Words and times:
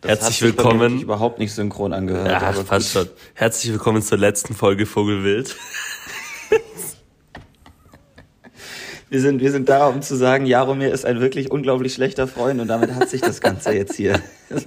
Das 0.00 0.10
Herzlich 0.10 0.42
willkommen. 0.42 1.00
überhaupt 1.00 1.40
nicht 1.40 1.52
synchron 1.52 1.92
angehört. 1.92 2.28
Ja, 2.28 2.40
aber 2.40 2.62
passt 2.62 2.92
schon. 2.92 3.08
Herzlich 3.34 3.72
willkommen 3.72 4.00
zur 4.00 4.16
letzten 4.16 4.54
Folge 4.54 4.86
Vogelwild. 4.86 5.56
wir 9.10 9.20
sind, 9.20 9.40
wir 9.40 9.50
sind 9.50 9.68
da, 9.68 9.88
um 9.88 10.00
zu 10.00 10.14
sagen, 10.14 10.46
Jaromir 10.46 10.92
ist 10.92 11.04
ein 11.04 11.20
wirklich 11.20 11.50
unglaublich 11.50 11.94
schlechter 11.94 12.28
Freund 12.28 12.60
und 12.60 12.68
damit 12.68 12.94
hat 12.94 13.08
sich 13.08 13.22
das 13.22 13.40
Ganze 13.40 13.72
jetzt 13.72 13.96
hier. 13.96 14.20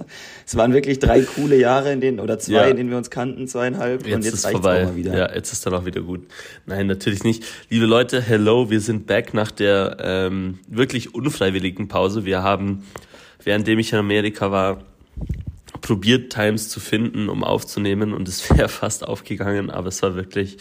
Es 0.46 0.56
waren 0.56 0.74
wirklich 0.74 0.98
drei 0.98 1.22
coole 1.22 1.56
Jahre, 1.56 1.92
in 1.92 2.00
denen, 2.00 2.20
oder 2.20 2.38
zwei, 2.38 2.52
ja. 2.52 2.64
in 2.64 2.76
denen 2.76 2.90
wir 2.90 2.98
uns 2.98 3.10
kannten, 3.10 3.48
zweieinhalb, 3.48 4.06
jetzt 4.06 4.14
und 4.14 4.24
jetzt 4.24 4.34
ist 4.34 4.48
vorbei. 4.48 4.84
Mal 4.84 4.96
wieder. 4.96 5.16
Ja, 5.16 5.34
jetzt 5.34 5.52
ist 5.52 5.64
dann 5.64 5.74
auch 5.74 5.86
wieder 5.86 6.02
gut. 6.02 6.26
Nein, 6.66 6.88
natürlich 6.88 7.24
nicht. 7.24 7.44
Liebe 7.70 7.86
Leute, 7.86 8.20
hello, 8.20 8.70
wir 8.70 8.80
sind 8.80 9.06
back 9.06 9.34
nach 9.34 9.50
der 9.50 9.96
ähm, 10.00 10.58
wirklich 10.68 11.14
unfreiwilligen 11.14 11.88
Pause. 11.88 12.24
Wir 12.24 12.42
haben, 12.42 12.84
währenddem 13.42 13.78
ich 13.78 13.92
in 13.92 13.98
Amerika 13.98 14.52
war, 14.52 14.82
probiert, 15.80 16.32
Times 16.32 16.68
zu 16.68 16.80
finden, 16.80 17.28
um 17.28 17.44
aufzunehmen 17.44 18.14
und 18.14 18.28
es 18.28 18.48
wäre 18.56 18.68
fast 18.68 19.06
aufgegangen, 19.06 19.70
aber 19.70 19.88
es 19.88 20.02
war 20.02 20.14
wirklich, 20.14 20.56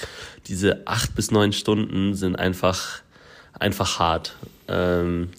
diese 0.48 0.86
acht 0.88 1.16
bis 1.16 1.32
neun 1.32 1.54
Stunden 1.54 2.16
sind 2.16 2.36
einfach, 2.36 3.02
einfach 3.58 4.00
hart. 4.00 4.36
Ähm, 4.68 5.30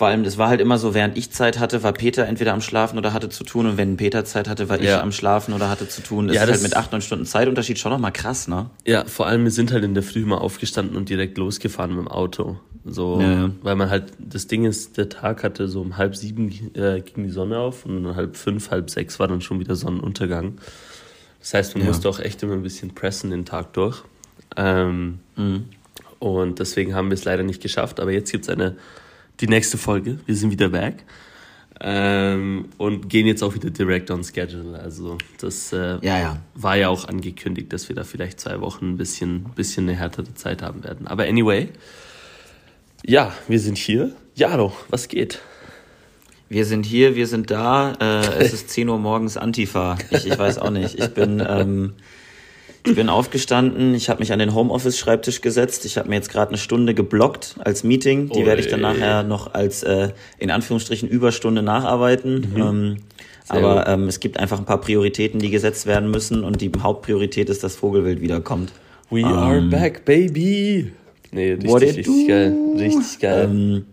vor 0.00 0.08
allem, 0.08 0.24
das 0.24 0.38
war 0.38 0.48
halt 0.48 0.62
immer 0.62 0.78
so, 0.78 0.94
während 0.94 1.18
ich 1.18 1.30
Zeit 1.30 1.58
hatte, 1.58 1.82
war 1.82 1.92
Peter 1.92 2.26
entweder 2.26 2.54
am 2.54 2.62
Schlafen 2.62 2.96
oder 2.96 3.12
hatte 3.12 3.28
zu 3.28 3.44
tun. 3.44 3.66
Und 3.66 3.76
wenn 3.76 3.98
Peter 3.98 4.24
Zeit 4.24 4.48
hatte, 4.48 4.70
war 4.70 4.78
ich 4.78 4.86
ja. 4.86 5.02
am 5.02 5.12
Schlafen 5.12 5.52
oder 5.52 5.68
hatte 5.68 5.88
zu 5.88 6.02
tun. 6.02 6.26
Das 6.26 6.36
ja, 6.36 6.44
ist 6.44 6.50
halt 6.52 6.62
mit 6.62 6.74
acht, 6.74 6.90
neun 6.90 7.02
Stunden 7.02 7.26
Zeitunterschied 7.26 7.78
schon 7.78 7.92
nochmal 7.92 8.10
krass, 8.10 8.48
ne? 8.48 8.70
Ja, 8.86 9.04
vor 9.04 9.26
allem, 9.26 9.44
wir 9.44 9.50
sind 9.50 9.72
halt 9.72 9.84
in 9.84 9.92
der 9.92 10.02
Früh 10.02 10.24
mal 10.24 10.38
aufgestanden 10.38 10.96
und 10.96 11.10
direkt 11.10 11.36
losgefahren 11.36 11.94
mit 11.94 12.06
dem 12.06 12.08
Auto. 12.08 12.58
So, 12.84 13.20
ja. 13.20 13.50
weil 13.62 13.76
man 13.76 13.90
halt, 13.90 14.12
das 14.18 14.46
Ding 14.46 14.64
ist, 14.64 14.96
der 14.96 15.08
Tag 15.08 15.44
hatte 15.44 15.68
so 15.68 15.82
um 15.82 15.98
halb 15.98 16.16
sieben 16.16 16.48
äh, 16.74 17.00
ging 17.00 17.24
die 17.24 17.30
Sonne 17.30 17.58
auf 17.58 17.84
und 17.84 18.06
um 18.06 18.16
halb 18.16 18.36
fünf, 18.36 18.70
halb 18.70 18.88
sechs 18.88 19.18
war 19.18 19.28
dann 19.28 19.42
schon 19.42 19.60
wieder 19.60 19.76
Sonnenuntergang. 19.76 20.58
Das 21.40 21.54
heißt, 21.54 21.74
man 21.74 21.84
ja. 21.84 21.88
musste 21.88 22.08
auch 22.08 22.20
echt 22.20 22.42
immer 22.42 22.54
ein 22.54 22.62
bisschen 22.62 22.94
pressen 22.94 23.30
den 23.30 23.44
Tag 23.44 23.72
durch. 23.74 24.02
Ähm, 24.56 25.20
mhm. 25.36 25.66
Und 26.18 26.58
deswegen 26.58 26.94
haben 26.94 27.08
wir 27.08 27.14
es 27.14 27.24
leider 27.24 27.42
nicht 27.42 27.62
geschafft. 27.62 28.00
Aber 28.00 28.12
jetzt 28.12 28.30
gibt 28.30 28.44
es 28.44 28.50
eine 28.50 28.76
die 29.40 29.48
nächste 29.48 29.78
Folge. 29.78 30.18
Wir 30.26 30.36
sind 30.36 30.50
wieder 30.50 30.68
back. 30.68 31.04
Ähm, 31.82 32.66
und 32.76 33.08
gehen 33.08 33.26
jetzt 33.26 33.42
auch 33.42 33.54
wieder 33.54 33.70
direkt 33.70 34.10
on 34.10 34.22
schedule. 34.22 34.78
Also 34.78 35.16
das 35.40 35.72
äh, 35.72 35.98
ja, 36.02 36.18
ja. 36.18 36.36
war 36.54 36.76
ja 36.76 36.90
auch 36.90 37.08
angekündigt, 37.08 37.72
dass 37.72 37.88
wir 37.88 37.96
da 37.96 38.04
vielleicht 38.04 38.38
zwei 38.38 38.60
Wochen 38.60 38.90
ein 38.90 38.96
bisschen, 38.98 39.44
bisschen 39.56 39.88
eine 39.88 39.96
härtere 39.96 40.34
Zeit 40.34 40.60
haben 40.60 40.84
werden. 40.84 41.06
Aber 41.06 41.24
anyway, 41.24 41.70
ja, 43.04 43.32
wir 43.48 43.60
sind 43.60 43.78
hier. 43.78 44.12
Jaro, 44.34 44.72
was 44.88 45.08
geht? 45.08 45.40
Wir 46.48 46.64
sind 46.64 46.84
hier, 46.84 47.14
wir 47.14 47.26
sind 47.26 47.50
da. 47.50 47.92
Äh, 48.00 48.42
es 48.42 48.52
ist 48.52 48.70
10 48.70 48.88
Uhr 48.88 48.98
morgens 48.98 49.36
Antifa. 49.36 49.96
Ich, 50.10 50.26
ich 50.26 50.38
weiß 50.38 50.58
auch 50.58 50.70
nicht. 50.70 50.98
Ich 50.98 51.08
bin 51.14 51.42
ähm, 51.46 51.94
ich 52.86 52.94
bin 52.94 53.08
aufgestanden, 53.08 53.94
ich 53.94 54.08
habe 54.08 54.20
mich 54.20 54.32
an 54.32 54.38
den 54.38 54.54
Homeoffice-Schreibtisch 54.54 55.42
gesetzt. 55.42 55.84
Ich 55.84 55.98
habe 55.98 56.08
mir 56.08 56.14
jetzt 56.14 56.30
gerade 56.30 56.50
eine 56.50 56.58
Stunde 56.58 56.94
geblockt 56.94 57.56
als 57.58 57.84
Meeting. 57.84 58.30
Die 58.30 58.46
werde 58.46 58.62
ich 58.62 58.68
dann 58.68 58.80
nachher 58.80 59.22
noch 59.22 59.52
als 59.52 59.82
äh, 59.82 60.10
in 60.38 60.50
Anführungsstrichen 60.50 61.08
Überstunde 61.08 61.62
nacharbeiten. 61.62 62.52
Mhm. 62.54 62.60
Ähm, 62.60 62.96
aber 63.48 63.86
ähm, 63.86 64.08
es 64.08 64.20
gibt 64.20 64.38
einfach 64.38 64.58
ein 64.58 64.64
paar 64.64 64.80
Prioritäten, 64.80 65.40
die 65.40 65.50
gesetzt 65.50 65.86
werden 65.86 66.10
müssen 66.10 66.42
und 66.42 66.60
die 66.60 66.70
Hauptpriorität 66.80 67.50
ist, 67.50 67.62
dass 67.62 67.76
Vogelwild 67.76 68.20
wiederkommt. 68.20 68.72
We 69.10 69.24
are 69.24 69.58
ähm, 69.58 69.70
back, 69.70 70.04
baby! 70.04 70.92
Nee, 71.32 71.52
richtig, 71.52 71.98
richtig 71.98 72.28
geil. 72.28 72.56
Richtig 72.76 73.18
geil. 73.20 73.44
Ähm, 73.44 73.86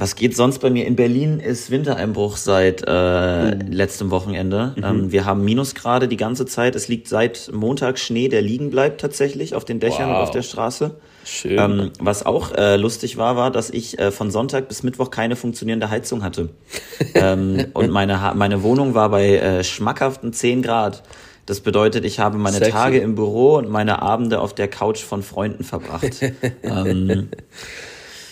was 0.00 0.14
geht 0.14 0.36
sonst 0.36 0.60
bei 0.60 0.70
mir? 0.70 0.86
In 0.86 0.94
Berlin 0.94 1.40
ist 1.40 1.72
Wintereinbruch 1.72 2.36
seit 2.36 2.84
äh, 2.86 3.56
mhm. 3.56 3.72
letztem 3.72 4.12
Wochenende. 4.12 4.74
Mhm. 4.76 4.84
Ähm, 4.84 5.12
wir 5.12 5.24
haben 5.24 5.44
Minusgrade 5.44 6.06
die 6.06 6.16
ganze 6.16 6.46
Zeit. 6.46 6.76
Es 6.76 6.86
liegt 6.86 7.08
seit 7.08 7.50
Montag 7.52 7.98
Schnee, 7.98 8.28
der 8.28 8.40
liegen 8.40 8.70
bleibt 8.70 9.00
tatsächlich 9.00 9.56
auf 9.56 9.64
den 9.64 9.80
Dächern 9.80 10.08
wow. 10.08 10.18
und 10.18 10.22
auf 10.22 10.30
der 10.30 10.42
Straße. 10.42 10.94
Schön. 11.24 11.58
Ähm, 11.58 11.90
was 11.98 12.24
auch 12.24 12.54
äh, 12.54 12.76
lustig 12.76 13.16
war, 13.16 13.36
war, 13.36 13.50
dass 13.50 13.70
ich 13.70 13.98
äh, 13.98 14.12
von 14.12 14.30
Sonntag 14.30 14.68
bis 14.68 14.84
Mittwoch 14.84 15.10
keine 15.10 15.34
funktionierende 15.34 15.90
Heizung 15.90 16.22
hatte. 16.22 16.50
ähm, 17.14 17.66
und 17.74 17.90
meine, 17.90 18.32
meine 18.36 18.62
Wohnung 18.62 18.94
war 18.94 19.08
bei 19.08 19.36
äh, 19.36 19.64
schmackhaften 19.64 20.32
10 20.32 20.62
Grad. 20.62 21.02
Das 21.48 21.60
bedeutet, 21.60 22.04
ich 22.04 22.18
habe 22.18 22.36
meine 22.36 22.58
Sexy. 22.58 22.72
Tage 22.72 22.98
im 22.98 23.14
Büro 23.14 23.56
und 23.56 23.70
meine 23.70 24.02
Abende 24.02 24.38
auf 24.38 24.54
der 24.54 24.68
Couch 24.68 24.98
von 24.98 25.22
Freunden 25.22 25.64
verbracht. 25.64 26.20
ähm, 26.62 27.28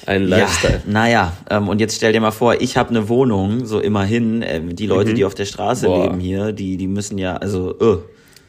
ein 0.05 0.25
Lifestyle. 0.25 0.83
Ja, 0.85 0.93
naja, 0.93 1.37
ähm, 1.49 1.71
und 1.71 1.81
jetzt 1.81 1.97
stell 1.97 2.13
dir 2.13 2.21
mal 2.21 2.31
vor, 2.31 2.61
ich 2.61 2.77
habe 2.77 2.91
eine 2.91 3.09
Wohnung, 3.09 3.65
so 3.65 3.81
immerhin. 3.81 4.43
Äh, 4.43 4.61
die 4.61 4.87
Leute, 4.87 5.13
mhm. 5.13 5.15
die 5.15 5.25
auf 5.25 5.35
der 5.35 5.47
Straße 5.47 5.87
Boah. 5.87 6.05
leben 6.05 6.21
hier, 6.21 6.53
die, 6.53 6.77
die 6.77 6.87
müssen 6.89 7.17
ja, 7.17 7.39
also, 7.39 7.75
uh, 7.81 8.01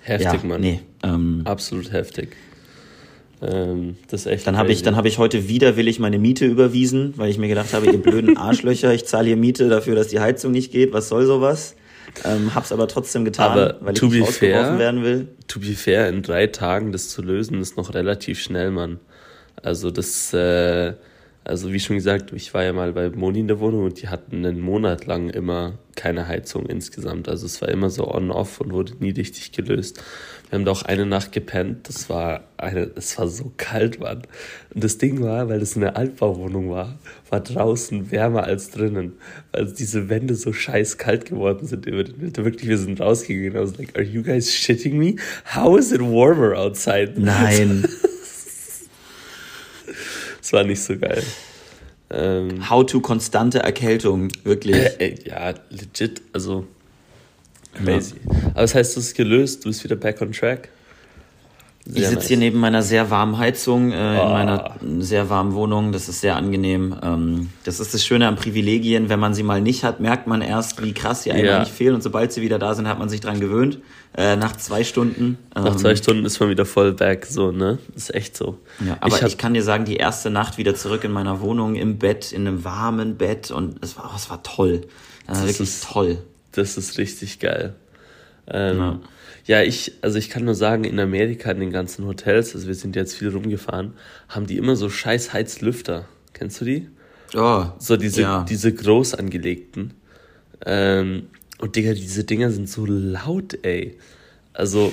Heftig, 0.01 0.41
ja, 0.41 0.47
Mann. 0.50 0.59
Nee, 0.59 0.81
ähm, 1.01 1.44
Absolut 1.45 1.94
heftig. 1.94 2.35
Ähm, 3.41 3.95
das 4.09 4.22
ist 4.22 4.25
echt 4.25 4.47
dann 4.47 4.57
habe 4.57 4.73
ich, 4.73 4.83
dann 4.83 4.97
habe 4.97 5.07
ich 5.07 5.17
heute 5.17 5.47
widerwillig 5.47 6.00
meine 6.00 6.19
Miete 6.19 6.45
überwiesen, 6.45 7.13
weil 7.16 7.29
ich 7.29 7.38
mir 7.38 7.47
gedacht 7.47 7.73
habe, 7.73 7.85
ihr 7.85 8.01
blöden 8.01 8.35
Arschlöcher, 8.38 8.94
ich 8.94 9.06
zahle 9.06 9.27
hier 9.27 9.38
Miete 9.38 9.69
dafür, 9.69 9.95
dass 9.95 10.09
die 10.09 10.19
Heizung 10.19 10.51
nicht 10.51 10.73
geht. 10.73 10.91
Was 10.91 11.07
soll 11.07 11.25
sowas? 11.25 11.75
Ähm, 12.23 12.56
hab's 12.56 12.72
aber 12.72 12.88
trotzdem 12.88 13.25
getan, 13.25 13.51
aber 13.51 13.78
weil 13.81 13.95
ich 13.95 14.01
nicht 14.01 14.31
fair, 14.31 14.78
werden 14.78 15.03
will. 15.03 15.28
To 15.47 15.59
be 15.59 15.73
fair, 15.73 16.09
in 16.09 16.23
drei 16.23 16.47
Tagen 16.47 16.91
das 16.91 17.09
zu 17.09 17.22
lösen, 17.22 17.62
ist 17.62 17.78
noch 17.78 17.94
relativ 17.94 18.40
schnell, 18.40 18.72
Mann. 18.72 19.00
Also 19.62 19.91
das, 19.91 20.34
äh, 20.34 20.94
also 21.47 21.71
wie 21.71 21.79
schon 21.79 21.95
gesagt, 21.95 22.33
ich 22.33 22.53
war 22.53 22.63
ja 22.63 22.73
mal 22.73 22.91
bei 22.91 23.09
Moni 23.09 23.39
in 23.39 23.47
der 23.47 23.61
Wohnung 23.61 23.85
und 23.85 24.01
die 24.01 24.09
hatten 24.09 24.45
einen 24.45 24.59
Monat 24.59 25.05
lang 25.05 25.29
immer 25.29 25.79
keine 25.95 26.27
Heizung 26.27 26.65
insgesamt. 26.65 27.29
Also 27.29 27.45
es 27.45 27.61
war 27.61 27.69
immer 27.69 27.89
so 27.89 28.13
on-off 28.13 28.59
und 28.59 28.73
wurde 28.73 28.93
nie 28.99 29.11
richtig 29.11 29.53
gelöst. 29.53 30.03
Wir 30.49 30.59
haben 30.59 30.65
da 30.65 30.71
auch 30.71 30.83
eine 30.83 31.05
Nacht 31.05 31.31
gepennt. 31.31 31.87
Das 31.87 32.09
war 32.09 32.41
eine, 32.57 32.91
es 32.95 33.17
war 33.17 33.29
so 33.29 33.53
kalt, 33.55 34.01
Mann. 34.01 34.23
Und 34.73 34.83
das 34.83 34.97
Ding 34.97 35.21
war, 35.21 35.47
weil 35.47 35.61
es 35.61 35.77
eine 35.77 35.95
Altbauwohnung 35.95 36.69
war, 36.69 36.99
war 37.29 37.39
draußen 37.39 38.11
wärmer 38.11 38.43
als 38.43 38.69
drinnen. 38.71 39.13
Weil 39.53 39.71
diese 39.71 40.09
Wände 40.09 40.35
so 40.35 40.51
scheiß 40.51 40.97
kalt 40.97 41.25
geworden 41.25 41.65
sind. 41.65 41.85
Wirklich, 41.85 42.67
wir 42.67 42.77
sind 42.77 42.99
rausgegangen. 42.99 43.53
I 43.53 43.63
was 43.63 43.77
like, 43.77 43.95
are 43.95 44.03
you 44.03 44.21
guys 44.21 44.53
shitting 44.53 44.97
me? 44.97 45.15
How 45.55 45.77
is 45.77 45.93
it 45.93 46.01
warmer 46.01 46.55
outside? 46.57 47.13
Nein. 47.15 47.87
Das 50.47 50.53
war 50.53 50.63
nicht 50.63 50.81
so 50.81 50.97
geil. 50.97 51.21
Ähm, 52.09 52.69
How 52.69 52.85
to 52.85 53.01
konstante 53.01 53.59
Erkältung, 53.59 54.29
wirklich. 54.45 54.77
Äh, 54.77 55.09
äh, 55.09 55.15
ja, 55.27 55.53
legit, 55.69 56.21
also 56.31 56.65
crazy. 57.73 58.13
Ja. 58.13 58.47
Aber 58.51 58.61
das 58.61 58.73
heißt, 58.73 58.95
du 58.95 59.01
hast 59.01 59.13
gelöst, 59.13 59.65
du 59.65 59.67
bist 59.67 59.83
wieder 59.83 59.97
back 59.97 60.21
on 60.21 60.31
track. 60.31 60.69
Sehr 61.85 61.97
ich 61.97 62.07
sitze 62.07 62.15
nice. 62.15 62.27
hier 62.29 62.37
neben 62.37 62.59
meiner 62.61 62.81
sehr 62.81 63.09
warmen 63.09 63.37
Heizung 63.37 63.91
äh, 63.91 63.95
oh. 63.95 63.97
in 63.97 64.31
meiner 64.31 64.75
sehr 64.99 65.29
warmen 65.29 65.53
Wohnung. 65.53 65.91
Das 65.91 66.07
ist 66.07 66.21
sehr 66.21 66.37
angenehm. 66.37 66.95
Ähm, 67.03 67.49
das 67.65 67.81
ist 67.81 67.93
das 67.93 68.05
Schöne 68.05 68.25
an 68.25 68.37
Privilegien. 68.37 69.09
Wenn 69.09 69.19
man 69.19 69.33
sie 69.33 69.43
mal 69.43 69.59
nicht 69.59 69.83
hat, 69.83 69.99
merkt 69.99 70.27
man 70.27 70.41
erst, 70.41 70.81
wie 70.81 70.93
krass 70.93 71.23
sie 71.23 71.33
eigentlich 71.33 71.49
ja. 71.49 71.65
fehlen. 71.65 71.95
Und 71.95 72.03
sobald 72.03 72.31
sie 72.31 72.41
wieder 72.41 72.57
da 72.57 72.73
sind, 72.73 72.87
hat 72.87 72.99
man 72.99 73.09
sich 73.09 73.19
dran 73.19 73.41
gewöhnt. 73.41 73.79
Äh, 74.16 74.35
nach 74.35 74.56
zwei 74.56 74.84
Stunden. 74.84 75.38
Nach 75.53 75.73
ähm, 75.73 75.78
zwei 75.78 75.95
Stunden 75.95 76.25
ist 76.25 76.40
man 76.40 76.50
wieder 76.50 76.66
voll 76.66 76.94
back, 76.94 77.25
so, 77.25 77.51
ne? 77.51 77.78
Das 77.94 78.03
ist 78.03 78.16
echt 78.16 78.35
so. 78.35 78.57
Ja, 78.84 78.97
aber 79.00 79.18
ich, 79.18 79.23
ich, 79.23 79.38
kann 79.38 79.53
dir 79.53 79.62
sagen, 79.62 79.85
die 79.85 79.97
erste 79.97 80.29
Nacht 80.29 80.57
wieder 80.57 80.73
zurück 80.73 81.03
in 81.03 81.12
meiner 81.12 81.40
Wohnung, 81.41 81.75
im 81.75 82.00
Bett, 82.00 82.31
in 82.31 82.47
einem 82.47 82.63
warmen 82.63 83.18
Bett. 83.18 83.51
Und 83.51 83.84
es 83.84 83.95
war, 83.97 84.09
oh, 84.12 84.16
es 84.16 84.29
war 84.29 84.41
toll. 84.41 84.81
Das 85.28 85.40
wirklich 85.41 85.59
ist, 85.59 85.84
toll. 85.84 86.18
Das 86.53 86.78
ist 86.78 86.97
richtig 86.97 87.40
geil. 87.40 87.75
Ähm, 88.47 88.78
ja. 88.79 89.00
Ja, 89.47 89.62
ich, 89.62 89.94
also 90.01 90.18
ich 90.18 90.29
kann 90.29 90.44
nur 90.44 90.56
sagen, 90.56 90.84
in 90.84 91.00
Amerika 91.00 91.50
in 91.51 91.62
den 91.62 91.72
ganzen 91.72 92.06
Hotels, 92.06 92.53
also 92.53 92.68
wir 92.68 92.75
sind 92.75 92.97
jetzt 92.97 93.16
viel 93.16 93.29
rumgefahren, 93.29 93.94
haben 94.28 94.45
die 94.45 94.57
immer 94.57 94.75
so 94.75 94.89
scheiß 94.89 95.31
Heizlüfter. 95.31 96.06
Kennst 96.34 96.59
du 96.59 96.66
die? 96.66 96.89
Oh, 97.34 97.66
so 97.79 97.95
diese, 97.95 98.22
ja. 98.22 98.45
diese 98.47 98.74
groß 98.74 99.16
angelegten. 99.16 99.94
Ähm, 100.66 101.28
und 101.59 101.75
Digga, 101.75 101.94
diese 101.94 102.23
Dinger 102.23 102.51
sind 102.51 102.69
so 102.69 102.86
laut, 102.86 103.57
ey. 103.63 103.98
Also, 104.54 104.92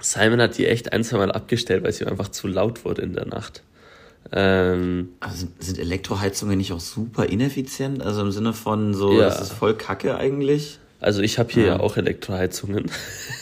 Simon 0.00 0.40
hat 0.40 0.58
die 0.58 0.66
echt 0.66 0.92
ein, 0.92 1.04
zwei 1.04 1.18
Mal 1.18 1.32
abgestellt, 1.32 1.84
weil 1.84 1.92
sie 1.92 2.06
einfach 2.06 2.28
zu 2.28 2.48
laut 2.48 2.84
wurde 2.84 3.02
in 3.02 3.12
der 3.12 3.26
Nacht. 3.26 3.62
Ähm, 4.30 5.10
also 5.20 5.46
sind 5.58 5.78
Elektroheizungen 5.78 6.56
nicht 6.56 6.72
auch 6.72 6.80
super 6.80 7.26
ineffizient? 7.26 8.02
Also 8.02 8.22
im 8.22 8.30
Sinne 8.30 8.52
von 8.52 8.94
so, 8.94 9.12
ja. 9.12 9.28
das 9.28 9.40
ist 9.40 9.52
voll 9.52 9.74
Kacke 9.74 10.16
eigentlich? 10.16 10.78
Also 11.00 11.20
ich 11.22 11.38
habe 11.38 11.52
hier 11.52 11.64
ja. 11.64 11.74
ja 11.74 11.80
auch 11.80 11.96
Elektroheizungen. 11.96 12.90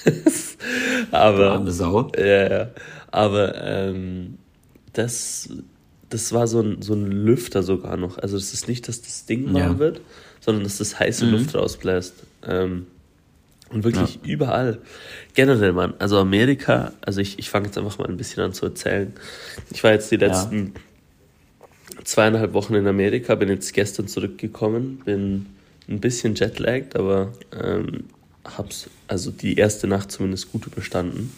aber 1.10 1.52
arme 1.52 1.70
Sau. 1.70 2.10
Ja, 2.16 2.50
ja. 2.50 2.70
Aber 3.10 3.54
ähm, 3.62 4.38
das, 4.94 5.50
das 6.08 6.32
war 6.32 6.46
so 6.46 6.60
ein, 6.60 6.82
so 6.82 6.94
ein 6.94 7.06
Lüfter 7.06 7.62
sogar 7.62 7.96
noch. 7.96 8.18
Also 8.18 8.36
es 8.36 8.54
ist 8.54 8.66
nicht, 8.66 8.88
dass 8.88 9.02
das 9.02 9.26
Ding 9.26 9.52
warm 9.52 9.72
ja. 9.72 9.78
wird, 9.78 10.00
sondern 10.40 10.64
dass 10.64 10.78
das 10.78 10.98
heiße 10.98 11.26
mhm. 11.26 11.32
Luft 11.32 11.54
rausbläst. 11.54 12.14
Ähm, 12.46 12.86
und 13.70 13.84
wirklich 13.84 14.16
ja. 14.16 14.20
überall. 14.24 14.78
Generell, 15.34 15.72
Mann. 15.72 15.94
Also 15.98 16.18
Amerika, 16.18 16.92
also 17.02 17.20
ich, 17.20 17.38
ich 17.38 17.48
fange 17.50 17.66
jetzt 17.66 17.78
einfach 17.78 17.98
mal 17.98 18.08
ein 18.08 18.16
bisschen 18.16 18.42
an 18.42 18.52
zu 18.52 18.66
erzählen. 18.66 19.12
Ich 19.70 19.84
war 19.84 19.92
jetzt 19.92 20.10
die 20.10 20.16
letzten 20.16 20.74
ja. 21.94 22.04
zweieinhalb 22.04 22.52
Wochen 22.52 22.74
in 22.74 22.86
Amerika, 22.88 23.36
bin 23.36 23.48
jetzt 23.48 23.72
gestern 23.72 24.08
zurückgekommen, 24.08 25.02
bin 25.04 25.46
ein 25.88 26.00
bisschen 26.00 26.34
jetlagged, 26.34 26.96
aber 26.96 27.32
ähm, 27.52 28.04
hab's 28.44 28.90
also 29.06 29.30
die 29.30 29.56
erste 29.56 29.86
Nacht 29.86 30.10
zumindest 30.10 30.50
gut 30.50 30.66
überstanden. 30.66 31.32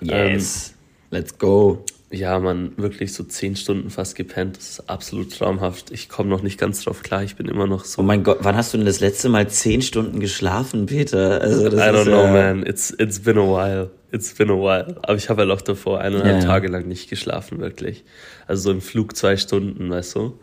Yes, 0.00 0.68
ähm, 0.68 0.74
let's 1.10 1.38
go. 1.38 1.84
Ja, 2.10 2.38
man, 2.38 2.72
wirklich 2.76 3.12
so 3.12 3.24
zehn 3.24 3.56
Stunden 3.56 3.90
fast 3.90 4.14
gepennt. 4.14 4.56
Das 4.56 4.70
ist 4.70 4.88
absolut 4.88 5.36
traumhaft. 5.36 5.90
Ich 5.90 6.08
komme 6.08 6.30
noch 6.30 6.42
nicht 6.42 6.56
ganz 6.56 6.84
drauf 6.84 7.02
klar. 7.02 7.24
Ich 7.24 7.34
bin 7.34 7.48
immer 7.48 7.66
noch 7.66 7.84
so. 7.84 8.00
Oh 8.00 8.04
mein 8.04 8.22
Gott, 8.22 8.38
wann 8.42 8.54
hast 8.54 8.72
du 8.72 8.78
denn 8.78 8.86
das 8.86 9.00
letzte 9.00 9.28
Mal 9.28 9.48
zehn 9.48 9.82
Stunden 9.82 10.20
geschlafen, 10.20 10.86
Peter? 10.86 11.40
Also 11.40 11.68
das 11.68 11.74
I 11.74 11.96
don't 11.96 12.04
know, 12.04 12.24
ja 12.24 12.32
man. 12.32 12.64
It's, 12.64 12.94
it's 12.96 13.18
been 13.18 13.38
a 13.38 13.42
while. 13.42 13.90
It's 14.12 14.32
been 14.34 14.50
a 14.50 14.54
while. 14.54 14.96
Aber 15.02 15.16
ich 15.16 15.28
habe 15.28 15.42
halt 15.42 15.50
auch 15.50 15.62
davor 15.62 16.00
eineinhalb 16.00 16.42
ja, 16.42 16.46
Tage 16.46 16.68
lang 16.68 16.86
nicht 16.86 17.10
geschlafen, 17.10 17.58
wirklich. 17.58 18.04
Also 18.46 18.64
so 18.64 18.70
im 18.70 18.80
Flug 18.80 19.16
zwei 19.16 19.36
Stunden, 19.36 19.90
weißt 19.90 20.14
du. 20.14 20.38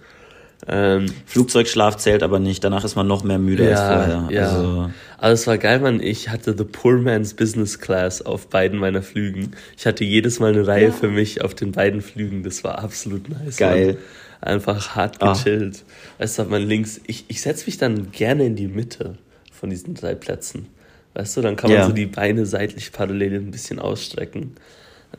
Ähm, 0.68 1.08
Flugzeugschlaf 1.26 1.98
zählt 1.98 2.24
aber 2.24 2.40
nicht, 2.40 2.64
danach 2.64 2.86
ist 2.86 2.96
man 2.96 3.06
noch 3.06 3.24
mehr 3.24 3.40
müde 3.40 3.70
ja, 3.70 3.72
als 3.72 3.80
vorher. 3.82 4.28
Ja. 4.32 4.50
Also, 4.50 4.92
aber 5.18 5.32
es 5.32 5.48
war 5.48 5.58
geil, 5.58 5.80
man. 5.80 6.00
Ich 6.02 6.30
hatte 6.30 6.56
The 6.58 6.64
Poor 6.64 6.98
Man's 6.98 7.34
Business 7.34 7.80
Class 7.80 8.22
auf 8.22 8.48
beiden 8.48 8.80
meiner 8.80 9.02
Flügen. 9.02 9.52
Ich 9.78 9.86
hatte 9.86 10.04
jedes 10.04 10.40
Mal 10.40 10.54
eine 10.54 10.66
Reihe 10.66 10.88
ja. 10.88 10.92
für 10.92 11.10
mich 11.10 11.42
auf 11.42 11.54
den 11.54 11.72
beiden 11.72 12.02
Flügen. 12.02 12.44
Das 12.44 12.64
war 12.64 12.80
absolut 12.80 13.30
nice. 13.30 13.58
Geil. 13.58 13.98
Man. 14.42 14.54
Einfach 14.54 14.96
hart 14.96 15.22
ah. 15.22 15.34
gechillt. 15.34 15.84
Ach. 15.86 16.20
Weißt 16.22 16.40
du, 16.40 16.44
man 16.46 16.62
links, 16.62 17.00
ich, 17.08 17.26
ich 17.28 17.42
setze 17.42 17.66
mich 17.66 17.78
dann 17.78 18.12
gerne 18.12 18.46
in 18.46 18.56
die 18.56 18.68
Mitte 18.68 19.18
von 19.52 19.70
diesen 19.70 19.96
drei 19.96 20.16
Plätzen. 20.16 20.68
Weißt 21.14 21.38
du, 21.38 21.42
dann 21.42 21.56
kann 21.56 21.70
man 21.70 21.80
ja. 21.80 21.86
so 21.86 21.94
die 21.94 22.08
Beine 22.08 22.46
seitlich 22.46 22.92
parallel 22.92 23.36
ein 23.36 23.52
bisschen 23.52 23.80
ausstrecken. 23.80 24.56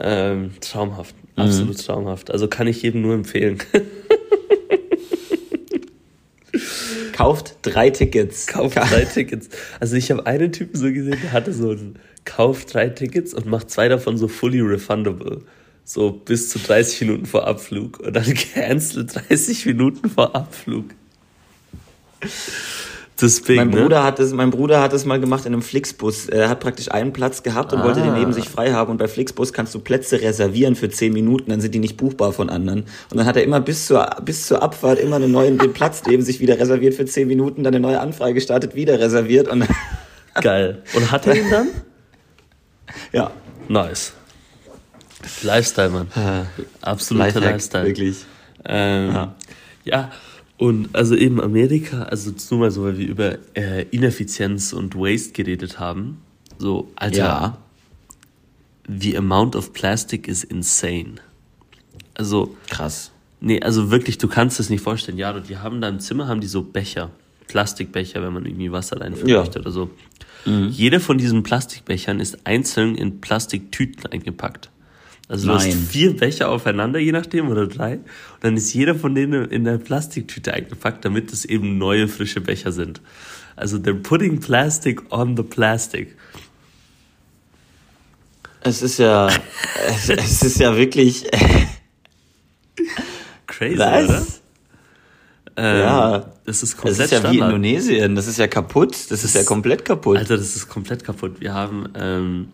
Ähm, 0.00 0.52
traumhaft, 0.60 1.14
mhm. 1.36 1.42
absolut 1.42 1.78
mhm. 1.78 1.82
traumhaft. 1.82 2.30
Also 2.30 2.48
kann 2.48 2.66
ich 2.66 2.82
jedem 2.82 3.02
nur 3.02 3.14
empfehlen. 3.14 3.58
Kauft 7.14 7.58
drei 7.62 7.90
Tickets. 7.90 8.48
Kauft 8.48 8.76
drei 8.76 9.04
Tickets. 9.14 9.48
Also 9.78 9.94
ich 9.94 10.10
habe 10.10 10.26
einen 10.26 10.50
Typen 10.50 10.76
so 10.76 10.92
gesehen, 10.92 11.16
der 11.22 11.30
hatte 11.30 11.52
so 11.52 11.70
ein 11.70 11.96
Kauf 12.24 12.64
drei 12.64 12.88
Tickets 12.88 13.32
und 13.32 13.46
macht 13.46 13.70
zwei 13.70 13.88
davon 13.88 14.18
so 14.18 14.26
fully 14.26 14.60
refundable. 14.60 15.42
So 15.84 16.10
bis 16.10 16.48
zu 16.48 16.58
30 16.58 17.02
Minuten 17.02 17.26
vor 17.26 17.46
Abflug 17.46 18.00
und 18.00 18.16
dann 18.16 18.34
cancel 18.54 19.06
30 19.06 19.64
Minuten 19.66 20.10
vor 20.10 20.34
Abflug. 20.34 20.86
Das 23.16 23.40
Big, 23.40 23.56
mein, 23.56 23.70
ne? 23.70 23.82
Bruder 23.82 24.02
hat 24.02 24.18
es, 24.18 24.32
mein 24.32 24.50
Bruder 24.50 24.80
hat 24.80 24.92
es 24.92 25.04
mal 25.04 25.20
gemacht 25.20 25.46
in 25.46 25.52
einem 25.52 25.62
Flixbus. 25.62 26.28
Er 26.28 26.48
hat 26.48 26.58
praktisch 26.58 26.90
einen 26.90 27.12
Platz 27.12 27.44
gehabt 27.44 27.72
und 27.72 27.80
ah. 27.80 27.84
wollte 27.84 28.02
den 28.02 28.14
neben 28.14 28.32
sich 28.32 28.48
frei 28.48 28.72
haben. 28.72 28.90
Und 28.90 28.96
bei 28.96 29.06
Flixbus 29.06 29.52
kannst 29.52 29.72
du 29.74 29.78
Plätze 29.78 30.20
reservieren 30.20 30.74
für 30.74 30.88
zehn 30.88 31.12
Minuten, 31.12 31.50
dann 31.50 31.60
sind 31.60 31.74
die 31.74 31.78
nicht 31.78 31.96
buchbar 31.96 32.32
von 32.32 32.50
anderen. 32.50 32.86
Und 33.10 33.16
dann 33.16 33.26
hat 33.26 33.36
er 33.36 33.44
immer 33.44 33.60
bis 33.60 33.86
zur, 33.86 34.04
bis 34.24 34.48
zur 34.48 34.62
Abfahrt 34.62 34.98
immer 34.98 35.16
einen 35.16 35.30
neuen 35.30 35.58
den 35.58 35.72
Platz 35.72 36.02
neben 36.06 36.24
sich 36.24 36.40
wieder 36.40 36.58
reserviert 36.58 36.94
für 36.94 37.04
zehn 37.04 37.28
Minuten, 37.28 37.62
dann 37.62 37.72
eine 37.72 37.80
neue 37.80 38.00
Anfrage 38.00 38.34
gestartet, 38.34 38.74
wieder 38.74 38.98
reserviert. 38.98 39.46
Und 39.46 39.64
Geil. 40.40 40.82
Und 40.94 41.12
hat 41.12 41.26
er 41.28 41.36
ihn 41.36 41.50
dann? 41.50 41.68
ja. 43.12 43.30
Nice. 43.68 44.12
Lifestyle, 45.42 45.90
Mann. 45.90 46.08
Absoluter 46.82 47.40
Lifestyle. 47.40 47.86
Wirklich. 47.86 48.24
Ähm, 48.64 49.12
ja. 49.12 49.34
ja. 49.84 50.10
Und 50.56 50.94
also 50.94 51.16
eben 51.16 51.40
Amerika, 51.40 52.04
also 52.04 52.32
nur 52.50 52.60
mal 52.60 52.70
so, 52.70 52.84
weil 52.84 52.98
wir 52.98 53.08
über 53.08 53.38
äh, 53.54 53.86
Ineffizienz 53.90 54.72
und 54.72 54.94
Waste 54.94 55.32
geredet 55.32 55.80
haben. 55.80 56.18
So, 56.58 56.90
Alter, 56.94 57.18
ja. 57.18 57.58
the 58.88 59.16
amount 59.16 59.56
of 59.56 59.72
plastic 59.72 60.28
is 60.28 60.44
insane. 60.44 61.16
Also. 62.14 62.56
Krass. 62.70 63.10
Nee, 63.40 63.60
also 63.60 63.90
wirklich, 63.90 64.16
du 64.18 64.28
kannst 64.28 64.60
es 64.60 64.70
nicht 64.70 64.80
vorstellen. 64.80 65.18
Ja, 65.18 65.38
die 65.38 65.58
haben 65.58 65.80
da 65.80 65.88
im 65.88 65.98
Zimmer, 66.00 66.28
haben 66.28 66.40
die 66.40 66.46
so 66.46 66.62
Becher. 66.62 67.10
Plastikbecher, 67.48 68.22
wenn 68.22 68.32
man 68.32 68.46
irgendwie 68.46 68.72
Wasser 68.72 69.00
reinfüllen 69.00 69.28
ja. 69.28 69.40
möchte 69.40 69.58
oder 69.58 69.70
so. 69.70 69.90
Mhm. 70.46 70.68
Jeder 70.68 71.00
von 71.00 71.18
diesen 71.18 71.42
Plastikbechern 71.42 72.20
ist 72.20 72.46
einzeln 72.46 72.94
in 72.94 73.20
Plastiktüten 73.20 74.06
eingepackt. 74.06 74.70
Also 75.28 75.46
Nein. 75.46 75.58
du 75.58 75.64
hast 75.64 75.74
vier 75.90 76.16
Becher 76.16 76.50
aufeinander, 76.50 76.98
je 76.98 77.12
nachdem, 77.12 77.48
oder 77.48 77.66
drei. 77.66 77.94
Und 77.94 78.04
dann 78.42 78.56
ist 78.56 78.72
jeder 78.74 78.94
von 78.94 79.14
denen 79.14 79.46
in 79.46 79.64
der 79.64 79.78
Plastiktüte 79.78 80.52
eingepackt, 80.52 81.04
damit 81.04 81.32
es 81.32 81.44
eben 81.44 81.78
neue, 81.78 82.08
frische 82.08 82.40
Becher 82.40 82.72
sind. 82.72 83.00
Also 83.56 83.78
they're 83.78 83.94
putting 83.94 84.40
plastic 84.40 85.00
on 85.12 85.36
the 85.36 85.42
plastic. 85.42 86.16
Es 88.60 88.82
ist 88.82 88.98
ja, 88.98 89.28
es, 89.88 90.08
es 90.08 90.42
ist 90.42 90.58
ja 90.58 90.76
wirklich 90.76 91.24
crazy, 93.46 93.78
Was? 93.78 94.08
oder? 94.08 94.26
Ähm, 95.56 95.78
ja, 95.80 96.32
das 96.44 96.62
ist 96.62 96.76
komplett 96.76 96.98
Das 96.98 97.04
ist 97.06 97.12
ja 97.12 97.18
Standard. 97.18 97.34
wie 97.34 97.38
Indonesien, 97.44 98.14
das 98.16 98.26
ist 98.26 98.38
ja 98.38 98.48
kaputt, 98.48 98.92
das, 98.92 99.06
das 99.08 99.24
ist 99.24 99.34
ja 99.36 99.44
komplett 99.44 99.84
kaputt. 99.84 100.18
Alter, 100.18 100.36
das 100.36 100.56
ist 100.56 100.68
komplett 100.68 101.04
kaputt. 101.04 101.40
Wir 101.40 101.54
haben 101.54 101.88
ähm, 101.94 102.48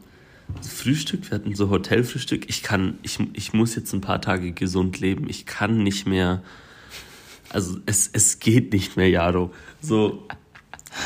Frühstück, 0.62 1.30
wir 1.30 1.38
hatten 1.38 1.54
so 1.54 1.70
Hotelfrühstück. 1.70 2.48
Ich 2.48 2.62
kann, 2.62 2.98
ich, 3.02 3.18
ich 3.32 3.52
muss 3.52 3.74
jetzt 3.74 3.92
ein 3.92 4.00
paar 4.00 4.20
Tage 4.20 4.52
gesund 4.52 5.00
leben. 5.00 5.28
Ich 5.28 5.46
kann 5.46 5.82
nicht 5.82 6.06
mehr, 6.06 6.42
also 7.50 7.78
es, 7.86 8.08
es 8.12 8.38
geht 8.38 8.72
nicht 8.72 8.96
mehr, 8.96 9.08
Jaro. 9.08 9.52
So, 9.80 10.26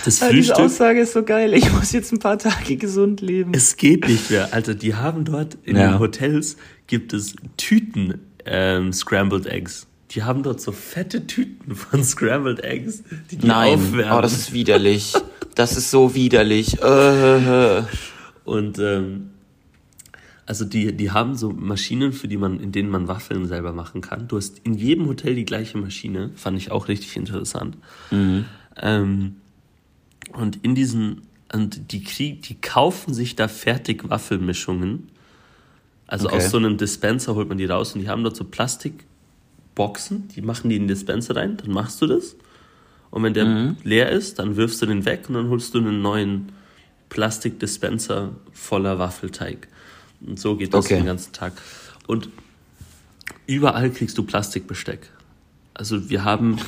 das 0.05 0.19
Frühstück. 0.19 0.37
Diese 0.37 0.57
Aussage 0.57 1.01
ist 1.01 1.13
so 1.13 1.23
geil. 1.23 1.55
Ich 1.55 1.73
muss 1.73 1.93
jetzt 1.93 2.13
ein 2.13 2.19
paar 2.19 2.39
Tage 2.39 2.77
gesund 2.77 3.21
leben. 3.21 3.53
Es 3.55 3.77
geht 3.77 4.09
nicht 4.09 4.31
mehr. 4.31 4.53
Alter, 4.53 4.75
die 4.75 4.95
haben 4.95 5.25
dort 5.25 5.57
in 5.65 5.77
ja. 5.77 5.93
den 5.93 5.99
Hotels 5.99 6.57
gibt 6.87 7.13
es 7.13 7.35
Tüten 7.57 8.21
ähm, 8.45 8.93
Scrambled 8.93 9.47
Eggs. 9.47 9.87
Die 10.11 10.23
haben 10.23 10.43
dort 10.43 10.61
so 10.61 10.73
fette 10.73 11.27
Tüten 11.27 11.75
von 11.75 12.05
Scrambled 12.05 12.63
Eggs, 12.63 13.03
die 13.31 13.37
die 13.37 13.47
Nein. 13.47 13.75
aufwärmen. 13.75 14.19
Oh, 14.19 14.21
das 14.21 14.33
ist 14.33 14.53
widerlich. 14.53 15.13
Das 15.55 15.77
ist 15.77 15.91
so 15.91 16.15
widerlich. 16.15 16.81
Äh. 16.83 17.83
Und 18.45 18.79
ähm, 18.79 19.31
also 20.47 20.65
die, 20.65 20.95
die 20.95 21.11
haben 21.11 21.37
so 21.37 21.51
Maschinen, 21.51 22.13
für 22.13 22.29
die 22.29 22.37
man, 22.37 22.61
in 22.61 22.71
denen 22.71 22.91
man 22.91 23.09
Waffeln 23.09 23.47
selber 23.47 23.73
machen 23.73 24.01
kann. 24.01 24.29
Du 24.29 24.37
hast 24.37 24.59
in 24.65 24.75
jedem 24.75 25.07
Hotel 25.07 25.35
die 25.35 25.45
gleiche 25.45 25.79
Maschine, 25.79 26.31
fand 26.35 26.59
ich 26.59 26.71
auch 26.71 26.89
richtig 26.89 27.17
interessant. 27.17 27.79
Mhm. 28.11 28.45
Ähm, 28.77 29.37
und 30.33 30.63
in 30.63 30.75
diesen, 30.75 31.23
und 31.53 31.93
die 31.93 32.03
krieg, 32.03 32.43
die 32.43 32.57
kaufen 32.57 33.15
sich 33.15 33.37
da 33.37 33.49
fertig 33.49 34.09
Waffelmischungen. 34.09 35.09
Also 36.07 36.27
okay. 36.27 36.37
aus 36.37 36.51
so 36.51 36.59
einem 36.59 36.77
Dispenser 36.77 37.35
holt 37.35 37.49
man 37.49 37.57
die 37.57 37.65
raus 37.65 37.95
und 37.95 38.03
die 38.03 38.09
haben 38.09 38.23
dort 38.23 38.37
so 38.37 38.45
Plastikboxen, 38.45 40.29
die 40.29 40.43
machen 40.43 40.69
die 40.69 40.77
in 40.77 40.83
den 40.83 40.89
Dispenser 40.89 41.37
rein, 41.37 41.57
dann 41.57 41.71
machst 41.71 42.03
du 42.03 42.07
das. 42.07 42.37
Und 43.11 43.23
wenn 43.23 43.33
der 43.33 43.47
mhm. 43.47 43.77
leer 43.83 44.11
ist, 44.11 44.39
dann 44.39 44.57
wirfst 44.57 44.83
du 44.83 44.87
den 44.87 45.07
weg 45.07 45.25
und 45.29 45.35
dann 45.35 45.49
holst 45.49 45.73
du 45.73 45.79
einen 45.79 46.03
neuen 46.03 46.53
Plastikdispenser 47.09 48.33
voller 48.53 48.99
Waffelteig. 48.99 49.69
Und 50.21 50.39
so 50.39 50.57
geht 50.57 50.73
das 50.75 50.85
okay. 50.85 50.97
den 50.97 51.07
ganzen 51.07 51.33
Tag. 51.33 51.53
Und 52.07 52.29
überall 53.47 53.91
kriegst 53.91 54.19
du 54.19 54.23
Plastikbesteck. 54.23 55.11
Also 55.75 56.09
wir 56.09 56.25
haben, 56.25 56.59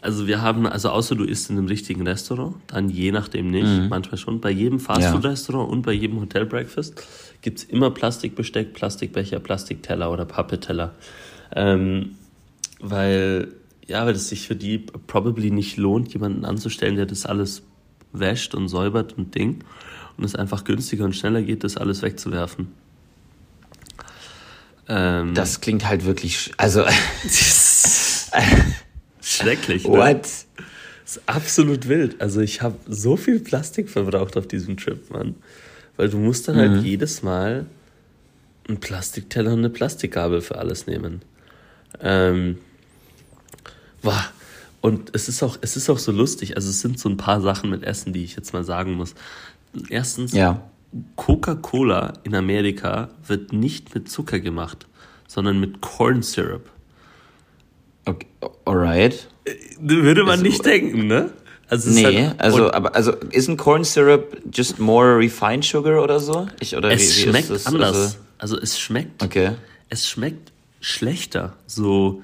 also 0.00 0.26
wir 0.26 0.40
haben, 0.40 0.66
also 0.66 0.90
außer 0.90 1.14
du 1.14 1.24
isst 1.24 1.50
in 1.50 1.58
einem 1.58 1.66
richtigen 1.66 2.06
Restaurant, 2.06 2.56
dann 2.66 2.88
je 2.88 3.12
nachdem 3.12 3.50
nicht, 3.50 3.66
mhm. 3.66 3.88
manchmal 3.88 4.18
schon. 4.18 4.40
Bei 4.40 4.50
jedem 4.50 4.80
Fastfood-Restaurant 4.80 5.70
und 5.70 5.82
bei 5.82 5.92
jedem 5.92 6.20
Hotel-Breakfast 6.20 7.02
gibt 7.42 7.58
es 7.58 7.64
immer 7.64 7.90
Plastikbesteck, 7.90 8.72
Plastikbecher, 8.72 9.40
Plastikteller 9.40 10.10
oder 10.10 10.24
Pappeteller. 10.24 10.94
Ähm, 11.54 12.16
weil, 12.80 13.52
ja, 13.86 14.06
weil 14.06 14.14
es 14.14 14.28
sich 14.28 14.46
für 14.46 14.56
die 14.56 14.78
probably 14.78 15.50
nicht 15.50 15.76
lohnt, 15.76 16.12
jemanden 16.14 16.44
anzustellen, 16.44 16.96
der 16.96 17.06
das 17.06 17.26
alles 17.26 17.62
wäscht 18.12 18.54
und 18.54 18.68
säubert 18.68 19.16
und 19.16 19.34
Ding 19.34 19.62
und 20.16 20.24
es 20.24 20.34
einfach 20.34 20.64
günstiger 20.64 21.04
und 21.04 21.14
schneller 21.14 21.42
geht, 21.42 21.64
das 21.64 21.76
alles 21.76 22.02
wegzuwerfen. 22.02 22.68
Ähm, 24.88 25.34
das 25.34 25.60
klingt 25.60 25.86
halt 25.86 26.04
wirklich, 26.04 26.52
also 26.56 26.84
schrecklich. 29.22 29.84
Ne? 29.84 29.90
What? 29.90 30.22
Das 30.22 31.16
ist 31.16 31.22
absolut 31.26 31.88
wild. 31.88 32.20
Also 32.20 32.40
ich 32.40 32.62
habe 32.62 32.76
so 32.88 33.16
viel 33.16 33.40
Plastik 33.40 33.88
verbraucht 33.88 34.36
auf 34.36 34.46
diesem 34.46 34.76
Trip, 34.76 35.10
Mann. 35.10 35.36
Weil 35.96 36.08
du 36.08 36.18
musst 36.18 36.48
dann 36.48 36.56
halt 36.56 36.70
mhm. 36.70 36.74
halt 36.76 36.84
jedes 36.84 37.22
Mal 37.22 37.66
einen 38.68 38.80
Plastikteller 38.80 39.52
und 39.52 39.58
eine 39.58 39.70
Plastikgabel 39.70 40.40
für 40.40 40.58
alles 40.58 40.86
nehmen. 40.86 41.22
Ähm, 42.00 42.58
boah. 44.02 44.24
Und 44.80 45.14
es 45.14 45.28
ist 45.28 45.44
auch, 45.44 45.58
es 45.60 45.76
ist 45.76 45.88
auch 45.90 45.98
so 45.98 46.10
lustig. 46.10 46.56
Also 46.56 46.70
es 46.70 46.80
sind 46.80 46.98
so 46.98 47.08
ein 47.08 47.16
paar 47.16 47.40
Sachen 47.40 47.70
mit 47.70 47.84
Essen, 47.84 48.12
die 48.12 48.24
ich 48.24 48.34
jetzt 48.34 48.52
mal 48.52 48.64
sagen 48.64 48.94
muss. 48.94 49.14
Erstens, 49.88 50.32
ja. 50.32 50.62
Coca-Cola 51.16 52.14
in 52.24 52.34
Amerika 52.34 53.10
wird 53.26 53.52
nicht 53.52 53.94
mit 53.94 54.10
Zucker 54.10 54.40
gemacht, 54.40 54.86
sondern 55.26 55.58
mit 55.58 55.80
Corn 55.80 56.22
Syrup. 56.22 56.68
Okay, 58.04 58.26
alright. 58.64 59.28
Äh, 59.44 59.54
würde 59.80 60.22
man 60.22 60.32
also, 60.32 60.42
nicht 60.44 60.64
denken, 60.64 61.06
ne? 61.06 61.30
Also 61.68 61.90
nee, 61.90 62.26
halt, 62.26 62.40
also, 62.40 62.70
aber, 62.70 62.94
also, 62.94 63.12
ist 63.12 63.48
ein 63.48 63.56
Corn 63.56 63.84
Syrup 63.84 64.36
just 64.52 64.78
more 64.78 65.16
refined 65.16 65.64
sugar 65.64 66.02
oder 66.02 66.20
so? 66.20 66.46
Ich, 66.60 66.76
oder 66.76 66.90
es 66.90 67.16
wie, 67.16 67.26
wie 67.26 67.30
schmeckt 67.30 67.50
das? 67.50 67.66
anders. 67.66 67.96
Also, 67.96 68.16
also, 68.38 68.58
es 68.58 68.78
schmeckt, 68.78 69.22
okay. 69.22 69.52
es 69.88 70.06
schmeckt 70.06 70.52
schlechter, 70.80 71.54
so 71.66 72.22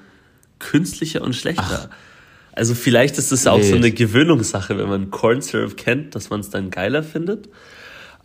künstlicher 0.59 1.21
und 1.21 1.35
schlechter. 1.35 1.89
Ach. 1.89 2.08
Also 2.59 2.75
vielleicht 2.75 3.17
ist 3.17 3.31
es 3.31 3.47
auch 3.47 3.63
so 3.63 3.75
eine 3.75 3.89
Gewöhnungssache, 3.89 4.77
wenn 4.77 4.89
man 4.89 5.11
Corn 5.11 5.41
Syrup 5.41 5.77
kennt, 5.77 6.13
dass 6.13 6.29
man 6.29 6.41
es 6.41 6.49
dann 6.49 6.69
geiler 6.71 7.03
findet. 7.03 7.47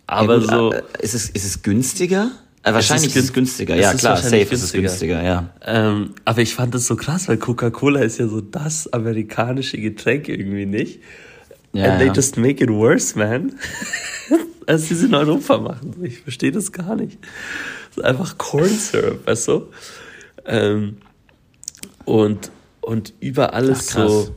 Aber 0.09 0.35
ja, 0.35 0.41
gut, 0.41 0.50
so. 0.50 0.75
Ist 1.00 1.14
es, 1.14 1.31
ist 1.31 1.45
es 1.45 1.62
günstiger? 1.62 2.33
Äh, 2.64 2.75
wahrscheinlich 2.75 3.11
ist 3.11 3.17
es, 3.17 3.23
ist 3.23 3.29
es 3.29 3.33
günstiger, 3.33 3.76
ja 3.76 3.95
klar, 3.95 4.17
safe 4.17 4.38
günstiger. 4.38 4.55
ist 4.55 4.62
es 4.64 4.73
günstiger, 4.73 5.23
ja. 5.23 5.50
Ähm, 5.64 6.14
aber 6.25 6.43
ich 6.43 6.53
fand 6.53 6.75
das 6.75 6.87
so 6.87 6.97
krass, 6.97 7.29
weil 7.29 7.37
Coca-Cola 7.37 8.00
ist 8.00 8.19
ja 8.19 8.26
so 8.26 8.41
das 8.41 8.93
amerikanische 8.93 9.79
Getränk 9.79 10.29
irgendwie 10.29 10.67
nicht. 10.67 10.99
Ja, 11.73 11.93
And 11.93 11.99
they 11.99 12.09
ja. 12.09 12.12
just 12.12 12.37
make 12.37 12.62
it 12.62 12.71
worse, 12.71 13.17
man. 13.17 13.55
also 14.67 14.85
sie 14.85 14.95
es 14.95 15.05
in 15.05 15.14
Europa 15.14 15.59
machen. 15.59 15.95
Ich 16.03 16.19
verstehe 16.23 16.50
das 16.50 16.73
gar 16.73 16.97
nicht. 16.97 17.19
Das 17.91 17.99
ist 17.99 18.05
einfach 18.05 18.37
Corn 18.37 18.69
Syrup, 18.69 19.25
weißt 19.29 19.47
du? 19.47 19.69
Ähm, 20.45 20.97
und, 22.05 22.50
und 22.85 23.14
über 23.21 23.55
alles 23.55 23.91
Ach, 23.91 24.09
so 24.09 24.37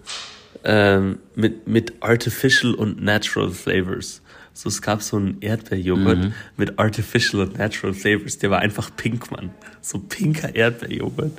ähm, 0.63 1.19
mit, 1.35 1.67
mit 1.67 1.93
artificial 2.01 2.73
und 2.73 3.01
natural 3.01 3.51
flavors. 3.51 4.21
So, 4.53 4.69
es 4.69 4.81
gab 4.81 5.03
so 5.03 5.17
einen 5.17 5.37
Erdbeerjoghurt 5.39 6.17
mhm. 6.17 6.33
mit 6.57 6.79
Artificial 6.79 7.43
und 7.43 7.59
Natural 7.59 7.93
Flavors. 7.93 8.39
Der 8.39 8.49
war 8.49 8.59
einfach 8.59 8.89
pink, 8.95 9.29
Mann. 9.29 9.51
So 9.81 9.99
pinker 9.99 10.55
Erdbeerjoghurt. 10.55 11.33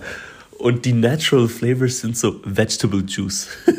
Und 0.58 0.84
die 0.84 0.92
Natural 0.92 1.48
Flavors 1.48 1.98
sind 1.98 2.16
so 2.16 2.40
Vegetable 2.44 3.02
Juice. 3.04 3.48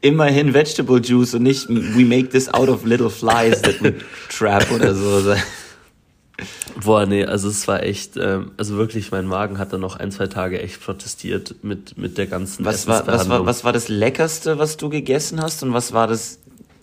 Immerhin 0.00 0.54
Vegetable 0.54 1.00
Juice 1.00 1.34
und 1.34 1.42
nicht 1.42 1.68
we 1.68 2.04
make 2.04 2.28
this 2.28 2.48
out 2.54 2.68
of 2.68 2.84
little 2.84 3.10
flies 3.10 3.60
that 3.62 3.82
we 3.82 3.94
trap 4.28 4.70
oder 4.70 4.94
so. 4.94 5.34
Boah, 6.84 7.06
nee, 7.06 7.24
also 7.24 7.48
es 7.48 7.66
war 7.66 7.82
echt, 7.82 8.16
ähm, 8.16 8.52
also 8.56 8.76
wirklich, 8.76 9.10
mein 9.10 9.26
Magen 9.26 9.58
hat 9.58 9.72
dann 9.72 9.80
noch 9.80 9.96
ein, 9.96 10.12
zwei 10.12 10.28
Tage 10.28 10.62
echt 10.62 10.80
protestiert 10.80 11.56
mit, 11.62 11.98
mit 11.98 12.18
der 12.18 12.26
ganzen 12.26 12.64
was 12.64 12.86
war, 12.86 13.04
was 13.06 13.28
war 13.28 13.44
Was 13.46 13.64
war 13.64 13.72
das 13.72 13.88
Leckerste, 13.88 14.58
was 14.58 14.76
du 14.76 14.88
gegessen 14.88 15.42
hast 15.42 15.62
und 15.64 15.72
was 15.72 15.92
war 15.92 16.06
das 16.06 16.38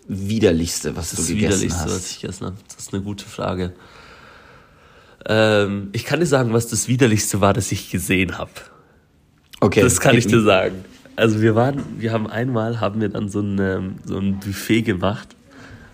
widerlichste, 0.08 0.98
was 0.98 1.12
das 1.12 1.28
du 1.28 1.34
gegessen 1.34 1.62
widerlichste, 1.62 1.84
hast? 1.86 1.96
was 1.96 2.12
ich 2.12 2.20
gegessen 2.20 2.46
habe? 2.48 2.56
Das 2.68 2.86
ist 2.86 2.94
eine 2.94 3.04
gute 3.04 3.26
Frage. 3.26 3.74
Ähm, 5.28 5.90
ich 5.94 6.04
kann 6.04 6.20
dir 6.20 6.26
sagen, 6.26 6.52
was 6.52 6.68
das 6.68 6.90
widerlichste 6.90 7.40
war, 7.40 7.54
das 7.54 7.72
ich 7.72 7.90
gesehen 7.90 8.38
habe. 8.38 8.52
Okay. 9.62 9.82
Das 9.82 10.02
kann 10.02 10.18
ich 10.18 10.28
dir 10.28 10.42
sagen. 10.42 10.84
Also 11.16 11.42
wir 11.42 11.56
waren, 11.56 11.82
wir 11.98 12.12
haben 12.12 12.28
einmal, 12.28 12.82
haben 12.82 13.00
wir 13.00 13.08
dann 13.08 13.30
so 13.30 13.40
ein, 13.40 13.58
ähm, 13.60 13.96
so 14.04 14.18
ein 14.18 14.40
Buffet 14.42 14.82
gemacht, 14.82 15.30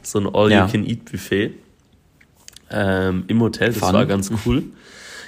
so 0.01 0.20
ein 0.20 0.27
All-You-Can-Eat-Buffet 0.27 1.53
ähm, 2.71 3.25
im 3.27 3.41
Hotel. 3.41 3.69
Das 3.69 3.77
Fun. 3.77 3.93
war 3.93 4.05
ganz 4.05 4.31
cool. 4.45 4.63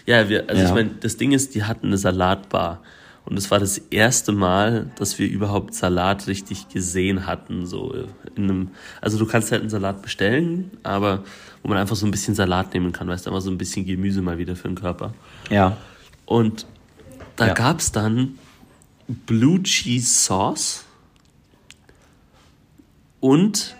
Ja, 0.05 0.27
wir, 0.29 0.49
also 0.49 0.61
ja. 0.61 0.67
ich 0.67 0.73
meine, 0.73 0.91
das 0.99 1.17
Ding 1.17 1.31
ist, 1.31 1.55
die 1.55 1.63
hatten 1.63 1.87
eine 1.87 1.97
Salatbar. 1.97 2.81
Und 3.25 3.37
es 3.37 3.49
war 3.51 3.59
das 3.59 3.77
erste 3.77 4.33
Mal, 4.33 4.91
dass 4.97 5.17
wir 5.17 5.29
überhaupt 5.29 5.73
Salat 5.73 6.27
richtig 6.27 6.67
gesehen 6.67 7.25
hatten. 7.25 7.65
So 7.65 7.95
in 8.35 8.43
einem, 8.43 8.71
also 8.99 9.17
du 9.17 9.25
kannst 9.25 9.51
halt 9.51 9.61
einen 9.61 9.69
Salat 9.69 10.01
bestellen, 10.01 10.71
aber 10.83 11.23
wo 11.61 11.69
man 11.69 11.77
einfach 11.77 11.95
so 11.95 12.05
ein 12.05 12.11
bisschen 12.11 12.35
Salat 12.35 12.73
nehmen 12.73 12.91
kann, 12.91 13.07
weißt 13.07 13.25
du, 13.25 13.29
einfach 13.29 13.41
so 13.41 13.49
ein 13.49 13.57
bisschen 13.57 13.85
Gemüse 13.85 14.21
mal 14.21 14.37
wieder 14.37 14.57
für 14.57 14.67
den 14.67 14.75
Körper. 14.75 15.13
Ja. 15.49 15.77
Und 16.25 16.65
da 17.37 17.47
ja. 17.47 17.53
gab 17.53 17.79
es 17.79 17.93
dann 17.93 18.37
Blue 19.07 19.63
Cheese 19.63 20.13
Sauce 20.13 20.83
und 23.21 23.75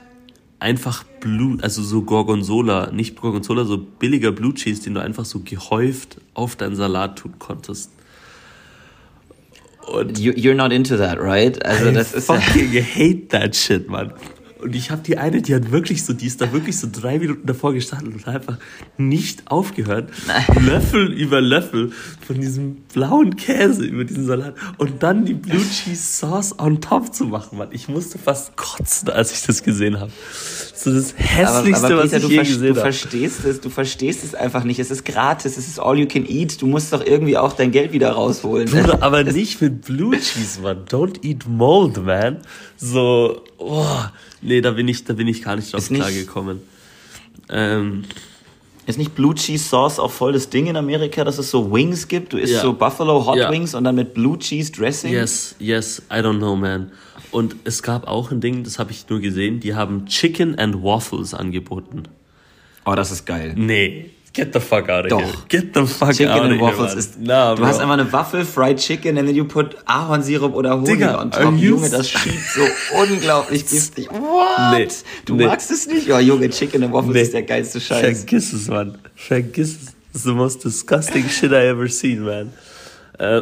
einfach 0.63 1.03
Blue, 1.20 1.58
also 1.62 1.84
so 1.84 2.01
Gorgonzola, 2.01 2.89
nicht 2.91 3.15
Gorgonzola, 3.20 3.65
so 3.65 3.77
billiger 3.77 4.32
Blue 4.32 4.53
Cheese, 4.53 4.82
den 4.82 4.96
du 4.96 5.01
einfach 5.01 5.25
so 5.25 5.39
gehäuft 5.39 6.22
auf 6.34 6.55
deinen 6.55 6.75
Salat 6.75 7.20
tun 7.20 7.34
konntest. 7.38 7.91
Und 9.86 10.17
You're 10.17 10.55
not 10.55 10.72
into 10.72 10.96
that, 10.98 11.20
right? 11.20 11.63
Also 11.65 11.89
I 11.89 11.93
das 11.93 12.13
ist 12.13 12.27
fucking 12.27 12.72
hate 12.82 13.27
that 13.27 13.55
shit, 13.55 13.89
man. 13.89 14.13
Und 14.63 14.75
ich 14.75 14.91
habe 14.91 15.01
die 15.01 15.17
eine, 15.17 15.41
die 15.41 15.53
hat 15.53 15.72
wirklich 15.72 16.05
so, 16.05 16.13
die 16.13 16.25
ist 16.25 16.39
da 16.39 16.53
wirklich 16.53 16.77
so 16.77 16.88
drei 16.89 17.20
Minuten 17.20 17.46
davor 17.46 17.74
gestanden 17.74 18.13
und 18.13 18.25
hat 18.25 18.36
einfach 18.36 18.58
nicht 18.98 19.51
aufgehört, 19.51 20.10
Nein. 20.25 20.65
Löffel 20.65 21.12
über 21.12 21.41
Löffel 21.41 21.91
von 22.25 22.39
diesem 22.39 22.77
blauen 22.93 23.36
Käse 23.36 23.84
über 23.84 24.05
diesen 24.05 24.25
Salat 24.25 24.55
und 24.77 25.03
dann 25.03 25.25
die 25.25 25.34
Blue 25.34 25.62
Cheese 25.62 26.01
Sauce 26.01 26.58
on 26.58 26.79
top 26.79 27.13
zu 27.13 27.25
machen, 27.25 27.58
Mann. 27.58 27.70
Ich 27.72 27.89
musste 27.89 28.17
fast 28.17 28.55
kotzen, 28.55 29.10
als 29.10 29.34
ich 29.34 29.46
das 29.46 29.63
gesehen 29.63 30.00
habe. 30.00 30.12
So 30.74 30.93
das 30.93 31.13
hässlichste, 31.17 31.86
aber, 31.86 31.93
aber 31.96 32.03
Peter, 32.03 32.15
was 32.15 32.24
ich 32.24 32.29
je 32.29 32.38
gesehen 32.38 32.62
habe. 32.62 32.74
Du 32.74 32.82
verstehst 32.82 33.46
es, 33.46 33.62
du 33.62 33.70
verstehst 33.70 34.24
es 34.24 34.36
einfach 34.36 34.63
nicht. 34.63 34.79
Es 34.79 34.91
ist 34.91 35.03
gratis, 35.03 35.58
es 35.58 35.67
ist 35.67 35.79
all 35.79 36.00
you 36.00 36.08
can 36.08 36.25
eat. 36.25 36.62
Du 36.62 36.67
musst 36.67 36.93
doch 36.93 37.05
irgendwie 37.05 37.38
auch 37.38 37.53
dein 37.53 37.72
Geld 37.72 37.91
wieder 37.91 38.12
rausholen. 38.12 38.70
Ne? 38.72 38.82
Bruder, 38.82 39.03
aber 39.03 39.24
nicht 39.24 39.62
mit 39.62 39.82
Blue 39.82 40.17
Cheese, 40.17 40.62
Mann. 40.62 40.86
Don't 40.86 41.24
eat 41.24 41.48
mold, 41.48 42.03
man. 42.03 42.38
So, 42.77 43.41
oh. 43.58 43.86
Nee, 44.44 44.62
da 44.62 44.72
bin 44.72 44.88
ich, 44.88 45.04
da 45.04 45.14
bin 45.14 45.28
ich 45.28 45.42
gar 45.42 45.56
nicht 45.56 45.74
drauf 45.74 45.88
klargekommen. 45.88 46.62
Ähm, 47.50 48.04
ist 48.86 48.98
nicht 48.98 49.16
Blue 49.16 49.34
Cheese 49.34 49.64
Sauce 49.64 49.98
auch 49.98 50.12
voll 50.12 50.34
das 50.34 50.50
Ding 50.50 50.68
in 50.68 50.76
Amerika, 50.76 51.24
dass 51.24 51.38
es 51.38 51.50
so 51.50 51.72
Wings 51.72 52.08
gibt? 52.08 52.34
Du 52.34 52.38
isst 52.38 52.54
ja. 52.54 52.62
so 52.62 52.74
Buffalo 52.74 53.26
Hot 53.26 53.38
ja. 53.38 53.50
Wings 53.50 53.74
und 53.76 53.86
dann 53.86 53.96
mit 53.96 54.14
Blue 54.14 54.38
Cheese 54.38 54.72
Dressing? 54.72 55.14
Yes, 55.14 55.56
yes, 55.60 56.02
I 56.12 56.16
don't 56.16 56.40
know, 56.40 56.56
man. 56.56 56.92
Und 57.32 57.56
es 57.64 57.82
gab 57.82 58.08
auch 58.08 58.32
ein 58.32 58.42
Ding, 58.42 58.64
das 58.64 58.80
habe 58.80 58.92
ich 58.92 59.10
nur 59.10 59.22
gesehen, 59.22 59.60
die 59.60 59.74
haben 59.74 60.06
Chicken 60.06 60.60
and 60.60 60.84
Waffles 60.84 61.34
angeboten. 61.34 62.04
Oh, 62.86 62.94
das 62.96 63.12
ist 63.12 63.26
geil. 63.26 63.54
Nee. 63.56 64.12
Get 64.34 64.52
the 64.52 64.60
fuck 64.60 64.90
out 64.90 65.06
of 65.06 65.10
Doch. 65.12 65.22
here. 65.22 65.34
Get 65.48 65.74
the 65.75 65.86
fuck 65.86 66.13
chicken 66.13 66.32
out 66.32 66.46
of 66.46 66.52
here. 66.52 66.60
Waffles 66.60 66.96
ist. 66.96 67.20
Nah, 67.20 67.54
du 67.54 67.63
hast 67.63 67.80
einfach 67.80 67.94
eine 67.94 68.12
Waffel, 68.12 68.44
Fried 68.44 68.80
Chicken, 68.80 69.20
and 69.20 69.28
then 69.28 69.36
you 69.36 69.46
put 69.46 69.78
Ahornsirup 69.86 70.56
oder 70.56 70.72
Honig 70.72 70.86
Digga, 70.86 71.22
on 71.22 71.30
top. 71.30 71.54
Junge, 71.56 71.88
das 71.88 72.10
schiebt 72.10 72.44
so 72.56 72.62
unglaublich 73.00 73.68
giftig. 73.68 74.10
What? 74.10 74.72
Nee, 74.72 74.88
du 75.25 75.36
nee. 75.36 75.46
magst 75.46 75.70
es 75.70 75.86
nicht? 75.86 76.08
Ja, 76.08 76.18
oh, 76.18 76.20
Junge, 76.20 76.50
Chicken 76.50 76.84
and 76.84 76.94
Waffles 76.94 77.13
nee. 77.13 77.22
ist 77.22 77.34
der 77.34 77.44
geilste 77.44 77.80
Scheiß. 77.80 78.00
Vergiss 78.00 78.54
es, 78.54 78.68
Mann. 78.70 78.98
Vergiss 79.16 79.78
es. 79.84 79.94
It's 80.16 80.24
the 80.24 80.34
most 80.34 80.63
disgusting 80.66 81.30
shit 81.30 81.52
I 81.52 81.68
ever 81.68 81.88
seen, 81.88 82.24
man. 82.24 82.54
Äh, 83.20 83.42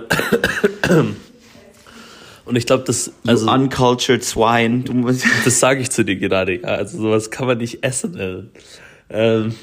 und 2.46 2.56
ich 2.58 2.66
glaube, 2.66 2.84
das. 2.84 3.14
Also, 3.26 3.46
you 3.46 3.54
uncultured 3.54 4.26
swine. 4.26 4.84
Das 5.46 5.60
sage 5.62 5.80
ich 5.80 5.90
zu 5.90 6.04
dir 6.04 6.18
gerade. 6.18 6.60
Ja. 6.60 6.68
Also 6.68 6.98
sowas 6.98 7.32
kann 7.32 7.48
man 7.48 7.60
nicht 7.60 7.82
essen. 7.84 8.52
Ähm, 9.10 9.56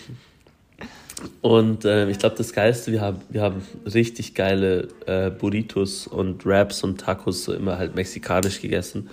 und 1.40 1.84
äh, 1.84 2.08
ich 2.10 2.18
glaube, 2.18 2.37
das 2.37 2.52
Geilste, 2.52 2.92
wir 2.92 3.00
haben, 3.00 3.20
wir 3.28 3.42
haben 3.42 3.62
richtig 3.92 4.34
geile 4.34 4.88
äh, 5.06 5.30
Burritos 5.30 6.06
und 6.06 6.44
Wraps 6.44 6.84
und 6.84 7.00
Tacos 7.00 7.44
so 7.44 7.52
immer 7.52 7.78
halt 7.78 7.94
mexikanisch 7.94 8.60
gegessen. 8.60 9.10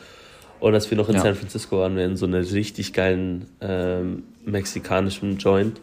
Und 0.60 0.74
als 0.74 0.90
wir 0.90 0.98
noch 0.98 1.10
in 1.10 1.16
ja. 1.16 1.22
San 1.22 1.36
Francisco 1.36 1.80
waren, 1.80 1.96
wir 1.96 2.06
in 2.06 2.18
so 2.18 2.26
einer 2.26 2.40
richtig 2.40 2.94
geilen 2.94 3.46
ähm, 3.62 4.24
mexikanischen 4.46 5.38
Joint. 5.38 5.80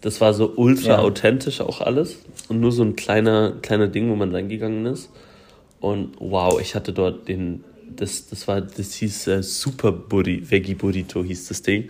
Das 0.00 0.20
war 0.20 0.32
so 0.32 0.52
ultra 0.56 0.90
ja. 0.90 0.98
authentisch 0.98 1.60
auch 1.60 1.80
alles. 1.80 2.18
Und 2.48 2.60
nur 2.60 2.72
so 2.72 2.82
ein 2.82 2.94
kleiner, 2.96 3.52
kleiner 3.62 3.88
Ding, 3.88 4.10
wo 4.10 4.16
man 4.16 4.32
reingegangen 4.32 4.86
ist. 4.86 5.10
Und 5.80 6.14
wow, 6.18 6.60
ich 6.60 6.74
hatte 6.74 6.92
dort 6.92 7.28
den, 7.28 7.64
das, 7.96 8.28
das 8.28 8.48
war, 8.48 8.60
das 8.60 8.94
hieß 8.94 9.26
äh, 9.28 9.42
Super 9.42 9.92
Burri, 9.92 10.42
Veggie 10.48 10.74
Burrito 10.74 11.22
hieß 11.22 11.48
das 11.48 11.62
Ding. 11.62 11.88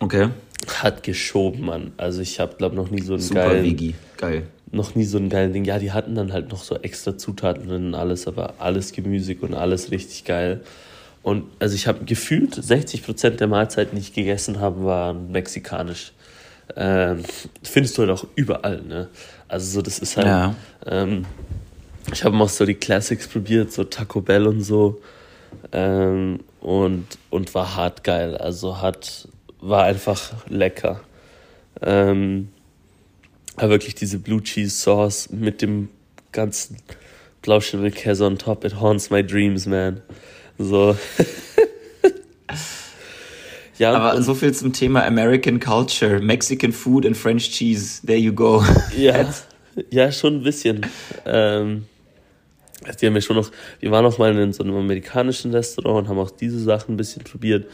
Okay 0.00 0.28
hat 0.66 1.02
geschoben, 1.02 1.66
Mann. 1.66 1.92
Also 1.96 2.20
ich 2.20 2.40
habe, 2.40 2.56
glaube 2.56 2.76
noch 2.76 2.90
nie 2.90 3.02
so 3.02 3.14
einen 3.14 3.22
Super 3.22 3.48
geilen... 3.48 3.64
Vigi. 3.64 3.94
Geil. 4.16 4.44
Noch 4.70 4.94
nie 4.94 5.04
so 5.04 5.18
einen 5.18 5.30
geilen 5.30 5.52
Ding. 5.52 5.64
Ja, 5.64 5.78
die 5.78 5.92
hatten 5.92 6.14
dann 6.14 6.32
halt 6.32 6.50
noch 6.50 6.62
so 6.62 6.76
extra 6.76 7.16
Zutaten 7.16 7.70
und 7.70 7.94
alles, 7.94 8.26
aber 8.26 8.54
alles 8.58 8.92
gemüsig 8.92 9.42
und 9.42 9.54
alles 9.54 9.90
richtig 9.90 10.24
geil. 10.24 10.60
Und 11.22 11.44
also 11.58 11.74
ich 11.74 11.86
habe 11.86 12.04
gefühlt 12.04 12.54
60% 12.54 13.30
der 13.30 13.46
Mahlzeiten, 13.46 13.96
die 13.96 14.02
ich 14.02 14.12
gegessen 14.12 14.60
habe, 14.60 14.84
waren 14.84 15.32
mexikanisch. 15.32 16.12
Ähm, 16.76 17.22
findest 17.62 17.96
du 17.96 18.02
halt 18.02 18.10
auch 18.10 18.26
überall, 18.34 18.82
ne? 18.82 19.08
Also 19.48 19.66
so, 19.66 19.82
das 19.82 19.98
ist 19.98 20.16
halt... 20.16 20.26
Ja. 20.26 20.54
Ähm, 20.86 21.24
ich 22.12 22.24
habe 22.24 22.36
auch 22.38 22.48
so 22.48 22.64
die 22.64 22.74
Classics 22.74 23.28
probiert, 23.28 23.72
so 23.72 23.84
Taco 23.84 24.20
Bell 24.20 24.46
und 24.46 24.62
so. 24.62 25.00
Ähm, 25.72 26.40
und, 26.60 27.06
und 27.30 27.54
war 27.54 27.76
hart 27.76 28.04
geil. 28.04 28.36
Also 28.36 28.80
hat 28.80 29.28
war 29.60 29.84
einfach 29.84 30.32
lecker. 30.48 31.00
Ähm, 31.82 32.48
aber 33.56 33.70
wirklich 33.70 33.94
diese 33.94 34.18
Blue 34.18 34.42
Cheese 34.42 34.76
Sauce 34.76 35.30
mit 35.30 35.62
dem 35.62 35.88
ganzen 36.32 36.76
Blauschimmel-Käse 37.42 38.24
on 38.24 38.38
top, 38.38 38.64
it 38.64 38.80
haunts 38.80 39.10
my 39.10 39.24
dreams, 39.24 39.66
man. 39.66 40.02
So. 40.58 40.96
ja, 43.78 43.92
aber 43.92 44.16
und, 44.16 44.22
so 44.22 44.34
viel 44.34 44.52
zum 44.52 44.72
Thema 44.72 45.04
American 45.04 45.60
Culture, 45.60 46.20
Mexican 46.20 46.72
Food 46.72 47.06
and 47.06 47.16
French 47.16 47.50
Cheese. 47.50 48.04
There 48.06 48.18
you 48.18 48.32
go. 48.32 48.64
Ja, 48.96 49.32
ja 49.90 50.10
schon 50.10 50.36
ein 50.36 50.42
bisschen. 50.42 50.84
Ähm, 51.24 51.86
die 53.00 53.06
haben 53.06 53.14
ja 53.14 53.20
schon 53.20 53.36
noch, 53.36 53.50
wir 53.80 53.90
waren 53.90 54.04
auch 54.04 54.18
mal 54.18 54.36
in 54.36 54.52
so 54.52 54.62
einem 54.62 54.76
amerikanischen 54.76 55.52
Restaurant 55.52 56.00
und 56.00 56.08
haben 56.08 56.18
auch 56.18 56.30
diese 56.30 56.60
Sachen 56.60 56.94
ein 56.94 56.96
bisschen 56.96 57.24
probiert. 57.24 57.66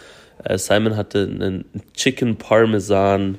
Äh, 0.42 0.58
Simon 0.58 0.96
hatte 0.96 1.22
einen 1.22 1.64
Chicken 1.94 2.36
Parmesan 2.36 3.38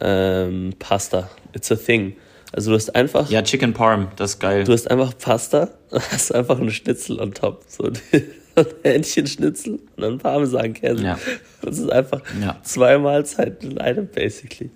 ähm, 0.00 0.74
Pasta. 0.78 1.30
It's 1.54 1.70
a 1.70 1.76
thing. 1.76 2.16
Also 2.52 2.70
du 2.70 2.76
hast 2.76 2.94
einfach. 2.96 3.30
Ja, 3.30 3.42
Chicken 3.42 3.72
Parm, 3.72 4.08
das 4.16 4.32
ist 4.32 4.40
geil. 4.40 4.64
Du 4.64 4.72
hast 4.72 4.90
einfach 4.90 5.16
Pasta, 5.16 5.68
hast 5.92 6.34
einfach 6.34 6.58
einen 6.58 6.70
Schnitzel 6.70 7.20
on 7.20 7.32
top. 7.32 7.62
So 7.68 7.84
ein 8.56 8.66
Hähnchenschnitzel 8.82 9.74
und 9.74 10.02
dann 10.02 10.18
Parmesankäse. 10.18 11.02
Ja. 11.02 11.18
Das 11.62 11.78
ist 11.78 11.90
einfach 11.90 12.22
ja. 12.40 12.58
zwei 12.62 12.98
Mahlzeiten 12.98 13.72
in 13.72 13.78
einem, 13.78 14.08
basically. 14.08 14.70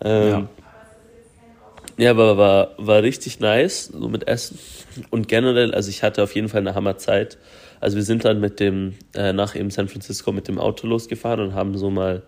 Ähm, 0.00 0.28
ja. 0.28 0.48
ja, 1.96 2.10
aber 2.10 2.38
war, 2.38 2.70
war 2.78 3.02
richtig 3.02 3.40
nice, 3.40 3.86
so 3.86 4.08
mit 4.08 4.28
Essen. 4.28 4.58
Und 5.10 5.26
generell, 5.26 5.74
also 5.74 5.90
ich 5.90 6.02
hatte 6.02 6.22
auf 6.22 6.34
jeden 6.34 6.48
Fall 6.48 6.60
eine 6.60 6.74
Hammerzeit. 6.74 7.38
Also 7.82 7.96
wir 7.96 8.04
sind 8.04 8.24
dann 8.24 8.40
mit 8.40 8.60
dem, 8.60 8.94
äh, 9.14 9.32
nach 9.32 9.56
eben 9.56 9.70
San 9.70 9.88
Francisco 9.88 10.32
mit 10.32 10.46
dem 10.48 10.58
Auto 10.58 10.86
losgefahren 10.86 11.40
und 11.40 11.54
haben 11.54 11.76
so 11.76 11.90
mal 11.90 12.22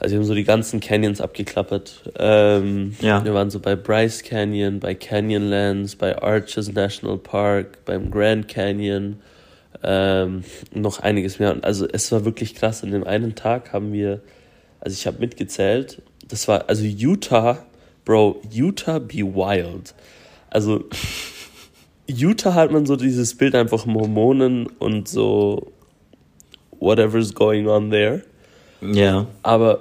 also 0.00 0.14
wir 0.14 0.20
haben 0.20 0.26
so 0.26 0.34
die 0.34 0.44
ganzen 0.44 0.80
Canyons 0.80 1.20
abgeklappert. 1.20 2.10
Ähm, 2.18 2.96
ja. 3.02 3.22
Wir 3.22 3.34
waren 3.34 3.50
so 3.50 3.60
bei 3.60 3.76
Bryce 3.76 4.22
Canyon, 4.22 4.80
bei 4.80 4.94
Canyonlands, 4.94 5.94
bei 5.94 6.16
Arches 6.20 6.72
National 6.72 7.18
Park, 7.18 7.84
beim 7.84 8.10
Grand 8.10 8.48
Canyon, 8.48 9.20
ähm, 9.82 10.42
noch 10.72 11.00
einiges 11.00 11.38
mehr. 11.38 11.54
Also 11.60 11.86
es 11.86 12.10
war 12.12 12.24
wirklich 12.24 12.54
krass. 12.54 12.82
An 12.82 12.92
dem 12.92 13.04
einen 13.04 13.34
Tag 13.34 13.74
haben 13.74 13.92
wir, 13.92 14.22
also 14.80 14.94
ich 14.94 15.06
habe 15.06 15.18
mitgezählt, 15.18 16.00
das 16.26 16.48
war, 16.48 16.70
also 16.70 16.82
Utah, 16.82 17.66
Bro, 18.06 18.40
Utah 18.50 19.00
be 19.00 19.18
wild. 19.18 19.94
Also 20.48 20.88
Utah 22.10 22.54
hat 22.54 22.72
man 22.72 22.86
so 22.86 22.96
dieses 22.96 23.34
Bild 23.36 23.54
einfach 23.54 23.86
Mormonen 23.86 24.66
und 24.66 25.08
so 25.08 25.72
whatever's 26.78 27.34
going 27.34 27.68
on 27.68 27.90
there. 27.90 28.22
Ja. 28.80 29.26
Aber 29.42 29.80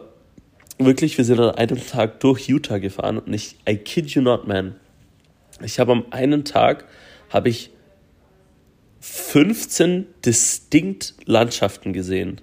wirklich, 0.78 1.18
wir 1.18 1.26
sind 1.26 1.40
an 1.40 1.56
einem 1.56 1.86
Tag 1.86 2.20
durch 2.20 2.48
Utah 2.48 2.78
gefahren 2.78 3.18
und 3.18 3.34
ich, 3.34 3.56
I 3.68 3.78
kid 3.78 4.10
you 4.12 4.22
not, 4.22 4.48
man. 4.48 4.76
Ich 5.64 5.80
habe 5.80 5.92
am 5.92 6.06
einen 6.12 6.46
Tag, 6.46 6.86
habe 7.30 7.50
ich 7.50 7.72
15 9.02 10.06
distinkt 10.26 11.16
Landschaften 11.26 11.94
gesehen. 11.94 12.42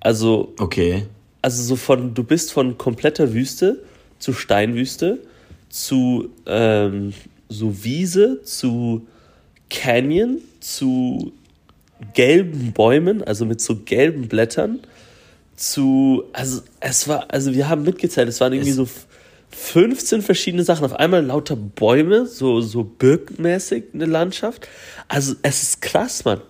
Also, 0.00 0.54
okay. 0.58 1.06
Also 1.42 1.62
so 1.62 1.76
von, 1.76 2.14
du 2.14 2.24
bist 2.24 2.52
von 2.52 2.76
kompletter 2.78 3.32
Wüste 3.32 3.82
zu 4.18 4.32
Steinwüste, 4.32 5.20
zu 5.68 6.30
ähm, 6.46 7.14
so 7.48 7.84
Wiese, 7.84 8.42
zu 8.42 9.06
Canyon, 9.70 10.38
zu 10.60 11.32
gelben 12.14 12.72
Bäumen, 12.72 13.22
also 13.22 13.44
mit 13.44 13.60
so 13.60 13.76
gelben 13.84 14.28
Blättern, 14.28 14.80
zu, 15.56 16.24
also 16.32 16.62
es 16.80 17.08
war, 17.08 17.26
also 17.32 17.52
wir 17.54 17.68
haben 17.68 17.82
mitgezählt, 17.82 18.28
es 18.28 18.40
waren 18.40 18.52
irgendwie 18.52 18.70
es 18.70 18.76
so 18.76 18.88
15 19.50 20.22
verschiedene 20.22 20.62
Sachen. 20.62 20.84
Auf 20.84 20.94
einmal 20.94 21.24
lauter 21.24 21.56
Bäume, 21.56 22.26
so, 22.26 22.60
so 22.60 22.84
birkenmäßig 22.84 23.84
eine 23.94 24.06
Landschaft. 24.06 24.68
Also 25.08 25.34
es 25.42 25.62
ist 25.62 25.82
krass, 25.82 26.24
Mann. 26.24 26.40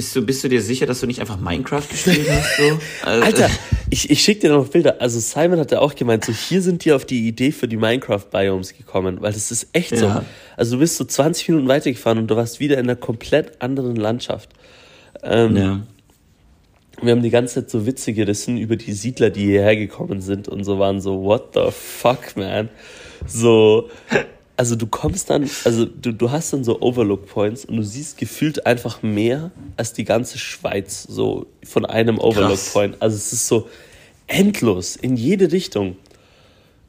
Bist 0.00 0.16
du, 0.16 0.22
bist 0.22 0.42
du 0.42 0.48
dir 0.48 0.62
sicher, 0.62 0.86
dass 0.86 1.00
du 1.00 1.06
nicht 1.06 1.20
einfach 1.20 1.38
Minecraft 1.38 1.86
gespielt 1.86 2.26
hast? 2.30 2.56
So? 2.56 2.78
Also, 3.04 3.22
Alter, 3.22 3.50
ich, 3.90 4.08
ich 4.08 4.22
schicke 4.22 4.40
dir 4.40 4.50
noch 4.50 4.66
Bilder. 4.68 4.96
Also 4.98 5.20
Simon 5.20 5.58
hat 5.60 5.72
ja 5.72 5.80
auch 5.80 5.94
gemeint, 5.94 6.24
so 6.24 6.32
hier 6.32 6.62
sind 6.62 6.86
die 6.86 6.92
auf 6.92 7.04
die 7.04 7.28
Idee 7.28 7.52
für 7.52 7.68
die 7.68 7.76
Minecraft-Biomes 7.76 8.72
gekommen, 8.78 9.20
weil 9.20 9.34
das 9.34 9.50
ist 9.50 9.68
echt 9.74 9.92
ja. 9.92 9.98
so. 9.98 10.20
Also 10.56 10.76
du 10.76 10.80
bist 10.80 10.96
so 10.96 11.04
20 11.04 11.50
Minuten 11.50 11.68
weitergefahren 11.68 12.16
und 12.16 12.28
du 12.28 12.36
warst 12.36 12.60
wieder 12.60 12.78
in 12.78 12.84
einer 12.84 12.96
komplett 12.96 13.60
anderen 13.60 13.96
Landschaft. 13.96 14.48
Ähm, 15.22 15.56
ja 15.56 15.80
wir 17.02 17.12
haben 17.12 17.22
die 17.22 17.30
ganze 17.30 17.56
Zeit 17.56 17.70
so 17.70 17.86
Witze 17.86 18.12
gerissen 18.12 18.58
über 18.58 18.76
die 18.76 18.92
Siedler, 18.92 19.30
die 19.30 19.46
hierher 19.46 19.76
gekommen 19.76 20.20
sind 20.20 20.48
und 20.48 20.64
so 20.64 20.78
waren 20.78 21.00
so, 21.00 21.22
what 21.22 21.54
the 21.54 21.70
fuck, 21.70 22.36
man? 22.36 22.68
So, 23.26 23.88
also 24.60 24.76
du 24.76 24.86
kommst 24.86 25.30
dann, 25.30 25.48
also 25.64 25.86
du, 25.86 26.12
du 26.12 26.30
hast 26.30 26.52
dann 26.52 26.64
so 26.64 26.82
Overlook 26.82 27.26
Points 27.26 27.64
und 27.64 27.78
du 27.78 27.82
siehst 27.82 28.18
gefühlt 28.18 28.66
einfach 28.66 29.02
mehr 29.02 29.52
als 29.78 29.94
die 29.94 30.04
ganze 30.04 30.36
Schweiz, 30.36 31.02
so 31.04 31.46
von 31.64 31.86
einem 31.86 32.18
Overlook 32.18 32.50
Krass. 32.50 32.72
Point. 32.74 32.96
Also 33.00 33.16
es 33.16 33.32
ist 33.32 33.48
so 33.48 33.70
endlos 34.26 34.96
in 34.96 35.16
jede 35.16 35.50
Richtung. 35.50 35.96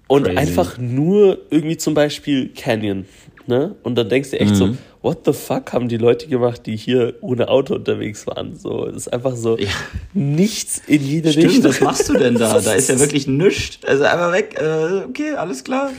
Und 0.09 0.23
Crazy. 0.25 0.37
einfach 0.37 0.77
nur 0.79 1.37
irgendwie 1.49 1.77
zum 1.77 1.93
Beispiel 1.93 2.49
Canyon. 2.49 3.05
Ne? 3.47 3.73
Und 3.83 3.95
dann 3.95 4.09
denkst 4.09 4.31
du 4.31 4.39
echt 4.41 4.51
mhm. 4.51 4.55
so, 4.55 4.77
what 5.01 5.25
the 5.25 5.33
fuck 5.33 5.73
haben 5.73 5.87
die 5.87 5.97
Leute 5.97 6.27
gemacht, 6.27 6.65
die 6.65 6.75
hier 6.75 7.15
ohne 7.21 7.49
Auto 7.49 7.75
unterwegs 7.75 8.27
waren? 8.27 8.55
So, 8.55 8.85
es 8.85 8.95
ist 8.95 9.13
einfach 9.13 9.35
so 9.35 9.57
ja. 9.57 9.69
nichts 10.13 10.81
in 10.87 11.01
jede 11.01 11.31
Stimmt, 11.31 11.47
Richtung. 11.47 11.63
was 11.71 11.81
machst 11.81 12.09
du 12.09 12.13
denn 12.13 12.35
da? 12.35 12.59
Da 12.61 12.73
ist 12.73 12.89
ja 12.89 12.99
wirklich 12.99 13.27
nichts. 13.27 13.83
Also 13.85 14.03
einfach 14.03 14.31
weg. 14.31 14.55
Äh, 14.59 15.05
okay, 15.05 15.33
alles 15.33 15.63
klar. 15.63 15.89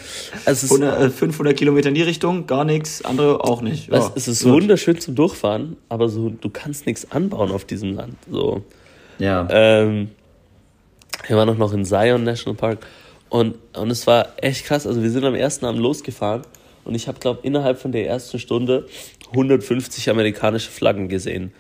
Also 0.45 0.75
100, 0.75 1.13
500 1.13 1.53
äh, 1.53 1.57
Kilometer 1.57 1.89
in 1.89 1.97
die 1.97 2.03
Richtung, 2.03 2.47
gar 2.47 2.65
nichts. 2.65 3.05
Andere 3.05 3.43
auch 3.43 3.63
nicht. 3.63 3.91
Ja, 3.91 4.13
es 4.15 4.29
ist 4.29 4.45
gut. 4.45 4.53
wunderschön 4.53 5.01
zum 5.01 5.17
Durchfahren, 5.17 5.77
aber 5.89 6.09
so, 6.09 6.31
du 6.31 6.51
kannst 6.51 6.87
nichts 6.87 7.11
anbauen 7.11 7.51
auf 7.51 7.65
diesem 7.65 7.95
Land. 7.95 8.15
So. 8.31 8.63
Ja. 9.19 9.49
Ähm, 9.51 10.11
wir 11.27 11.37
waren 11.37 11.49
auch 11.49 11.57
noch 11.57 11.73
in 11.73 11.85
Zion 11.85 12.23
National 12.23 12.57
Park 12.57 12.87
und, 13.29 13.57
und 13.77 13.91
es 13.91 14.07
war 14.07 14.29
echt 14.37 14.67
krass. 14.67 14.87
Also 14.87 15.03
wir 15.03 15.11
sind 15.11 15.25
am 15.25 15.35
ersten 15.35 15.65
Abend 15.65 15.81
losgefahren 15.81 16.43
und 16.85 16.95
ich 16.95 17.09
habe, 17.09 17.19
glaube 17.19 17.41
innerhalb 17.43 17.79
von 17.79 17.93
der 17.93 18.07
ersten 18.07 18.39
Stunde 18.39 18.87
150 19.31 20.11
amerikanische 20.11 20.71
Flaggen 20.71 21.09
gesehen. 21.09 21.53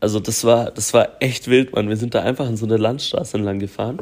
Also 0.00 0.20
das 0.20 0.44
war, 0.44 0.70
das 0.70 0.92
war 0.92 1.16
echt 1.20 1.48
wild, 1.48 1.74
Mann. 1.74 1.88
Wir 1.88 1.96
sind 1.96 2.14
da 2.14 2.22
einfach 2.22 2.48
in 2.48 2.56
so 2.56 2.66
eine 2.66 2.76
Landstraße 2.76 3.36
entlang 3.36 3.58
gefahren. 3.58 4.00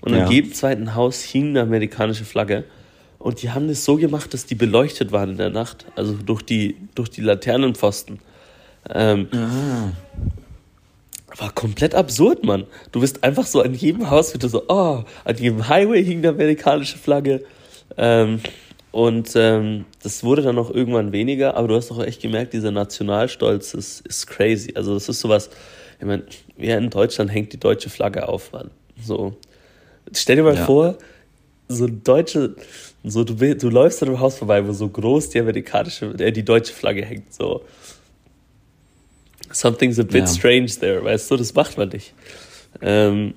Und 0.00 0.14
ja. 0.14 0.24
an 0.24 0.30
jedem 0.30 0.52
zweiten 0.52 0.94
Haus 0.94 1.22
hing 1.22 1.50
eine 1.50 1.62
amerikanische 1.62 2.24
Flagge. 2.24 2.64
Und 3.18 3.42
die 3.42 3.50
haben 3.50 3.68
das 3.68 3.84
so 3.84 3.96
gemacht, 3.96 4.34
dass 4.34 4.46
die 4.46 4.54
beleuchtet 4.54 5.12
waren 5.12 5.30
in 5.30 5.36
der 5.38 5.50
Nacht. 5.50 5.86
Also 5.96 6.14
durch 6.14 6.42
die, 6.42 6.76
durch 6.94 7.08
die 7.08 7.22
Laternenpfosten. 7.22 8.18
Ähm, 8.90 9.28
ah. 9.32 9.92
War 11.38 11.52
komplett 11.52 11.94
absurd, 11.94 12.44
Mann. 12.44 12.64
Du 12.92 13.00
bist 13.00 13.24
einfach 13.24 13.46
so 13.46 13.62
an 13.62 13.74
jedem 13.74 14.10
Haus 14.10 14.34
wieder 14.34 14.48
so, 14.48 14.64
oh, 14.68 15.04
an 15.24 15.36
jedem 15.36 15.68
Highway 15.68 16.04
hing 16.04 16.18
eine 16.18 16.28
amerikanische 16.30 16.98
Flagge. 16.98 17.44
Ähm, 17.96 18.40
und 18.94 19.32
ähm, 19.34 19.86
das 20.04 20.22
wurde 20.22 20.42
dann 20.42 20.54
noch 20.54 20.70
irgendwann 20.70 21.10
weniger, 21.10 21.56
aber 21.56 21.66
du 21.66 21.74
hast 21.74 21.90
auch 21.90 22.00
echt 22.00 22.22
gemerkt, 22.22 22.52
dieser 22.52 22.70
Nationalstolz 22.70 23.74
ist, 23.74 24.06
ist 24.06 24.28
crazy. 24.28 24.70
Also 24.76 24.94
das 24.94 25.08
ist 25.08 25.18
sowas, 25.18 25.50
ich 25.98 26.06
meine, 26.06 26.22
ja, 26.56 26.78
in 26.78 26.90
Deutschland 26.90 27.32
hängt 27.32 27.52
die 27.52 27.58
deutsche 27.58 27.90
Flagge 27.90 28.28
auf, 28.28 28.52
Mann. 28.52 28.70
So, 29.04 29.36
stell 30.14 30.36
dir 30.36 30.44
mal 30.44 30.54
ja. 30.54 30.64
vor, 30.64 30.96
so 31.66 31.88
deutsche, 31.88 32.54
so 33.02 33.24
du, 33.24 33.34
du 33.34 33.68
läufst 33.68 34.00
an 34.00 34.10
einem 34.10 34.20
Haus 34.20 34.38
vorbei, 34.38 34.64
wo 34.64 34.72
so 34.72 34.88
groß 34.88 35.30
die 35.30 35.40
amerikanische, 35.40 36.14
äh, 36.20 36.30
die 36.30 36.44
deutsche 36.44 36.72
Flagge 36.72 37.04
hängt, 37.04 37.34
so. 37.34 37.64
Something's 39.50 39.98
a 39.98 40.04
bit 40.04 40.14
ja. 40.14 40.26
strange 40.28 40.70
there, 40.78 41.02
weißt 41.02 41.32
du, 41.32 41.36
das 41.36 41.52
macht 41.52 41.76
man 41.76 41.88
nicht. 41.88 42.14
Ähm, 42.80 43.34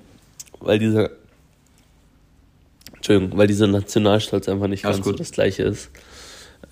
weil 0.60 0.78
dieser 0.78 1.10
Entschuldigung, 3.08 3.38
weil 3.38 3.46
dieser 3.46 3.66
Nationalstolz 3.66 4.48
einfach 4.48 4.68
nicht 4.68 4.82
ganz 4.82 5.04
so 5.04 5.12
das 5.12 5.32
gleiche 5.32 5.62
ist. 5.64 5.90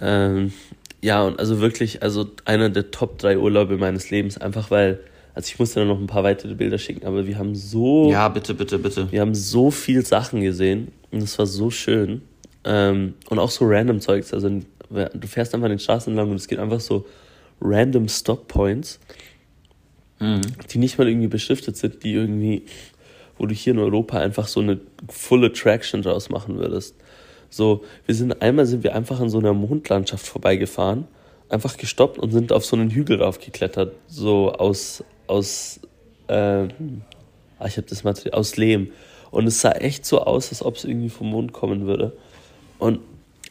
Ähm, 0.01 0.53
ja, 1.03 1.23
und 1.23 1.39
also 1.39 1.61
wirklich, 1.61 2.03
also 2.03 2.31
einer 2.45 2.69
der 2.71 2.91
Top 2.91 3.19
3 3.19 3.39
Urlaube 3.39 3.77
meines 3.77 4.11
Lebens, 4.11 4.39
einfach 4.39 4.71
weil, 4.71 5.01
also 5.35 5.49
ich 5.49 5.59
musste 5.59 5.81
dann 5.81 5.89
noch 5.89 5.99
ein 5.99 6.07
paar 6.07 6.25
weitere 6.25 6.55
Bilder 6.55 6.79
schicken, 6.79 7.07
aber 7.07 7.27
wir 7.27 7.39
haben 7.39 7.55
so. 7.55 8.11
Ja, 8.11 8.29
bitte, 8.29 8.55
bitte, 8.55 8.79
bitte. 8.79 9.11
Wir 9.13 9.21
haben 9.21 9.35
so 9.35 9.71
viel 9.71 10.05
Sachen 10.05 10.41
gesehen 10.41 10.89
und 11.11 11.23
es 11.23 11.39
war 11.39 11.47
so 11.47 11.71
schön. 11.71 12.23
Ähm, 12.65 13.15
und 13.29 13.39
auch 13.39 13.51
so 13.51 13.65
random 13.67 14.01
Zeugs. 14.01 14.35
Also 14.35 14.49
du 14.49 15.29
fährst 15.29 15.55
einfach 15.55 15.69
den 15.69 15.79
Straßen 15.79 16.13
entlang 16.13 16.31
und 16.31 16.37
es 16.37 16.49
geht 16.49 16.59
einfach 16.59 16.81
so 16.81 17.07
random 17.61 18.09
Stop 18.09 18.49
Points, 18.49 18.99
mhm. 20.19 20.41
die 20.71 20.79
nicht 20.79 20.99
mal 20.99 21.09
irgendwie 21.09 21.29
beschriftet 21.29 21.77
sind, 21.77 22.03
die 22.03 22.15
irgendwie 22.15 22.65
wo 23.39 23.47
du 23.47 23.55
hier 23.55 23.73
in 23.73 23.79
Europa 23.79 24.19
einfach 24.19 24.49
so 24.49 24.61
eine 24.61 24.81
Full 25.09 25.45
Attraction 25.45 26.03
draus 26.03 26.31
machen 26.31 26.59
würdest. 26.59 26.95
So, 27.51 27.85
wir 28.07 28.15
sind 28.15 28.43
einmal 28.43 28.67
sind 28.67 28.83
wir 28.83 28.95
einfach 28.95 29.21
in 29.21 29.29
so 29.29 29.39
einer 29.39 29.53
Mondlandschaft 29.53 30.27
vorbeigefahren, 30.27 31.07
einfach 31.49 31.77
gestoppt 31.77 32.19
und 32.19 32.33
sind 32.33 32.53
auf 32.53 32.65
so 32.65 32.77
einen 32.77 32.91
Hügel 32.91 33.23
raufgeklettert, 33.23 33.95
so 34.09 34.53
aus 34.53 35.05
aus 35.27 35.81
ähm, 36.29 37.03
ah, 37.59 37.67
ich 37.67 37.77
habe 37.77 37.87
das 37.89 38.05
Material 38.05 38.39
aus 38.39 38.57
Lehm 38.57 38.93
und 39.31 39.47
es 39.47 39.61
sah 39.61 39.73
echt 39.73 40.07
so 40.07 40.23
aus, 40.23 40.51
als 40.51 40.65
ob 40.65 40.77
es 40.77 40.85
irgendwie 40.85 41.09
vom 41.09 41.31
Mond 41.31 41.53
kommen 41.53 41.87
würde 41.87 42.17
und 42.79 43.01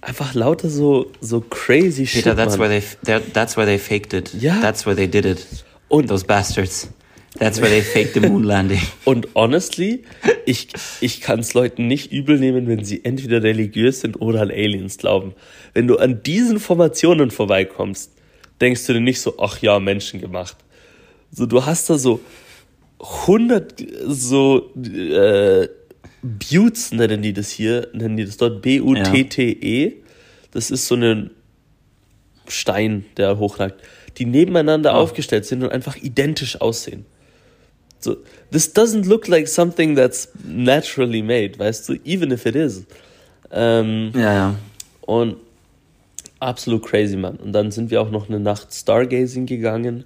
einfach 0.01 0.33
lauter 0.33 0.69
so 0.69 1.11
so 1.21 1.41
crazy 1.41 2.03
Peter, 2.03 2.05
shit. 2.05 2.23
Peter, 2.23 2.35
that's 2.35 2.59
where 2.59 2.69
they 2.69 3.19
that's 3.33 3.57
where 3.57 3.65
they 3.65 3.77
faked 3.77 4.13
it. 4.13 4.33
Ja. 4.33 4.59
That's 4.61 4.85
where 4.85 4.95
they 4.95 5.07
did 5.07 5.25
it. 5.25 5.45
Und 5.87 6.09
those 6.09 6.25
bastards. 6.25 6.89
That's 7.37 7.59
where 7.59 7.69
they 7.69 7.81
fake 7.81 8.13
the 8.13 8.21
moon 8.21 8.43
landing. 8.43 8.81
Und 9.05 9.27
honestly, 9.35 10.03
ich, 10.45 10.69
ich 11.01 11.19
kann 11.19 11.39
es 11.39 11.53
Leuten 11.53 11.87
nicht 11.87 12.11
übel 12.11 12.39
nehmen, 12.39 12.67
wenn 12.67 12.85
sie 12.85 13.03
entweder 13.03 13.43
religiös 13.43 14.01
sind 14.01 14.21
oder 14.21 14.41
an 14.41 14.51
Aliens 14.51 14.97
glauben. 14.97 15.33
Wenn 15.73 15.87
du 15.87 15.97
an 15.97 16.23
diesen 16.23 16.59
Formationen 16.59 17.31
vorbeikommst, 17.31 18.11
denkst 18.61 18.85
du 18.85 18.93
dir 18.93 19.01
nicht 19.01 19.19
so, 19.19 19.35
ach 19.39 19.61
ja, 19.61 19.79
Menschen 19.79 20.21
gemacht. 20.21 20.55
So, 21.31 21.45
du 21.45 21.65
hast 21.65 21.89
da 21.89 21.97
so 21.97 22.21
100 22.99 23.83
so 24.07 24.71
äh, 24.73 25.67
Buttes 26.21 26.91
nennen 26.91 27.21
die 27.21 27.33
das 27.33 27.49
hier, 27.51 27.89
nennen 27.93 28.17
die 28.17 28.25
das 28.25 28.37
dort 28.37 28.61
B-U-T-T-E. 28.61 29.93
Das 30.51 30.71
ist 30.71 30.87
so 30.87 30.95
ein 30.95 31.31
Stein, 32.47 33.05
der 33.17 33.37
hochragt, 33.37 33.83
die 34.17 34.25
nebeneinander 34.25 34.93
oh. 34.93 34.97
aufgestellt 34.97 35.45
sind 35.45 35.63
und 35.63 35.71
einfach 35.71 35.97
identisch 35.97 36.61
aussehen. 36.61 37.05
So, 38.05 38.17
this 38.51 38.71
doesn't 38.71 39.07
look 39.07 39.27
like 39.27 39.47
something 39.47 39.95
that's 39.95 40.29
naturally 40.43 41.23
made, 41.23 41.57
weißt 41.57 41.89
du, 41.89 41.95
even 42.05 42.31
if 42.31 42.45
it 42.45 42.55
is. 42.55 42.85
Ähm, 43.51 44.11
ja, 44.13 44.33
ja. 44.33 44.55
Und 45.01 45.37
absolut 46.39 46.85
crazy, 46.85 47.17
Mann. 47.17 47.37
Und 47.37 47.51
dann 47.51 47.71
sind 47.71 47.89
wir 47.89 48.01
auch 48.01 48.11
noch 48.11 48.29
eine 48.29 48.39
Nacht 48.39 48.71
Stargazing 48.71 49.47
gegangen. 49.47 50.03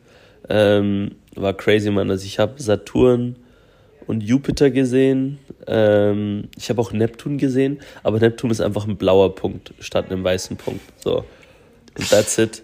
Ähm, 0.48 1.16
war 1.36 1.54
crazy, 1.54 1.92
Mann. 1.92 2.10
Also 2.10 2.26
ich 2.26 2.40
habe 2.40 2.62
Saturn 2.62 3.36
und 4.08 4.22
Jupiter 4.22 4.72
gesehen. 4.72 5.40
Ähm, 5.68 6.48
ich 6.58 6.70
habe 6.70 6.80
auch 6.80 6.94
Neptun 6.94 7.38
gesehen, 7.38 7.80
aber 8.02 8.20
Neptun 8.20 8.50
ist 8.50 8.62
einfach 8.62 8.88
ein 8.88 8.96
blauer 8.96 9.36
Punkt 9.36 9.74
statt 9.80 10.10
einem 10.10 10.24
weißen 10.24 10.56
Punkt. 10.56 10.82
So, 11.04 11.26
and 11.96 12.10
that's 12.10 12.38
it. 12.38 12.64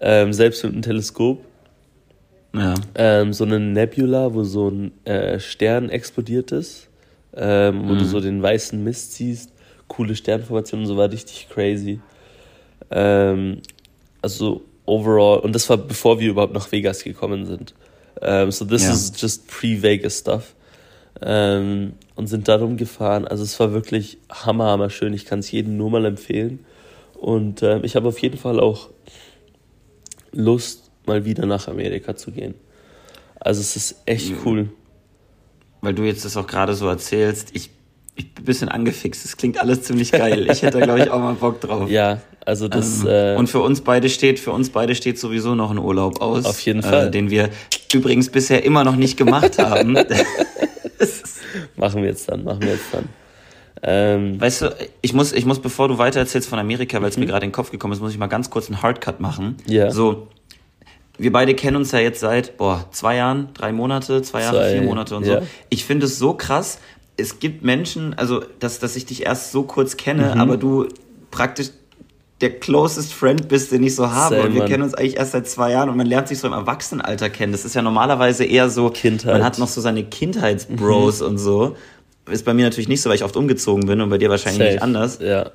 Ähm, 0.00 0.32
selbst 0.32 0.62
mit 0.62 0.72
einem 0.72 0.82
Teleskop. 0.82 1.44
Ja. 2.54 2.74
Ähm, 2.94 3.32
so 3.32 3.44
eine 3.44 3.60
Nebula, 3.60 4.34
wo 4.34 4.42
so 4.42 4.68
ein 4.68 4.92
äh, 5.04 5.38
Stern 5.38 5.90
explodiert 5.90 6.52
ist, 6.52 6.88
ähm, 7.36 7.88
wo 7.88 7.94
mhm. 7.94 7.98
du 7.98 8.04
so 8.04 8.20
den 8.20 8.42
weißen 8.42 8.82
Mist 8.82 9.14
siehst, 9.14 9.52
coole 9.86 10.14
Sternformationen, 10.16 10.86
so 10.86 10.96
war 10.96 11.10
richtig 11.10 11.48
crazy. 11.50 12.00
Ähm, 12.90 13.60
also 14.22 14.62
overall, 14.86 15.40
und 15.40 15.54
das 15.54 15.68
war 15.68 15.76
bevor 15.76 16.18
wir 16.20 16.30
überhaupt 16.30 16.54
nach 16.54 16.72
Vegas 16.72 17.04
gekommen 17.04 17.46
sind. 17.46 17.74
Um, 18.20 18.50
so 18.50 18.64
this 18.64 18.82
ja. 18.84 18.92
is 18.92 19.12
just 19.16 19.46
pre-Vegas 19.46 20.18
stuff. 20.18 20.54
Um, 21.20 21.92
und 22.14 22.26
sind 22.26 22.48
da 22.48 22.56
rumgefahren. 22.56 23.26
Also 23.26 23.44
es 23.44 23.58
war 23.60 23.72
wirklich 23.72 24.18
hammer, 24.28 24.66
hammer 24.66 24.90
schön. 24.90 25.14
Ich 25.14 25.24
kann 25.24 25.40
es 25.40 25.50
jedem 25.50 25.76
nur 25.76 25.90
mal 25.90 26.04
empfehlen. 26.04 26.64
Und 27.14 27.62
ähm, 27.62 27.80
ich 27.84 27.96
habe 27.96 28.08
auf 28.08 28.18
jeden 28.18 28.38
Fall 28.38 28.60
auch 28.60 28.90
Lust, 30.32 30.87
mal 31.08 31.24
wieder 31.24 31.46
nach 31.46 31.66
Amerika 31.68 32.14
zu 32.14 32.30
gehen. 32.30 32.54
Also 33.40 33.60
es 33.60 33.76
ist 33.76 34.02
echt 34.06 34.32
cool. 34.44 34.68
Weil 35.80 35.94
du 35.94 36.02
jetzt 36.02 36.24
das 36.24 36.36
auch 36.36 36.46
gerade 36.46 36.74
so 36.74 36.88
erzählst, 36.88 37.50
ich, 37.52 37.70
ich 38.16 38.34
bin 38.34 38.42
ein 38.42 38.46
bisschen 38.46 38.68
angefixt. 38.68 39.24
Es 39.24 39.36
klingt 39.36 39.60
alles 39.60 39.82
ziemlich 39.82 40.10
geil. 40.10 40.48
Ich 40.50 40.62
hätte 40.62 40.78
da, 40.78 40.84
glaube 40.84 41.00
ich, 41.00 41.10
auch 41.10 41.20
mal 41.20 41.34
Bock 41.34 41.60
drauf. 41.60 41.88
Ja, 41.90 42.20
also 42.44 42.66
das. 42.68 43.00
Ähm, 43.02 43.08
äh, 43.08 43.36
und 43.36 43.48
für 43.48 43.60
uns 43.60 43.80
beide 43.82 44.08
steht, 44.08 44.40
für 44.40 44.50
uns 44.50 44.70
beide 44.70 44.94
steht 44.94 45.18
sowieso 45.18 45.54
noch 45.54 45.70
ein 45.70 45.78
Urlaub 45.78 46.20
aus. 46.20 46.44
Auf 46.44 46.60
jeden 46.60 46.82
Fall. 46.82 47.08
Äh, 47.08 47.10
den 47.10 47.30
wir 47.30 47.50
übrigens 47.92 48.30
bisher 48.30 48.64
immer 48.64 48.84
noch 48.84 48.96
nicht 48.96 49.16
gemacht 49.16 49.58
haben. 49.58 49.94
machen 51.76 52.02
wir 52.02 52.08
jetzt 52.08 52.28
dann, 52.28 52.44
machen 52.44 52.62
wir 52.62 52.70
jetzt 52.70 52.92
dann. 52.92 53.08
Ähm, 53.82 54.40
weißt 54.40 54.62
du, 54.62 54.76
ich 55.02 55.12
muss, 55.12 55.32
ich 55.32 55.44
muss, 55.44 55.60
bevor 55.60 55.86
du 55.88 55.98
weiter 55.98 56.18
erzählst 56.18 56.48
von 56.48 56.58
Amerika, 56.58 57.00
weil 57.00 57.10
es 57.10 57.16
mhm. 57.16 57.24
mir 57.24 57.26
gerade 57.28 57.44
in 57.44 57.50
den 57.50 57.54
Kopf 57.54 57.70
gekommen 57.70 57.92
ist, 57.92 58.00
muss 58.00 58.12
ich 58.12 58.18
mal 58.18 58.26
ganz 58.26 58.50
kurz 58.50 58.66
einen 58.66 58.82
Hardcut 58.82 59.20
machen. 59.20 59.56
Ja. 59.66 59.90
So, 59.90 60.28
wir 61.18 61.32
beide 61.32 61.54
kennen 61.54 61.76
uns 61.76 61.92
ja 61.92 61.98
jetzt 61.98 62.20
seit, 62.20 62.56
boah, 62.56 62.86
zwei 62.92 63.16
Jahren, 63.16 63.48
drei 63.54 63.72
Monate, 63.72 64.22
zwei 64.22 64.42
Jahre, 64.42 64.56
zwei, 64.56 64.72
vier 64.72 64.82
Monate 64.82 65.16
und 65.16 65.26
ja. 65.26 65.40
so. 65.40 65.46
Ich 65.68 65.84
finde 65.84 66.06
es 66.06 66.18
so 66.18 66.34
krass. 66.34 66.78
Es 67.16 67.40
gibt 67.40 67.64
Menschen, 67.64 68.14
also, 68.14 68.42
dass, 68.60 68.78
dass 68.78 68.94
ich 68.94 69.04
dich 69.04 69.26
erst 69.26 69.50
so 69.50 69.64
kurz 69.64 69.96
kenne, 69.96 70.34
mhm. 70.34 70.40
aber 70.40 70.56
du 70.56 70.86
praktisch 71.32 71.70
der 72.40 72.60
closest 72.60 73.12
friend 73.12 73.48
bist, 73.48 73.72
den 73.72 73.82
ich 73.82 73.96
so 73.96 74.12
habe. 74.12 74.36
Same, 74.36 74.46
und 74.46 74.54
wir 74.54 74.60
Mann. 74.60 74.70
kennen 74.70 74.82
uns 74.84 74.94
eigentlich 74.94 75.16
erst 75.16 75.32
seit 75.32 75.48
zwei 75.48 75.72
Jahren 75.72 75.88
und 75.88 75.96
man 75.96 76.06
lernt 76.06 76.28
sich 76.28 76.38
so 76.38 76.46
im 76.46 76.52
Erwachsenenalter 76.52 77.30
kennen. 77.30 77.50
Das 77.50 77.64
ist 77.64 77.74
ja 77.74 77.82
normalerweise 77.82 78.44
eher 78.44 78.70
so, 78.70 78.90
Kindheit. 78.90 79.32
man 79.32 79.44
hat 79.44 79.58
noch 79.58 79.66
so 79.66 79.80
seine 79.80 80.04
Kindheitsbros 80.04 81.20
mhm. 81.20 81.26
und 81.26 81.38
so. 81.38 81.76
Ist 82.30 82.44
bei 82.44 82.54
mir 82.54 82.64
natürlich 82.64 82.88
nicht 82.88 83.02
so, 83.02 83.08
weil 83.08 83.16
ich 83.16 83.24
oft 83.24 83.36
umgezogen 83.36 83.86
bin 83.86 84.00
und 84.00 84.10
bei 84.10 84.18
dir 84.18 84.30
wahrscheinlich 84.30 84.58
Safe. 84.58 84.72
nicht 84.74 84.82
anders. 84.82 85.18
Ja. 85.20 85.50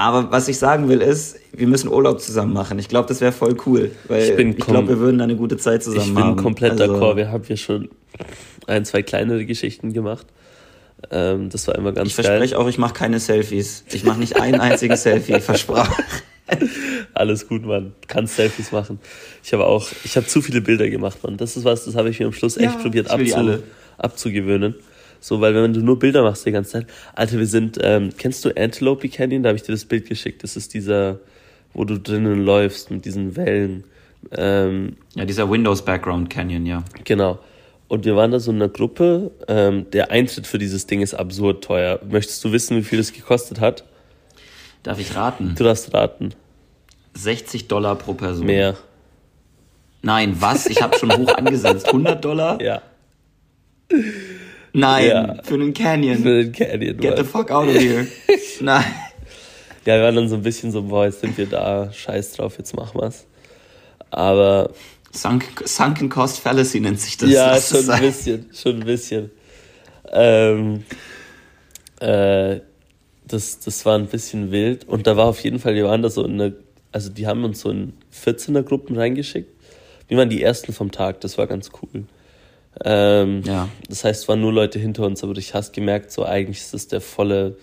Aber 0.00 0.32
was 0.32 0.48
ich 0.48 0.56
sagen 0.56 0.88
will 0.88 1.02
ist, 1.02 1.36
wir 1.52 1.66
müssen 1.66 1.88
Urlaub 1.88 2.22
zusammen 2.22 2.54
machen. 2.54 2.78
Ich 2.78 2.88
glaube, 2.88 3.06
das 3.06 3.20
wäre 3.20 3.32
voll 3.32 3.54
cool, 3.66 3.90
weil 4.08 4.22
ich, 4.22 4.58
ich 4.58 4.66
glaube, 4.66 4.88
wir 4.88 4.98
würden 4.98 5.18
da 5.18 5.24
eine 5.24 5.36
gute 5.36 5.58
Zeit 5.58 5.82
zusammen 5.82 6.16
haben. 6.16 6.30
Ich 6.30 6.36
bin 6.36 6.42
komplett 6.42 6.80
also, 6.80 6.94
d'accord. 6.94 7.16
Wir 7.16 7.30
haben 7.30 7.44
hier 7.44 7.58
schon 7.58 7.90
ein, 8.66 8.86
zwei 8.86 9.02
kleinere 9.02 9.44
Geschichten 9.44 9.92
gemacht. 9.92 10.26
Ähm, 11.10 11.50
das 11.50 11.66
war 11.66 11.74
immer 11.74 11.92
ganz 11.92 12.08
ich 12.08 12.16
geil. 12.16 12.24
Ich 12.24 12.30
verspreche 12.30 12.58
auch, 12.58 12.66
ich 12.66 12.78
mache 12.78 12.94
keine 12.94 13.20
Selfies. 13.20 13.84
Ich 13.92 14.02
mache 14.04 14.18
nicht 14.18 14.40
ein 14.40 14.58
einziges 14.58 15.02
Selfie, 15.02 15.38
versprochen. 15.38 16.02
Alles 17.12 17.46
gut, 17.46 17.66
Mann. 17.66 17.92
Kannst 18.06 18.36
Selfies 18.36 18.72
machen. 18.72 19.00
Ich 19.44 19.52
habe 19.52 19.66
auch, 19.66 19.86
ich 20.04 20.16
habe 20.16 20.26
zu 20.26 20.40
viele 20.40 20.62
Bilder 20.62 20.88
gemacht, 20.88 21.18
Mann. 21.22 21.36
Das 21.36 21.58
ist 21.58 21.64
was, 21.64 21.84
das 21.84 21.94
habe 21.94 22.08
ich 22.08 22.20
mir 22.20 22.26
am 22.26 22.32
Schluss 22.32 22.56
echt 22.56 22.74
ja, 22.74 22.80
probiert 22.80 23.10
abzu, 23.10 23.58
abzugewöhnen. 23.98 24.76
So, 25.20 25.40
weil 25.40 25.54
wenn 25.54 25.72
du 25.72 25.80
nur 25.80 25.98
Bilder 25.98 26.22
machst 26.22 26.46
die 26.46 26.50
ganze 26.50 26.72
Zeit. 26.72 26.86
Alter, 27.14 27.38
wir 27.38 27.46
sind, 27.46 27.78
ähm, 27.82 28.10
kennst 28.16 28.44
du 28.44 28.50
Antelope 28.56 29.08
Canyon? 29.08 29.42
Da 29.42 29.50
habe 29.50 29.56
ich 29.56 29.62
dir 29.62 29.72
das 29.72 29.84
Bild 29.84 30.08
geschickt. 30.08 30.42
Das 30.42 30.56
ist 30.56 30.72
dieser, 30.72 31.20
wo 31.74 31.84
du 31.84 31.98
drinnen 31.98 32.44
läufst 32.44 32.90
mit 32.90 33.04
diesen 33.04 33.36
Wellen. 33.36 33.84
Ähm, 34.32 34.96
ja, 35.14 35.24
dieser 35.24 35.50
Windows 35.50 35.84
Background 35.84 36.30
Canyon, 36.30 36.66
ja. 36.66 36.82
Genau. 37.04 37.38
Und 37.88 38.04
wir 38.04 38.16
waren 38.16 38.30
da 38.30 38.40
so 38.40 38.50
in 38.50 38.56
einer 38.56 38.68
Gruppe. 38.68 39.32
Ähm, 39.48 39.90
der 39.90 40.10
Eintritt 40.10 40.46
für 40.46 40.58
dieses 40.58 40.86
Ding 40.86 41.02
ist 41.02 41.14
absurd 41.14 41.64
teuer. 41.64 42.00
Möchtest 42.08 42.42
du 42.44 42.52
wissen, 42.52 42.76
wie 42.76 42.82
viel 42.82 42.98
es 42.98 43.12
gekostet 43.12 43.60
hat? 43.60 43.84
Darf 44.82 44.98
ich 44.98 45.14
raten? 45.14 45.54
Du 45.56 45.64
darfst 45.64 45.92
raten. 45.92 46.30
60 47.14 47.68
Dollar 47.68 47.96
pro 47.96 48.14
Person. 48.14 48.46
Mehr. 48.46 48.76
Nein, 50.02 50.36
was? 50.40 50.66
Ich 50.66 50.80
habe 50.80 50.96
schon 50.98 51.12
hoch 51.14 51.34
angesetzt. 51.34 51.86
100 51.86 52.24
Dollar? 52.24 52.62
Ja. 52.62 52.80
Nein, 54.72 55.08
ja. 55.08 55.42
für 55.42 55.54
einen 55.54 55.74
Canyon. 55.74 56.18
Für 56.18 56.28
einen 56.28 56.52
Canyon. 56.52 56.96
Get 56.96 57.16
the 57.18 57.24
fuck 57.24 57.50
out 57.50 57.68
of 57.68 57.74
here. 57.74 58.06
Nein. 58.60 58.84
Ja, 59.84 59.96
wir 59.96 60.04
waren 60.04 60.16
dann 60.16 60.28
so 60.28 60.36
ein 60.36 60.42
bisschen 60.42 60.70
so, 60.72 60.82
boah, 60.82 61.06
jetzt 61.06 61.20
sind 61.20 61.36
wir 61.38 61.46
da, 61.46 61.90
scheiß 61.92 62.32
drauf, 62.32 62.58
jetzt 62.58 62.76
machen 62.76 63.00
wir's. 63.00 63.26
Aber 64.10 64.72
Sunk, 65.12 65.44
Sunken 65.64 66.08
Cost 66.08 66.40
Fallacy 66.40 66.80
nennt 66.80 67.00
sich 67.00 67.16
das. 67.16 67.30
Ja, 67.30 67.60
schon 67.60 67.88
ein 67.90 68.00
bisschen, 68.00 68.50
schon 68.52 68.76
ein 68.76 68.84
bisschen. 68.84 69.30
Ähm, 70.12 70.84
äh, 72.00 72.60
das, 73.26 73.60
das 73.60 73.86
war 73.86 73.96
ein 73.96 74.06
bisschen 74.06 74.50
wild 74.50 74.88
und 74.88 75.06
da 75.06 75.16
war 75.16 75.26
auf 75.26 75.40
jeden 75.40 75.58
Fall, 75.58 75.74
wir 75.74 75.84
waren 75.84 76.02
da 76.02 76.10
so 76.10 76.24
in 76.24 76.40
einer, 76.40 76.52
also 76.92 77.10
die 77.10 77.26
haben 77.26 77.44
uns 77.44 77.60
so 77.60 77.70
in 77.70 77.94
14er 78.12 78.62
Gruppen 78.62 78.96
reingeschickt. 78.96 79.50
Wir 80.08 80.18
waren 80.18 80.28
die 80.28 80.42
ersten 80.42 80.72
vom 80.72 80.90
Tag, 80.90 81.20
das 81.20 81.38
war 81.38 81.46
ganz 81.46 81.70
cool. 81.80 82.04
Ähm, 82.84 83.42
ja. 83.44 83.68
Das 83.88 84.04
heißt, 84.04 84.22
es 84.22 84.28
waren 84.28 84.40
nur 84.40 84.52
Leute 84.52 84.78
hinter 84.78 85.04
uns, 85.04 85.22
aber 85.22 85.34
du 85.34 85.40
hast 85.40 85.72
gemerkt, 85.72 86.12
so 86.12 86.24
eigentlich 86.24 86.58
ist 86.58 86.74
das 86.74 86.88
der 86.88 87.00
volle 87.00 87.56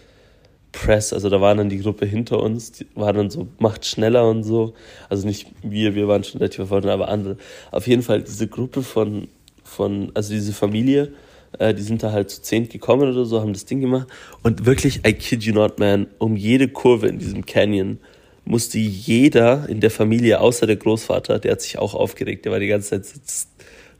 Press, 0.71 1.11
also 1.13 1.29
da 1.29 1.41
war 1.41 1.55
dann 1.55 1.69
die 1.69 1.79
Gruppe 1.79 2.05
hinter 2.05 2.41
uns, 2.41 2.71
die 2.73 2.85
war 2.93 3.13
dann 3.13 3.29
so, 3.29 3.47
macht 3.57 3.85
schneller 3.85 4.29
und 4.29 4.43
so. 4.43 4.73
Also 5.09 5.25
nicht 5.25 5.47
wir, 5.63 5.95
wir 5.95 6.07
waren 6.07 6.23
schon 6.23 6.39
relativ 6.39 6.67
vorne, 6.67 6.91
aber 6.91 7.07
andere. 7.07 7.37
Auf 7.71 7.87
jeden 7.87 8.03
Fall 8.03 8.21
diese 8.21 8.47
Gruppe 8.47 8.83
von, 8.83 9.27
von 9.63 10.11
also 10.13 10.33
diese 10.33 10.53
Familie, 10.53 11.13
äh, 11.57 11.73
die 11.73 11.81
sind 11.81 12.03
da 12.03 12.11
halt 12.11 12.29
zu 12.29 12.41
zehn 12.41 12.69
gekommen 12.69 13.09
oder 13.09 13.25
so, 13.25 13.41
haben 13.41 13.53
das 13.53 13.65
Ding 13.65 13.81
gemacht. 13.81 14.07
Und 14.43 14.65
wirklich, 14.65 15.05
I 15.07 15.13
kid 15.13 15.43
you 15.43 15.53
not, 15.53 15.79
man, 15.79 16.07
um 16.19 16.35
jede 16.35 16.67
Kurve 16.67 17.07
in 17.07 17.17
diesem 17.17 17.45
Canyon 17.45 17.99
musste 18.45 18.77
jeder 18.77 19.67
in 19.67 19.81
der 19.81 19.91
Familie, 19.91 20.39
außer 20.39 20.67
der 20.67 20.77
Großvater, 20.77 21.39
der 21.39 21.53
hat 21.53 21.61
sich 21.61 21.77
auch 21.79 21.93
aufgeregt, 21.93 22.45
der 22.45 22.51
war 22.51 22.59
die 22.59 22.67
ganze 22.67 23.01
Zeit 23.01 23.25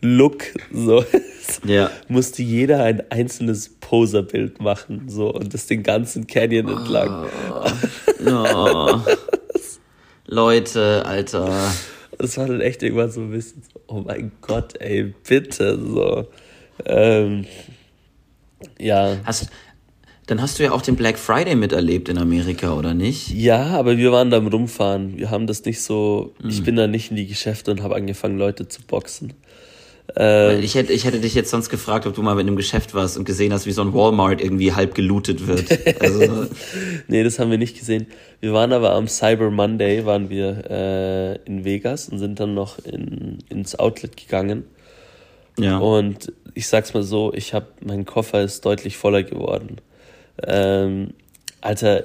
Look, 0.02 0.44
so. 0.72 1.04
Ja. 1.66 1.90
musste 2.08 2.44
jeder 2.44 2.84
ein 2.84 3.10
einzelnes 3.10 3.70
Poserbild 3.70 4.62
machen, 4.62 5.04
so, 5.08 5.34
und 5.34 5.54
das 5.54 5.66
den 5.66 5.82
ganzen 5.82 6.28
Canyon 6.28 6.68
entlang. 6.68 7.28
Oh, 8.26 8.46
oh. 8.54 9.00
Leute, 10.26 11.06
Alter. 11.06 11.72
Das 12.18 12.38
war 12.38 12.48
dann 12.48 12.62
echt 12.62 12.84
irgendwann 12.84 13.12
so 13.12 13.22
ein 13.22 13.32
bisschen 13.32 13.64
so, 13.64 13.80
oh 13.88 14.02
mein 14.06 14.32
Gott, 14.42 14.80
ey, 14.82 15.14
bitte, 15.28 15.80
so. 15.80 16.28
Ähm, 16.86 17.46
ja. 18.80 19.18
Hast, 19.24 19.50
dann 20.28 20.42
hast 20.42 20.60
du 20.60 20.64
ja 20.64 20.72
auch 20.72 20.82
den 20.82 20.96
Black 20.96 21.18
Friday 21.18 21.56
miterlebt 21.56 22.10
in 22.10 22.18
Amerika, 22.18 22.74
oder 22.74 22.94
nicht? 22.94 23.30
Ja, 23.30 23.68
aber 23.68 23.98
wir 23.98 24.12
waren 24.12 24.30
da 24.30 24.38
am 24.38 24.48
Rumfahren. 24.48 25.18
Wir 25.18 25.32
haben 25.32 25.48
das 25.48 25.64
nicht 25.64 25.82
so. 25.82 26.34
Mhm. 26.42 26.50
Ich 26.50 26.64
bin 26.64 26.76
da 26.76 26.88
nicht 26.88 27.12
in 27.12 27.16
die 27.16 27.28
Geschäfte 27.28 27.72
und 27.72 27.82
habe 27.82 27.96
angefangen, 27.96 28.38
Leute 28.38 28.68
zu 28.68 28.82
boxen. 28.82 29.34
Ähm, 30.16 30.64
ich, 30.64 30.76
hätte, 30.76 30.94
ich 30.94 31.06
hätte 31.06 31.20
dich 31.20 31.36
jetzt 31.36 31.50
sonst 31.50 31.70
gefragt, 31.70 32.08
ob 32.08 32.16
du 32.16 32.22
mal 32.22 32.34
in 32.40 32.48
einem 32.48 32.56
Geschäft 32.56 32.94
warst 32.94 33.18
und 33.18 33.26
gesehen 33.26 33.52
hast, 33.52 33.66
wie 33.66 33.72
so 33.72 33.82
ein 33.82 33.94
Walmart 33.94 34.42
irgendwie 34.42 34.74
halb 34.74 34.96
gelootet 34.96 35.48
wird. 35.48 35.68
Also, 36.00 36.48
nee, 37.08 37.24
das 37.24 37.40
haben 37.40 37.52
wir 37.52 37.58
nicht 37.58 37.78
gesehen. 37.78 38.08
Wir 38.40 38.54
waren 38.54 38.72
aber 38.72 38.92
am 38.92 39.08
Cyber 39.08 39.52
Monday, 39.52 40.06
waren 40.06 40.30
wir 40.30 40.70
äh, 40.70 41.36
in 41.46 41.66
Vegas 41.66 42.08
und 42.10 42.20
sind 42.20 42.40
dann 42.40 42.54
noch 42.54 42.80
in, 42.80 43.40
ins 43.50 43.78
Outlet 43.78 44.16
gegangen. 44.16 44.64
Ja. 45.60 45.80
Und 45.80 46.32
ich 46.54 46.68
sag's 46.68 46.94
mal 46.94 47.04
so, 47.04 47.34
ich 47.34 47.54
habe, 47.54 47.68
mein 47.84 48.06
Koffer 48.06 48.44
ist 48.44 48.64
deutlich 48.66 48.96
voller 48.96 49.24
geworden. 49.24 49.78
Ähm, 50.46 51.14
Alter, 51.62 52.04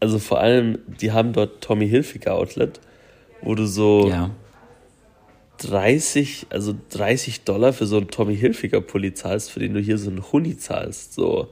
also 0.00 0.18
vor 0.18 0.40
allem, 0.40 0.78
die 1.00 1.12
haben 1.12 1.32
dort 1.32 1.62
Tommy 1.62 1.88
Hilfiger 1.88 2.34
Outlet, 2.34 2.80
wo 3.42 3.54
du 3.54 3.66
so... 3.66 4.08
Ja 4.08 4.30
30, 5.60 6.46
also 6.50 6.74
30 6.90 7.44
Dollar 7.44 7.72
für 7.72 7.86
so 7.86 7.98
einen 7.98 8.08
Tommy 8.08 8.36
Hilfiger 8.36 8.80
Pulli 8.80 9.14
zahlst, 9.14 9.50
für 9.50 9.60
den 9.60 9.74
du 9.74 9.80
hier 9.80 9.98
so 9.98 10.10
einen 10.10 10.32
Huni 10.32 10.56
zahlst, 10.56 11.14
so 11.14 11.48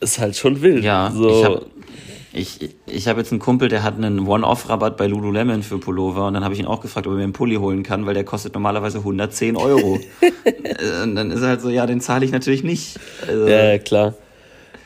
ist 0.00 0.18
halt 0.18 0.36
schon 0.36 0.62
wild. 0.62 0.84
Ja, 0.84 1.12
so. 1.14 1.30
ich 1.30 1.44
habe 1.44 1.66
ich, 2.34 2.70
ich 2.86 3.08
hab 3.08 3.18
jetzt 3.18 3.30
einen 3.30 3.40
Kumpel, 3.40 3.68
der 3.68 3.82
hat 3.82 3.96
einen 3.96 4.26
One-Off-Rabatt 4.26 4.96
bei 4.96 5.06
Lululemon 5.06 5.62
für 5.62 5.78
Pullover 5.78 6.26
und 6.26 6.34
dann 6.34 6.44
habe 6.44 6.54
ich 6.54 6.60
ihn 6.60 6.66
auch 6.66 6.80
gefragt, 6.80 7.06
ob 7.06 7.12
er 7.12 7.16
mir 7.16 7.24
einen 7.24 7.34
Pulli 7.34 7.56
holen 7.56 7.82
kann, 7.82 8.06
weil 8.06 8.14
der 8.14 8.24
kostet 8.24 8.54
normalerweise 8.54 8.98
110 8.98 9.56
Euro. 9.56 9.98
Äh, 10.44 11.02
und 11.02 11.14
dann 11.14 11.30
ist 11.30 11.42
er 11.42 11.48
halt 11.48 11.60
so, 11.60 11.68
ja, 11.68 11.86
den 11.86 12.00
zahle 12.00 12.24
ich 12.24 12.32
natürlich 12.32 12.64
nicht. 12.64 12.98
Also, 13.28 13.46
ja, 13.46 13.78
klar. 13.78 14.14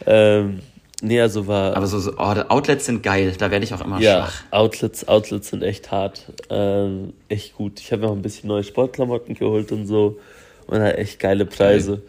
Ähm, 0.04 0.60
nee, 1.02 1.20
also 1.20 1.46
war. 1.46 1.76
aber 1.76 1.86
so, 1.86 1.98
so 1.98 2.12
oh, 2.12 2.34
Outlets 2.48 2.86
sind 2.86 3.02
geil, 3.02 3.34
da 3.38 3.50
werde 3.50 3.64
ich 3.64 3.74
auch 3.74 3.84
immer 3.84 4.00
Ja, 4.00 4.26
schwach. 4.26 4.42
Outlets, 4.50 5.08
Outlets 5.08 5.48
sind 5.48 5.62
echt 5.62 5.90
hart. 5.90 6.32
Ähm, 6.50 7.12
echt 7.28 7.56
gut. 7.56 7.80
Ich 7.80 7.92
habe 7.92 8.02
mir 8.02 8.08
auch 8.08 8.16
ein 8.16 8.22
bisschen 8.22 8.48
neue 8.48 8.64
Sportklamotten 8.64 9.34
geholt 9.34 9.72
und 9.72 9.86
so. 9.86 10.18
Und 10.66 10.80
halt 10.80 10.98
echt 10.98 11.20
geile 11.20 11.46
Preise. 11.46 12.02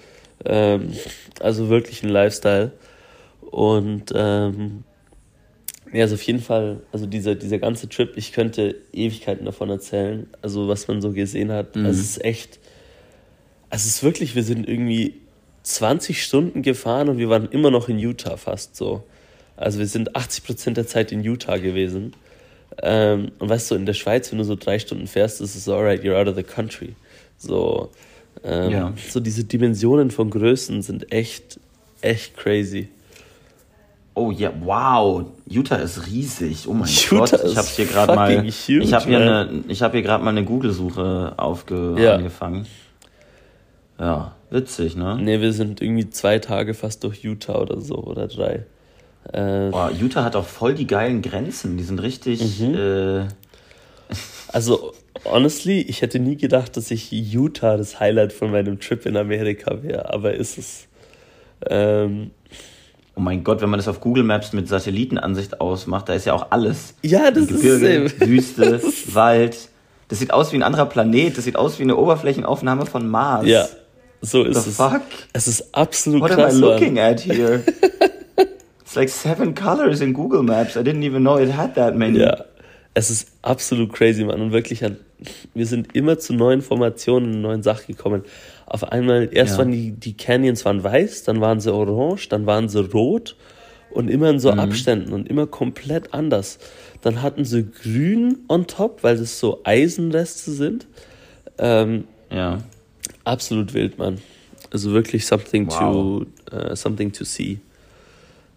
Ähm, 0.45 0.93
also 1.39 1.69
wirklich 1.69 2.04
ein 2.04 2.10
Lifestyle. 2.10 2.71
Und 3.41 4.12
ähm, 4.15 4.84
ja, 5.93 6.04
also 6.04 6.15
auf 6.15 6.21
jeden 6.23 6.41
Fall, 6.41 6.82
also 6.91 7.06
dieser, 7.06 7.36
dieser 7.36 7.60
ganze 7.60 7.88
Trip, 7.88 8.13
ich 8.15 8.34
könnte 8.34 8.76
Ewigkeiten 8.93 9.45
davon 9.45 9.69
erzählen. 9.69 10.28
Also 10.41 10.67
was 10.67 10.88
man 10.88 11.02
so 11.02 11.12
gesehen 11.12 11.52
hat. 11.52 11.76
Also 11.78 11.89
es 12.02 12.10
ist 12.17 12.26
echt. 12.26 12.60
Also 13.69 13.88
es 13.88 13.95
ist 13.95 14.04
wirklich, 14.04 14.36
wir 14.36 14.43
sind 14.43 14.67
irgendwie 14.67 15.21
20 15.68 16.24
Stunden 16.24 16.62
gefahren 16.62 17.10
und 17.10 17.18
wir 17.18 17.30
waren 17.30 17.48
immer 17.50 17.72
noch 17.72 17.90
in 17.90 18.00
Utah 18.00 18.38
fast 18.38 18.76
so. 18.76 19.04
Also 19.58 19.80
wir 19.80 19.88
sind 19.88 20.16
80 20.16 20.44
Prozent 20.46 20.78
der 20.78 20.88
Zeit 20.88 21.12
in 21.12 21.24
Utah 21.24 21.58
gewesen. 21.58 22.14
Ähm, 22.82 23.32
und 23.40 23.50
weißt 23.50 23.72
du, 23.72 23.76
in 23.76 23.86
der 23.86 23.94
Schweiz, 23.94 24.32
wenn 24.32 24.38
du 24.38 24.44
so 24.46 24.56
drei 24.56 24.80
Stunden 24.80 25.08
fährst, 25.08 25.42
ist 25.42 25.56
es 25.56 25.66
so, 25.66 25.76
alright, 25.76 26.04
you're 26.04 26.16
out 26.20 26.28
of 26.28 26.36
the 26.36 26.44
country. 26.44 26.96
So, 27.38 27.90
ähm, 28.44 28.72
Ja. 28.72 28.94
so 29.10 29.20
diese 29.20 29.44
Dimensionen 29.46 30.12
von 30.12 30.30
Größen 30.30 30.82
sind 30.84 31.12
echt, 31.12 31.60
echt 32.02 32.38
crazy. 32.38 32.90
Oh 34.14 34.32
ja, 34.32 34.52
wow, 34.62 35.26
Utah 35.48 35.76
ist 35.78 36.08
riesig. 36.08 36.68
Oh 36.68 36.74
mein 36.74 36.88
Utah 36.90 37.18
Gott, 37.38 37.44
ich 37.46 37.58
habe 37.58 37.68
hier 37.68 37.86
gerade 37.86 38.16
mal, 38.16 38.38
huge, 38.44 38.84
ich 38.84 38.94
habe 38.94 39.06
hier 39.06 39.20
man. 39.20 39.28
eine, 39.50 39.64
ich 39.68 39.82
habe 39.82 39.94
hier 39.98 40.02
gerade 40.04 40.24
mal 40.24 40.32
eine 40.32 40.44
Google-Suche 40.46 41.34
aufge 41.38 41.96
Ja. 42.00 42.16
angefangen. 42.16 42.68
Ja, 44.00 44.36
witzig, 44.50 44.96
ne? 44.96 45.18
Ne, 45.22 45.42
wir 45.42 45.54
sind 45.54 45.82
irgendwie 45.82 46.10
zwei 46.10 46.40
Tage 46.40 46.74
fast 46.74 47.04
durch 47.04 47.24
Utah 47.24 47.60
oder 47.60 47.80
so, 47.82 47.96
oder 47.96 48.28
drei. 48.28 48.66
Äh, 49.34 49.70
Boah, 49.72 49.92
Utah 49.92 50.24
hat 50.24 50.36
auch 50.36 50.46
voll 50.46 50.74
die 50.74 50.88
geilen 50.88 51.22
Grenzen. 51.22 51.78
Die 51.78 51.84
sind 51.84 52.02
richtig. 52.02 52.60
Mhm. 52.60 52.76
Äh, 52.76 53.26
Also, 54.54 54.94
honestly, 55.26 55.82
ich 55.82 56.02
hätte 56.02 56.20
nie 56.20 56.38
gedacht, 56.38 56.78
dass 56.78 56.92
ich 56.92 57.12
Utah 57.12 57.76
das 57.76 58.00
Highlight 58.00 58.32
von 58.32 58.52
meinem 58.52 58.80
Trip 58.80 59.06
in 59.06 59.18
Amerika 59.18 59.84
wäre, 59.84 60.14
aber 60.14 60.34
ist 60.34 60.58
es. 60.58 60.88
Ähm, 61.70 62.32
oh 63.16 63.20
mein 63.20 63.44
Gott, 63.44 63.62
wenn 63.62 63.70
man 63.70 63.80
das 63.80 63.88
auf 63.90 64.00
Google 64.00 64.24
Maps 64.24 64.54
mit 64.54 64.70
Satellitenansicht 64.70 65.60
ausmacht, 65.60 66.08
da 66.08 66.14
ist 66.14 66.26
ja 66.26 66.34
auch 66.34 66.52
alles. 66.52 66.94
ja, 67.02 67.30
das 67.32 67.46
ist 67.46 67.62
Gebirge, 67.62 68.04
es. 68.06 68.20
Wüste, 68.28 68.82
Wald. 69.14 69.58
Das 70.08 70.20
sieht 70.20 70.32
aus 70.32 70.54
wie 70.54 70.56
ein 70.56 70.64
anderer 70.64 70.86
Planet. 70.86 71.38
Das 71.38 71.44
sieht 71.44 71.58
aus 71.58 71.80
wie 71.80 71.84
eine 71.84 71.98
Oberflächenaufnahme 71.98 72.86
von 72.86 73.10
Mars. 73.10 73.46
Ja, 73.46 73.68
so 74.28 74.44
ist 74.44 74.63
The 74.63 74.70
es. 74.70 74.76
fuck? 74.78 75.02
Es 75.34 75.48
ist 75.48 75.74
absolut 75.74 76.22
What 76.22 76.32
krass. 76.32 76.54
am 76.56 76.60
I 76.63 76.66
looking 76.66 77.00
at 77.00 77.20
here? 77.22 77.63
It's 78.82 78.96
like 78.96 79.10
seven 79.10 79.54
colors 79.54 80.00
in 80.00 80.13
Google 80.13 80.44
Maps. 80.44 80.76
I 80.78 80.80
didn't 80.80 81.04
even 81.04 81.22
know 81.24 81.38
it 81.38 81.52
had 81.56 81.76
that 81.76 81.96
many. 81.98 82.20
Ja, 82.20 82.46
es 82.94 83.10
ist 83.10 83.28
absolut 83.42 83.92
crazy, 83.92 84.24
Mann. 84.24 84.40
Und 84.42 84.52
wirklich, 84.54 84.82
wir 85.54 85.66
sind 85.66 85.94
immer 85.94 86.18
zu 86.20 86.34
neuen 86.34 86.62
Formationen, 86.62 87.42
neuen 87.42 87.63
Sachen 87.63 87.94
gekommen. 87.96 88.24
Auf 88.66 88.86
einmal, 88.92 89.28
erst 89.32 89.54
Ja. 89.54 89.58
waren 89.60 89.72
die, 89.74 89.92
die 89.92 90.16
Canyons 90.16 90.63
waren 90.63 90.84
weiß, 90.84 91.24
dann 91.24 91.42
waren 91.42 91.60
sie 91.60 91.74
orange, 91.74 92.30
dann 92.30 92.46
waren 92.46 92.70
sie 92.70 92.80
rot 92.82 93.36
und 93.92 94.10
immer 94.10 94.30
in 94.30 94.40
so 94.40 94.52
Mhm. 94.54 94.60
Abständen 94.60 95.12
und 95.13 95.28
immer 95.30 95.48
komplett 95.48 96.13
anders. 96.13 96.58
Dann 97.02 97.22
hatten 97.22 97.44
sie 97.44 97.66
grün 97.70 98.40
on 98.48 98.68
top, 98.68 99.04
weil 99.04 99.18
das 99.18 99.38
so 99.40 99.60
Eisenreste 99.66 100.52
sind. 100.52 100.88
Ähm, 101.58 102.06
Ja. 102.32 102.60
Absolut 103.28 103.74
wild, 103.74 103.98
Mann. 103.98 104.20
Also 104.72 104.92
wirklich 104.92 105.26
something 105.26 105.68
Wow. 105.70 106.26
to 106.50 106.56
äh, 106.56 106.76
something 106.76 107.12
to 107.13 107.24
see. 107.24 107.60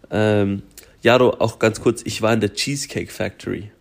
Ähm, 0.09 0.63
Jaro, 1.03 1.29
auch 1.39 1.57
ganz 1.59 1.81
kurz, 1.81 2.01
ich 2.05 2.21
war 2.21 2.33
in 2.33 2.41
der 2.41 2.53
Cheesecake 2.53 3.11
Factory. 3.11 3.71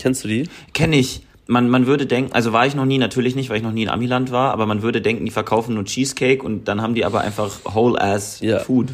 Kennst 0.00 0.24
du 0.24 0.28
die? 0.28 0.48
Kenne 0.72 0.96
ich. 0.96 1.22
Man, 1.46 1.68
man 1.68 1.86
würde 1.86 2.06
denken, 2.06 2.32
also 2.32 2.52
war 2.52 2.66
ich 2.66 2.74
noch 2.74 2.84
nie, 2.84 2.98
natürlich 2.98 3.34
nicht, 3.34 3.50
weil 3.50 3.56
ich 3.56 3.62
noch 3.62 3.72
nie 3.72 3.82
in 3.82 3.88
Amiland 3.88 4.30
war, 4.30 4.52
aber 4.52 4.66
man 4.66 4.82
würde 4.82 5.00
denken, 5.02 5.24
die 5.24 5.30
verkaufen 5.32 5.74
nur 5.74 5.84
Cheesecake 5.84 6.42
und 6.44 6.68
dann 6.68 6.80
haben 6.80 6.94
die 6.94 7.04
aber 7.04 7.20
einfach 7.22 7.64
whole-ass 7.74 8.40
Ja. 8.40 8.60
Food. 8.60 8.88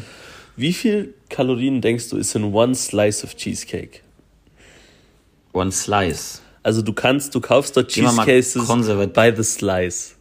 Wie 0.55 0.73
viel 0.73 1.13
Kalorien 1.29 1.81
denkst 1.81 2.09
du 2.09 2.17
ist 2.17 2.35
in 2.35 2.45
one 2.45 2.73
slice 2.73 3.23
of 3.23 3.35
Cheesecake? 3.35 3.99
One 5.53 5.71
slice. 5.71 6.41
Also 6.63 6.81
du 6.81 6.93
kannst, 6.93 7.33
du 7.35 7.41
kaufst 7.41 7.77
dort 7.77 7.89
Cheesecases 7.89 8.65
konservativ. 8.65 9.13
by 9.13 9.31
the 9.35 9.43
slice. 9.43 10.15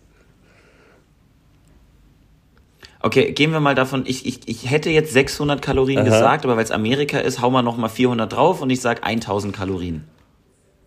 Okay, 3.01 3.33
gehen 3.33 3.53
wir 3.53 3.61
mal 3.61 3.75
davon, 3.75 4.05
ich, 4.07 4.27
ich, 4.27 4.49
ich 4.49 4.71
hätte 4.71 4.91
jetzt 4.91 5.13
600 5.13 5.61
Kalorien 5.61 5.99
Aha. 6.01 6.05
gesagt, 6.05 6.45
aber 6.45 6.57
weil 6.57 6.65
es 6.65 6.71
Amerika 6.71 7.19
ist, 7.19 7.41
hau 7.41 7.51
mal 7.51 7.63
noch 7.63 7.77
mal 7.77 7.89
400 7.89 8.33
drauf 8.33 8.63
und 8.63 8.71
ich 8.71 8.81
sag 8.81 9.07
1000 9.07 9.55
Kalorien. 9.55 10.05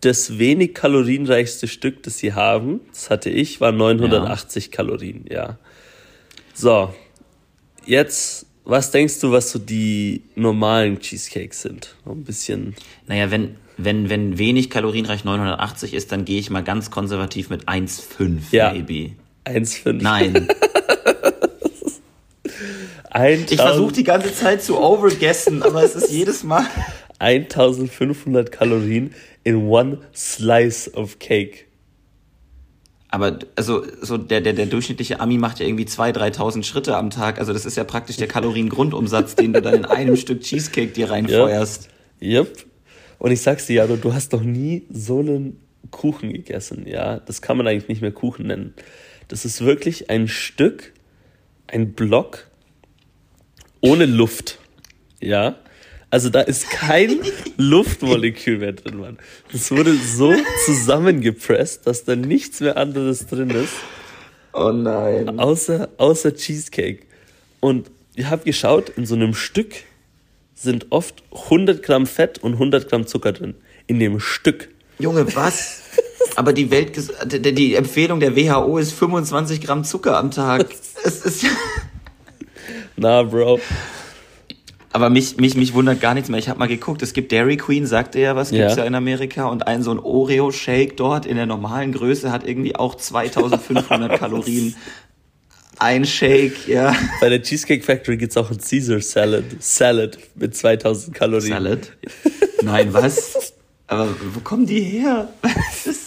Das 0.00 0.38
wenig 0.38 0.74
kalorienreichste 0.74 1.68
Stück, 1.68 2.02
das 2.02 2.18
sie 2.18 2.32
haben, 2.32 2.80
das 2.90 3.10
hatte 3.10 3.30
ich, 3.30 3.60
war 3.60 3.70
980 3.72 4.70
Kalorien, 4.70 5.24
ja. 5.30 5.58
So, 6.54 6.92
jetzt, 7.84 8.46
was 8.64 8.90
denkst 8.90 9.20
du, 9.20 9.30
was 9.30 9.50
so 9.50 9.58
die 9.58 10.22
normalen 10.34 11.00
Cheesecakes 11.00 11.62
sind? 11.62 11.94
Ein 12.06 12.24
bisschen, 12.24 12.74
Naja, 13.06 13.30
wenn, 13.30 13.56
wenn, 13.76 14.08
wenn 14.10 14.38
wenig 14.38 14.70
kalorienreich 14.70 15.24
980 15.24 15.94
ist, 15.94 16.12
dann 16.12 16.24
gehe 16.24 16.38
ich 16.38 16.50
mal 16.50 16.64
ganz 16.64 16.90
konservativ 16.90 17.50
mit 17.50 17.68
1,5 17.68 18.40
Ja. 18.50 18.72
maybe. 18.72 19.12
1,5. 19.46 20.02
Nein. 20.02 20.48
1000 23.10 23.52
Ich 23.52 23.60
versuche 23.60 23.92
die 23.92 24.04
ganze 24.04 24.34
Zeit 24.34 24.62
zu 24.62 24.78
overguessen, 24.78 25.62
aber 25.62 25.82
es 25.82 25.94
ist 25.94 26.10
jedes 26.10 26.44
Mal. 26.44 26.66
1500 27.18 28.50
Kalorien 28.50 29.14
in 29.44 29.68
one 29.68 29.98
slice 30.14 30.92
of 30.94 31.18
cake. 31.18 31.66
Aber 33.08 33.40
also 33.56 33.84
so 34.00 34.16
der, 34.16 34.40
der, 34.40 34.52
der 34.52 34.66
durchschnittliche 34.66 35.18
Ami 35.18 35.36
macht 35.36 35.58
ja 35.58 35.66
irgendwie 35.66 35.84
2.000, 35.84 36.36
3.000 36.36 36.62
Schritte 36.62 36.96
am 36.96 37.10
Tag. 37.10 37.40
Also 37.40 37.52
das 37.52 37.66
ist 37.66 37.76
ja 37.76 37.84
praktisch 37.84 38.16
der 38.16 38.28
Kaloriengrundumsatz, 38.28 39.34
den 39.34 39.52
du 39.52 39.60
dann 39.60 39.74
in 39.74 39.84
einem 39.84 40.16
Stück 40.16 40.42
Cheesecake 40.42 40.92
dir 40.92 41.10
reinfeuerst. 41.10 41.88
Yep. 42.22 42.66
Und 43.18 43.32
ich 43.32 43.42
sag's 43.42 43.66
dir, 43.66 43.74
Jado, 43.74 43.96
du 43.96 44.14
hast 44.14 44.32
noch 44.32 44.42
nie 44.42 44.84
so 44.90 45.18
einen 45.18 45.60
Kuchen 45.90 46.32
gegessen, 46.32 46.86
ja. 46.86 47.18
Das 47.18 47.42
kann 47.42 47.56
man 47.56 47.66
eigentlich 47.66 47.88
nicht 47.88 48.00
mehr 48.00 48.12
Kuchen 48.12 48.46
nennen. 48.46 48.74
Das 49.26 49.44
ist 49.44 49.64
wirklich 49.64 50.08
ein 50.08 50.28
Stück, 50.28 50.92
ein 51.66 51.92
Block 51.92 52.49
ohne 53.80 54.06
Luft, 54.06 54.58
ja. 55.20 55.56
Also 56.12 56.28
da 56.28 56.40
ist 56.40 56.68
kein 56.70 57.20
Luftmolekül 57.56 58.58
mehr 58.58 58.72
drin, 58.72 58.98
Mann. 58.98 59.18
Das 59.52 59.70
wurde 59.70 59.94
so 59.94 60.34
zusammengepresst, 60.66 61.86
dass 61.86 62.04
da 62.04 62.16
nichts 62.16 62.60
mehr 62.60 62.76
anderes 62.76 63.26
drin 63.28 63.50
ist, 63.50 63.74
Oh 64.52 64.72
nein. 64.72 65.38
außer, 65.38 65.88
außer 65.98 66.34
Cheesecake. 66.34 67.06
Und 67.60 67.90
ich 68.16 68.26
habe 68.26 68.42
geschaut, 68.44 68.88
in 68.90 69.06
so 69.06 69.14
einem 69.14 69.34
Stück 69.34 69.74
sind 70.54 70.88
oft 70.90 71.22
100 71.32 71.82
Gramm 71.82 72.06
Fett 72.06 72.38
und 72.38 72.54
100 72.54 72.88
Gramm 72.88 73.06
Zucker 73.06 73.32
drin. 73.32 73.54
In 73.86 74.00
dem 74.00 74.18
Stück. 74.18 74.68
Junge, 74.98 75.34
was? 75.36 75.82
Aber 76.36 76.52
die 76.52 76.70
Welt, 76.70 76.92
die, 77.32 77.54
die 77.54 77.74
Empfehlung 77.74 78.18
der 78.20 78.34
WHO 78.36 78.78
ist 78.78 78.92
25 78.92 79.60
Gramm 79.60 79.84
Zucker 79.84 80.18
am 80.18 80.30
Tag. 80.32 80.66
Es 81.04 81.24
ist 81.24 81.42
ja. 81.44 81.48
Na, 83.00 83.22
Bro. 83.22 83.60
Aber 84.92 85.08
mich, 85.08 85.36
mich, 85.38 85.54
mich 85.54 85.72
wundert 85.72 86.00
gar 86.00 86.14
nichts 86.14 86.28
mehr. 86.28 86.38
Ich 86.38 86.48
habe 86.48 86.58
mal 86.58 86.66
geguckt, 86.68 87.00
es 87.02 87.12
gibt 87.12 87.32
Dairy 87.32 87.56
Queen, 87.56 87.86
sagte 87.86 88.18
er, 88.18 88.36
was 88.36 88.50
gibt's 88.50 88.74
Ja. 88.76 88.82
ja 88.82 88.84
in 88.84 88.94
Amerika. 88.94 89.46
Und 89.46 89.66
ein 89.66 89.82
so 89.82 89.90
ein 89.92 89.98
Oreo-Shake 90.00 90.96
dort 90.96 91.24
in 91.26 91.36
der 91.36 91.46
normalen 91.46 91.92
Größe 91.92 92.30
hat 92.30 92.46
irgendwie 92.46 92.76
auch 92.76 92.94
2500 92.96 94.18
Kalorien. 94.18 94.74
Ein 95.78 96.04
Shake, 96.04 96.68
ja. 96.68 96.94
Bei 97.22 97.30
der 97.30 97.40
Cheesecake 97.42 97.82
Factory 97.82 98.18
gibt's 98.18 98.36
auch 98.36 98.50
ein 98.50 98.58
Caesar 98.58 99.00
Salad. 99.00 99.44
Salad 99.60 100.18
mit 100.34 100.54
2000 100.54 101.14
Kalorien. 101.16 101.48
Salad? 101.52 101.92
Nein, 102.62 102.92
was? 102.92 103.54
Aber 103.86 104.14
wo 104.34 104.40
kommen 104.40 104.66
die 104.66 104.80
her? 104.80 105.28
Was 105.40 105.86
ist- 105.86 106.06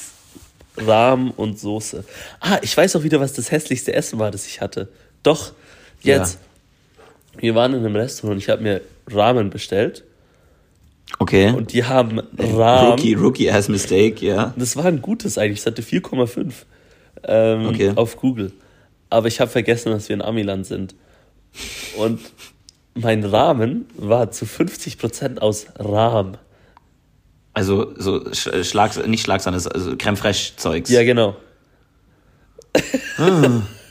Rahm 0.77 1.31
und 1.31 1.59
Soße. 1.59 2.03
Ah, 2.39 2.59
ich 2.61 2.75
weiß 2.75 2.95
auch 2.97 3.03
wieder, 3.03 3.19
was 3.19 3.33
das 3.33 3.49
hässlichste 3.51 3.93
Essen 3.93 4.19
war, 4.19 4.29
das 4.31 4.45
ich 4.47 4.59
hatte. 4.61 4.89
Doch, 5.23 5.53
jetzt. 6.01 6.37
Wir 7.37 7.55
waren 7.55 7.73
in 7.73 7.79
einem 7.79 7.95
Restaurant 7.95 8.35
und 8.35 8.37
ich 8.39 8.49
habe 8.49 8.61
mir 8.61 8.81
Ramen 9.09 9.49
bestellt. 9.49 10.03
Okay. 11.19 11.51
Und 11.51 11.73
die 11.73 11.83
haben 11.83 12.21
Rahm. 12.37 12.91
Rookie, 12.91 13.13
Rookie-Ass 13.13 13.69
Mistake, 13.69 14.25
ja. 14.25 14.53
Das 14.55 14.75
war 14.75 14.85
ein 14.85 15.01
gutes 15.01 15.37
eigentlich, 15.37 15.59
es 15.59 15.65
hatte 15.65 15.81
4,5. 15.81 16.53
ähm, 17.23 17.67
okay. 17.67 17.91
auf 17.95 18.17
Google. 18.17 18.51
Aber 19.09 19.27
ich 19.27 19.39
habe 19.39 19.51
vergessen, 19.51 19.91
dass 19.91 20.09
wir 20.09 20.15
in 20.15 20.21
Amiland 20.21 20.65
sind. 20.65 20.95
Und 21.97 22.19
mein 22.95 23.23
Rahmen 23.23 23.85
war 23.95 24.31
zu 24.31 24.45
50% 24.45 25.39
aus 25.39 25.67
Rahm. 25.77 26.37
Also 27.53 27.93
so 27.97 28.33
Schlags, 28.33 28.97
nicht 29.05 29.23
Schlagsahne, 29.23 29.57
also 29.57 29.95
Creme 29.97 30.17
Fraiche 30.17 30.55
Zeugs. 30.55 30.89
Ja, 30.89 31.03
genau. 31.03 31.35
Ah. 33.17 33.61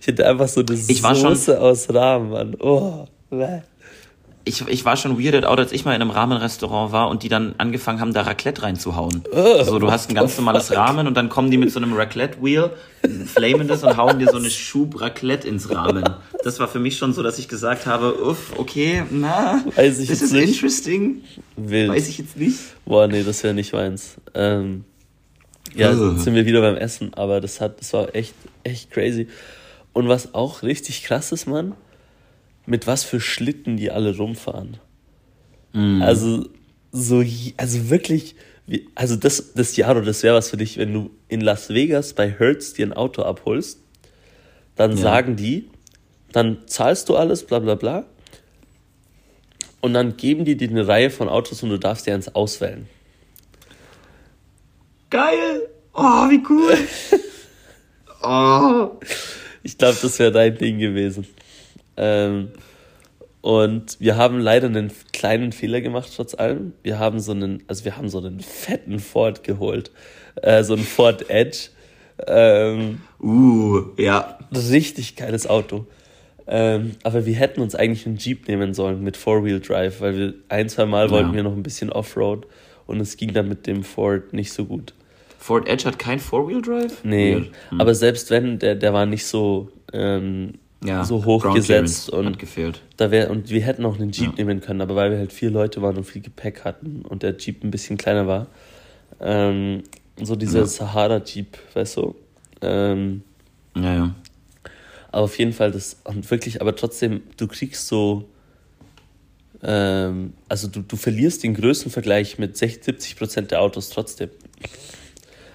ich 0.00 0.06
hätte 0.06 0.26
einfach 0.26 0.48
so 0.48 0.60
eine 0.60 0.74
ich 0.74 1.02
Soße 1.02 1.60
aus 1.60 1.92
Rahmen, 1.92 2.30
Mann. 2.30 2.56
Oh, 2.58 3.06
ich, 4.44 4.66
ich 4.66 4.84
war 4.84 4.96
schon 4.96 5.18
weirded 5.22 5.44
out, 5.44 5.58
als 5.60 5.72
ich 5.72 5.84
mal 5.84 5.94
in 5.94 6.02
einem 6.02 6.10
Rahmenrestaurant 6.10 6.92
war 6.92 7.08
und 7.08 7.22
die 7.22 7.28
dann 7.28 7.54
angefangen 7.58 8.00
haben, 8.00 8.12
da 8.12 8.22
Raclette 8.22 8.62
reinzuhauen. 8.62 9.22
Oh, 9.32 9.58
also 9.58 9.78
du 9.78 9.90
hast 9.90 10.10
ein 10.10 10.14
ganz 10.14 10.36
normales 10.36 10.74
Rahmen 10.74 11.06
und 11.06 11.14
dann 11.14 11.28
kommen 11.28 11.50
die 11.50 11.58
mit 11.58 11.70
so 11.70 11.78
einem 11.78 11.92
Raclette-Wheel, 11.92 12.70
flamen 13.26 13.68
das 13.68 13.84
und 13.84 13.96
hauen 13.96 14.18
dir 14.18 14.28
so 14.28 14.38
eine 14.38 14.50
Schub 14.50 15.00
Raclette 15.00 15.46
ins 15.46 15.70
Rahmen. 15.70 16.04
Das 16.42 16.58
war 16.58 16.66
für 16.66 16.80
mich 16.80 16.98
schon 16.98 17.12
so, 17.12 17.22
dass 17.22 17.38
ich 17.38 17.48
gesagt 17.48 17.86
habe, 17.86 18.14
uff, 18.14 18.52
okay, 18.56 19.04
na, 19.10 19.62
Weiß 19.76 20.00
ich 20.00 20.08
this 20.08 20.22
is 20.22 20.32
nicht. 20.32 20.54
interesting. 20.54 21.22
Wild. 21.56 21.90
Weiß 21.90 22.08
ich 22.08 22.18
jetzt 22.18 22.36
nicht. 22.36 22.58
Boah, 22.84 23.06
nee, 23.06 23.22
das 23.22 23.44
wäre 23.44 23.54
nicht 23.54 23.72
meins. 23.72 24.16
Ähm, 24.34 24.84
ja, 25.74 25.94
sind 25.94 26.34
wir 26.34 26.44
wieder 26.44 26.60
beim 26.60 26.76
Essen, 26.76 27.14
aber 27.14 27.40
das 27.40 27.60
hat, 27.60 27.80
das 27.80 27.92
war 27.92 28.14
echt, 28.14 28.34
echt 28.64 28.90
crazy. 28.90 29.28
Und 29.92 30.08
was 30.08 30.34
auch 30.34 30.62
richtig 30.62 31.04
krass 31.04 31.32
ist, 31.32 31.46
Mann, 31.46 31.74
mit 32.66 32.86
was 32.86 33.04
für 33.04 33.20
Schlitten 33.20 33.76
die 33.76 33.90
alle 33.90 34.16
rumfahren. 34.16 34.78
Mm. 35.72 36.02
Also, 36.02 36.48
so, 36.92 37.24
also 37.56 37.90
wirklich, 37.90 38.36
also 38.94 39.16
das, 39.16 39.52
das 39.54 39.76
Jahr 39.76 39.92
oder 39.92 40.02
das 40.02 40.22
wäre 40.22 40.36
was 40.36 40.50
für 40.50 40.56
dich, 40.56 40.78
wenn 40.78 40.92
du 40.92 41.10
in 41.28 41.40
Las 41.40 41.68
Vegas 41.70 42.12
bei 42.12 42.30
Hertz 42.30 42.72
dir 42.74 42.86
ein 42.86 42.92
Auto 42.92 43.22
abholst, 43.22 43.80
dann 44.76 44.92
ja. 44.92 44.96
sagen 44.96 45.36
die, 45.36 45.68
dann 46.32 46.66
zahlst 46.66 47.08
du 47.08 47.16
alles, 47.16 47.44
bla 47.44 47.58
bla 47.58 47.74
bla, 47.74 48.06
und 49.82 49.94
dann 49.94 50.16
geben 50.16 50.44
die 50.44 50.56
dir 50.56 50.68
eine 50.68 50.86
Reihe 50.86 51.10
von 51.10 51.28
Autos 51.28 51.62
und 51.62 51.70
du 51.70 51.78
darfst 51.78 52.06
dir 52.06 52.14
eins 52.14 52.34
auswählen. 52.34 52.88
Geil! 55.10 55.68
Oh, 55.92 56.30
wie 56.30 56.42
cool! 56.48 56.78
oh. 58.22 58.90
Ich 59.62 59.78
glaube, 59.78 59.96
das 60.00 60.18
wäre 60.18 60.32
dein 60.32 60.56
Ding 60.58 60.78
gewesen. 60.78 61.26
Ähm, 61.96 62.48
und 63.40 63.98
wir 64.00 64.16
haben 64.16 64.38
leider 64.38 64.68
einen 64.68 64.92
kleinen 65.12 65.52
Fehler 65.52 65.80
gemacht, 65.80 66.12
trotz 66.14 66.34
allem. 66.34 66.72
Wir 66.82 66.98
haben 66.98 67.20
so 67.20 67.32
einen, 67.32 67.62
also 67.66 67.84
wir 67.84 67.96
haben 67.96 68.08
so 68.08 68.18
einen 68.18 68.40
fetten 68.40 68.98
Ford 68.98 69.44
geholt. 69.44 69.90
Äh, 70.36 70.62
so 70.64 70.74
einen 70.74 70.84
Ford 70.84 71.28
Edge. 71.28 71.68
Ähm, 72.26 73.00
uh, 73.20 73.82
ja. 73.98 74.38
Richtig 74.54 75.16
geiles 75.16 75.46
Auto. 75.46 75.86
Ähm, 76.46 76.92
aber 77.02 77.24
wir 77.24 77.34
hätten 77.34 77.60
uns 77.60 77.74
eigentlich 77.74 78.06
einen 78.06 78.16
Jeep 78.16 78.48
nehmen 78.48 78.74
sollen 78.74 79.02
mit 79.02 79.16
Four-Wheel 79.16 79.60
Drive, 79.60 80.00
weil 80.00 80.16
wir 80.16 80.34
ein, 80.48 80.68
zwei 80.68 80.86
Mal 80.86 81.06
ja. 81.06 81.10
wollten 81.10 81.34
wir 81.34 81.42
noch 81.42 81.52
ein 81.52 81.62
bisschen 81.62 81.90
Offroad 81.90 82.46
und 82.86 83.00
es 83.00 83.16
ging 83.16 83.32
dann 83.32 83.48
mit 83.48 83.66
dem 83.66 83.84
Ford 83.84 84.32
nicht 84.32 84.52
so 84.52 84.64
gut. 84.64 84.92
Ford 85.42 85.68
Edge 85.68 85.84
hat 85.86 85.98
kein 85.98 86.20
Four-Wheel 86.20 86.62
Drive? 86.62 87.02
Nee, 87.02 87.50
hm. 87.70 87.80
aber 87.80 87.96
selbst 87.96 88.30
wenn, 88.30 88.60
der, 88.60 88.76
der 88.76 88.92
war 88.92 89.06
nicht 89.06 89.26
so 89.26 89.70
ähm, 89.92 90.54
ja, 90.84 91.04
so 91.04 91.24
hoch 91.24 91.52
gesetzt 91.52 92.10
und 92.10 92.26
hat 92.26 92.38
gefehlt. 92.38 92.80
Da 92.96 93.10
wär, 93.10 93.28
und 93.28 93.50
wir 93.50 93.60
hätten 93.62 93.84
auch 93.84 93.96
einen 93.96 94.12
Jeep 94.12 94.38
ja. 94.38 94.44
nehmen 94.44 94.60
können, 94.60 94.80
aber 94.80 94.94
weil 94.94 95.10
wir 95.10 95.18
halt 95.18 95.32
vier 95.32 95.50
Leute 95.50 95.82
waren 95.82 95.96
und 95.96 96.04
viel 96.04 96.22
Gepäck 96.22 96.64
hatten 96.64 97.02
und 97.08 97.24
der 97.24 97.36
Jeep 97.36 97.64
ein 97.64 97.72
bisschen 97.72 97.96
kleiner 97.98 98.28
war, 98.28 98.46
ähm, 99.20 99.82
so 100.20 100.36
dieser 100.36 100.60
ja. 100.60 100.66
Sahara 100.66 101.20
Jeep, 101.24 101.58
weißt 101.74 101.96
du? 101.96 102.14
Ähm, 102.60 103.22
ja, 103.76 103.94
ja. 103.94 104.14
Aber 105.10 105.24
auf 105.24 105.38
jeden 105.38 105.52
Fall 105.52 105.72
das 105.72 106.00
und 106.04 106.30
wirklich, 106.30 106.60
aber 106.60 106.76
trotzdem, 106.76 107.22
du 107.36 107.48
kriegst 107.48 107.88
so 107.88 108.28
ähm, 109.64 110.34
also 110.48 110.68
du, 110.68 110.82
du 110.82 110.96
verlierst 110.96 111.42
den 111.42 111.54
Größenvergleich 111.54 112.38
mit 112.38 112.56
60, 112.56 112.84
70 112.84 113.16
Prozent 113.16 113.50
der 113.50 113.60
Autos 113.60 113.90
trotzdem. 113.90 114.30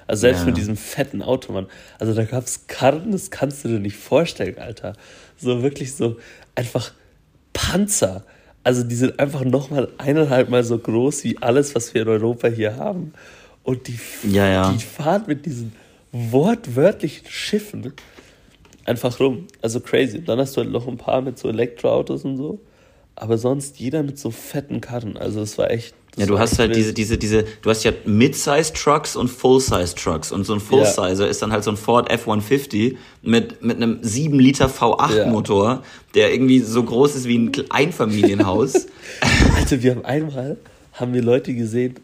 Also 0.07 0.21
selbst 0.21 0.39
ja. 0.39 0.45
mit 0.45 0.57
diesem 0.57 0.77
fetten 0.77 1.21
Auto, 1.21 1.51
Mann. 1.51 1.67
Also 1.99 2.13
da 2.13 2.23
gab 2.23 2.45
es 2.45 2.67
Karten, 2.67 3.11
das 3.11 3.29
kannst 3.29 3.63
du 3.63 3.69
dir 3.69 3.79
nicht 3.79 3.97
vorstellen, 3.97 4.57
Alter. 4.57 4.93
So 5.37 5.61
wirklich 5.61 5.93
so 5.95 6.17
einfach 6.55 6.93
Panzer. 7.53 8.23
Also 8.63 8.83
die 8.83 8.95
sind 8.95 9.19
einfach 9.19 9.43
nochmal 9.43 9.89
eineinhalb 9.97 10.49
Mal 10.49 10.63
so 10.63 10.77
groß 10.77 11.23
wie 11.23 11.37
alles, 11.41 11.75
was 11.75 11.93
wir 11.93 12.03
in 12.03 12.07
Europa 12.07 12.47
hier 12.47 12.77
haben. 12.77 13.13
Und 13.63 13.87
die, 13.87 13.99
ja, 14.23 14.47
ja. 14.47 14.71
die 14.71 14.83
fahren 14.83 15.23
mit 15.27 15.45
diesen 15.45 15.73
wortwörtlichen 16.11 17.27
Schiffen 17.27 17.93
einfach 18.85 19.19
rum. 19.19 19.47
Also 19.61 19.79
crazy. 19.81 20.23
dann 20.23 20.39
hast 20.39 20.55
du 20.55 20.61
halt 20.61 20.71
noch 20.71 20.87
ein 20.87 20.97
paar 20.97 21.21
mit 21.21 21.37
so 21.37 21.49
Elektroautos 21.49 22.23
und 22.23 22.37
so. 22.37 22.59
Aber 23.15 23.37
sonst 23.37 23.79
jeder 23.79 24.03
mit 24.03 24.17
so 24.17 24.31
fetten 24.31 24.79
Karren. 24.79 25.17
Also 25.17 25.41
es 25.41 25.57
war 25.57 25.69
echt 25.71 25.95
ja, 26.17 26.25
du 26.25 26.39
hast 26.39 26.57
halt 26.57 26.75
diese, 26.75 26.93
diese, 26.93 27.17
diese, 27.17 27.45
du 27.61 27.69
hast 27.69 27.83
ja 27.83 27.91
Mid-Size 28.05 28.73
Trucks 28.73 29.15
und 29.15 29.27
Full-Size 29.27 29.93
Trucks. 29.93 30.31
Und 30.31 30.45
so 30.45 30.53
ein 30.53 30.59
Full-Sizer 30.59 31.25
ja. 31.25 31.27
ist 31.27 31.43
dann 31.43 31.51
halt 31.51 31.63
so 31.63 31.69
ein 31.69 31.77
Ford 31.77 32.09
F-150 32.09 32.97
mit, 33.21 33.63
mit 33.63 33.77
einem 33.77 33.99
7 34.01 34.39
Liter 34.39 34.67
V8 34.67 35.27
Motor, 35.27 35.65
ja. 35.65 35.83
der 36.15 36.33
irgendwie 36.33 36.59
so 36.59 36.81
groß 36.81 37.15
ist 37.15 37.27
wie 37.27 37.37
ein 37.37 37.51
Einfamilienhaus. 37.69 38.87
also 39.55 39.83
wir 39.83 39.91
haben 39.91 40.05
einmal, 40.05 40.57
haben 40.93 41.13
wir 41.13 41.21
Leute 41.21 41.53
gesehen, 41.53 41.95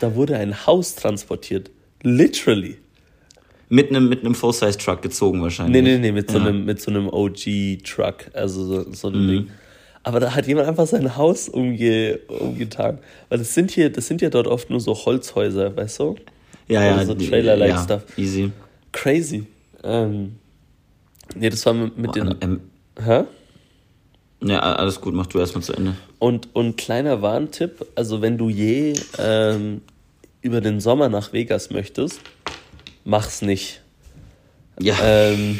da 0.00 0.16
wurde 0.16 0.36
ein 0.36 0.66
Haus 0.66 0.96
transportiert. 0.96 1.70
Literally. 2.02 2.78
Mit 3.68 3.90
einem, 3.90 4.08
mit 4.08 4.24
einem 4.24 4.34
Full-Size 4.34 4.76
Truck 4.76 5.02
gezogen 5.02 5.40
wahrscheinlich. 5.40 5.82
Nee, 5.82 5.92
nee, 5.92 5.98
nee, 5.98 6.12
mit 6.12 6.32
so 6.32 6.38
einem, 6.38 6.64
mit 6.64 6.80
so 6.80 6.90
einem 6.90 7.08
OG 7.08 7.84
Truck. 7.84 8.26
Also 8.34 8.64
so, 8.64 8.92
so 8.92 9.08
ein 9.08 9.22
mhm. 9.22 9.28
Ding. 9.28 9.50
Aber 10.04 10.20
da 10.20 10.34
hat 10.34 10.46
jemand 10.46 10.68
einfach 10.68 10.86
sein 10.86 11.16
Haus 11.16 11.48
umge 11.48 12.18
umgetan. 12.28 12.98
Weil 13.28 13.38
das 13.38 13.54
sind 13.54 13.70
hier, 13.70 13.90
das 13.90 14.06
sind 14.06 14.20
ja 14.20 14.30
dort 14.30 14.46
oft 14.46 14.68
nur 14.70 14.80
so 14.80 14.94
Holzhäuser, 14.94 15.76
weißt 15.76 16.00
du? 16.00 16.16
Ja, 16.68 16.82
ja. 16.82 17.04
So 17.04 17.14
Trailer-like 17.14 17.70
ja, 17.70 17.82
Stuff. 17.82 18.02
Easy. 18.16 18.50
Crazy. 18.90 19.46
Ähm, 19.84 20.36
nee, 21.34 21.50
das 21.50 21.64
war 21.66 21.74
mit, 21.74 21.96
mit 21.98 22.10
oh, 22.10 22.12
den. 22.12 22.34
Ähm, 22.40 22.60
hä? 23.02 23.24
Ja, 24.44 24.58
alles 24.58 25.00
gut, 25.00 25.14
mach 25.14 25.26
du 25.26 25.38
erstmal 25.38 25.62
zu 25.62 25.72
Ende. 25.72 25.94
Und, 26.18 26.48
und 26.54 26.76
kleiner 26.76 27.22
Warntipp, 27.22 27.86
also 27.94 28.22
wenn 28.22 28.38
du 28.38 28.48
je 28.48 28.94
ähm, 29.18 29.82
über 30.40 30.60
den 30.60 30.80
Sommer 30.80 31.08
nach 31.08 31.32
Vegas 31.32 31.70
möchtest, 31.70 32.20
mach's 33.04 33.42
nicht. 33.42 33.82
Ja. 34.80 34.96
Ähm, 35.00 35.58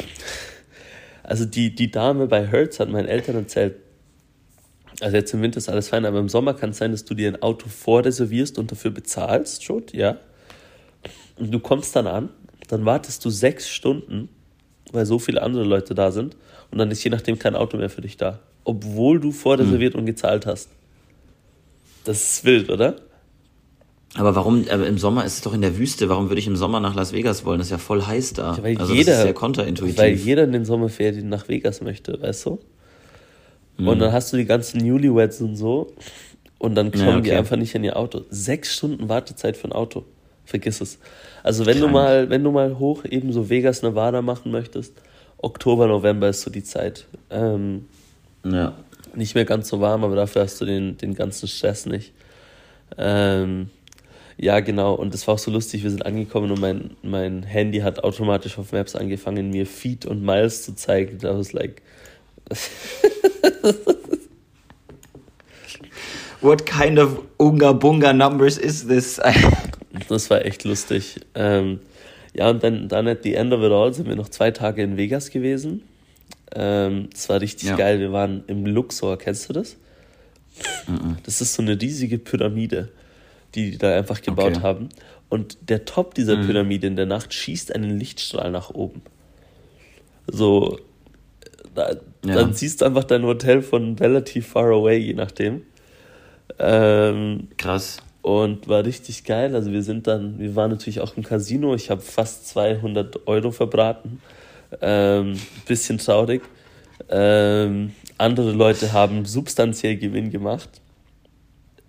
also 1.23 1.45
die, 1.45 1.73
die 1.73 1.91
Dame 1.91 2.27
bei 2.27 2.45
Hertz 2.45 2.79
hat 2.79 2.89
meinen 2.89 3.07
Eltern 3.07 3.35
erzählt, 3.35 3.75
also 4.99 5.15
jetzt 5.15 5.33
im 5.33 5.41
Winter 5.41 5.57
ist 5.57 5.69
alles 5.69 5.89
fein, 5.89 6.05
aber 6.05 6.19
im 6.19 6.29
Sommer 6.29 6.53
kann 6.53 6.71
es 6.71 6.77
sein, 6.77 6.91
dass 6.91 7.05
du 7.05 7.13
dir 7.13 7.27
ein 7.27 7.41
Auto 7.41 7.67
vorreservierst 7.67 8.57
und 8.59 8.71
dafür 8.71 8.91
bezahlst 8.91 9.63
schon, 9.63 9.83
ja. 9.91 10.17
Und 11.37 11.51
du 11.51 11.59
kommst 11.59 11.95
dann 11.95 12.07
an, 12.07 12.29
dann 12.67 12.85
wartest 12.85 13.23
du 13.25 13.29
sechs 13.29 13.69
Stunden, 13.69 14.29
weil 14.91 15.05
so 15.05 15.19
viele 15.19 15.41
andere 15.41 15.63
Leute 15.63 15.95
da 15.95 16.11
sind 16.11 16.37
und 16.71 16.77
dann 16.77 16.91
ist 16.91 17.03
je 17.03 17.09
nachdem 17.09 17.39
kein 17.39 17.55
Auto 17.55 17.77
mehr 17.77 17.89
für 17.89 18.01
dich 18.01 18.17
da. 18.17 18.39
Obwohl 18.63 19.19
du 19.19 19.31
vorreserviert 19.31 19.93
mhm. 19.93 20.01
und 20.01 20.05
gezahlt 20.05 20.45
hast. 20.45 20.69
Das 22.05 22.21
ist 22.23 22.45
wild, 22.45 22.69
oder? 22.69 22.95
Aber 24.15 24.35
warum, 24.35 24.65
aber 24.69 24.85
im 24.85 24.99
Sommer 24.99 25.25
ist 25.25 25.35
es 25.35 25.41
doch 25.41 25.53
in 25.53 25.61
der 25.61 25.77
Wüste, 25.77 26.07
warum 26.07 26.29
würde 26.29 26.39
ich 26.39 26.45
im 26.45 26.55
Sommer 26.55 26.79
nach 26.79 26.93
Las 26.93 27.13
Vegas 27.13 27.45
wollen? 27.45 27.57
Das 27.57 27.67
ist 27.67 27.71
ja 27.71 27.77
voll 27.79 28.03
heiß 28.03 28.33
da. 28.33 28.55
Ja, 28.55 28.63
weil 28.63 28.77
also 28.77 28.93
jeder, 28.93 29.11
das 29.11 29.19
ist 29.19 29.23
sehr 29.23 29.33
kontraintuitiv. 29.33 29.97
Weil 29.97 30.13
jeder 30.13 30.43
in 30.43 30.51
den 30.51 30.65
Sommerferien 30.65 31.29
nach 31.29 31.47
Vegas 31.47 31.81
möchte, 31.81 32.21
weißt 32.21 32.45
du? 32.45 32.59
Mhm. 33.77 33.87
Und 33.87 33.99
dann 33.99 34.11
hast 34.11 34.33
du 34.33 34.37
die 34.37 34.45
ganzen 34.45 34.79
Newlyweds 34.79 35.41
und 35.41 35.55
so. 35.55 35.93
Und 36.59 36.75
dann 36.75 36.91
kommen 36.91 37.07
ja, 37.07 37.17
okay. 37.17 37.21
die 37.23 37.31
einfach 37.33 37.57
nicht 37.57 37.75
in 37.75 37.83
ihr 37.83 37.97
Auto. 37.97 38.21
Sechs 38.29 38.73
Stunden 38.73 39.09
Wartezeit 39.09 39.57
für 39.57 39.67
ein 39.67 39.73
Auto. 39.73 40.05
Vergiss 40.45 40.81
es. 40.81 40.99
Also 41.41 41.65
wenn 41.65 41.79
Krank. 41.79 41.87
du 41.87 41.93
mal, 41.93 42.29
wenn 42.29 42.43
du 42.43 42.51
mal 42.51 42.79
hoch 42.79 43.03
eben 43.05 43.33
so 43.33 43.49
Vegas, 43.49 43.81
Nevada 43.81 44.21
machen 44.21 44.51
möchtest, 44.51 44.93
Oktober, 45.37 45.87
November 45.87 46.29
ist 46.29 46.41
so 46.41 46.49
die 46.49 46.63
Zeit. 46.63 47.05
Ähm, 47.29 47.87
ja. 48.45 48.73
Nicht 49.15 49.35
mehr 49.35 49.45
ganz 49.45 49.67
so 49.69 49.81
warm, 49.81 50.03
aber 50.03 50.15
dafür 50.15 50.43
hast 50.43 50.59
du 50.61 50.65
den, 50.65 50.97
den 50.97 51.15
ganzen 51.15 51.47
Stress 51.47 51.85
nicht. 51.85 52.13
Ähm, 52.97 53.69
ja, 54.37 54.59
genau. 54.61 54.93
Und 54.93 55.13
das 55.13 55.27
war 55.27 55.35
auch 55.35 55.39
so 55.39 55.51
lustig. 55.51 55.83
Wir 55.83 55.91
sind 55.91 56.05
angekommen 56.05 56.51
und 56.51 56.59
mein, 56.59 56.91
mein 57.03 57.43
Handy 57.43 57.79
hat 57.79 58.03
automatisch 58.03 58.57
auf 58.57 58.71
Maps 58.71 58.95
angefangen, 58.95 59.49
mir 59.49 59.65
Feet 59.65 60.05
und 60.05 60.23
Miles 60.23 60.63
zu 60.63 60.75
zeigen. 60.75 61.17
Da 61.19 61.37
was 61.37 61.53
like. 61.53 61.81
What 66.41 66.65
kind 66.65 66.99
of 66.99 67.19
Unga 67.37 67.71
Bunga 67.73 68.11
numbers 68.13 68.57
is 68.57 68.87
this? 68.87 69.19
das 70.09 70.29
war 70.29 70.45
echt 70.45 70.65
lustig. 70.65 71.21
Ähm, 71.35 71.79
ja, 72.33 72.49
und 72.49 72.63
dann, 72.63 72.89
dann 72.89 73.07
at 73.07 73.23
the 73.23 73.35
end 73.35 73.53
of 73.53 73.61
it 73.61 73.71
all 73.71 73.93
sind 73.93 74.07
wir 74.07 74.15
noch 74.15 74.29
zwei 74.29 74.51
Tage 74.51 74.83
in 74.83 74.97
Vegas 74.97 75.29
gewesen. 75.29 75.83
Ähm, 76.53 77.09
das 77.11 77.29
war 77.29 77.39
richtig 77.41 77.69
ja. 77.69 77.75
geil. 77.75 77.99
Wir 77.99 78.11
waren 78.11 78.43
im 78.47 78.65
Luxor, 78.65 79.17
kennst 79.17 79.49
du 79.49 79.53
das? 79.53 79.77
Mhm. 80.87 81.17
Das 81.23 81.41
ist 81.41 81.53
so 81.53 81.61
eine 81.61 81.79
riesige 81.79 82.17
Pyramide, 82.17 82.89
die 83.55 83.71
die 83.71 83.77
da 83.77 83.95
einfach 83.95 84.21
gebaut 84.21 84.57
okay. 84.57 84.61
haben. 84.61 84.89
und 85.29 85.57
der 85.69 85.85
Top 85.85 86.13
dieser 86.13 86.37
mhm. 86.37 86.47
Pyramide 86.47 86.87
in 86.87 86.95
der 86.95 87.05
Nacht 87.05 87.33
schießt 87.33 87.73
einen 87.73 87.97
Lichtstrahl 87.97 88.51
nach 88.51 88.69
oben. 88.69 89.01
So, 90.27 90.79
da, 91.73 91.95
ja. 92.25 92.35
dann 92.35 92.53
siehst 92.53 92.81
du 92.81 92.85
einfach 92.85 93.03
dein 93.03 93.23
Hotel 93.23 93.61
von 93.61 93.95
relativ 93.97 94.47
far 94.47 94.71
away, 94.71 94.97
je 94.97 95.13
nachdem. 95.13 95.63
Ähm, 96.59 97.47
Krass. 97.57 97.97
Und 98.21 98.69
war 98.69 98.85
richtig 98.85 99.25
geil. 99.25 99.53
Also 99.53 99.71
wir 99.71 99.83
sind 99.83 100.07
dann, 100.07 100.39
wir 100.39 100.55
waren 100.55 100.71
natürlich 100.71 101.01
auch 101.01 101.17
im 101.17 101.23
Casino. 101.23 101.75
Ich 101.75 101.89
habe 101.89 102.01
fast 102.01 102.47
200 102.47 103.27
Euro 103.27 103.51
verbraten. 103.51 104.21
Ähm, 104.81 105.35
bisschen 105.67 105.97
traurig. 105.97 106.41
Ähm, 107.09 107.91
andere 108.17 108.51
Leute 108.51 108.93
haben 108.93 109.25
substanziell 109.25 109.97
Gewinn 109.97 110.31
gemacht. 110.31 110.69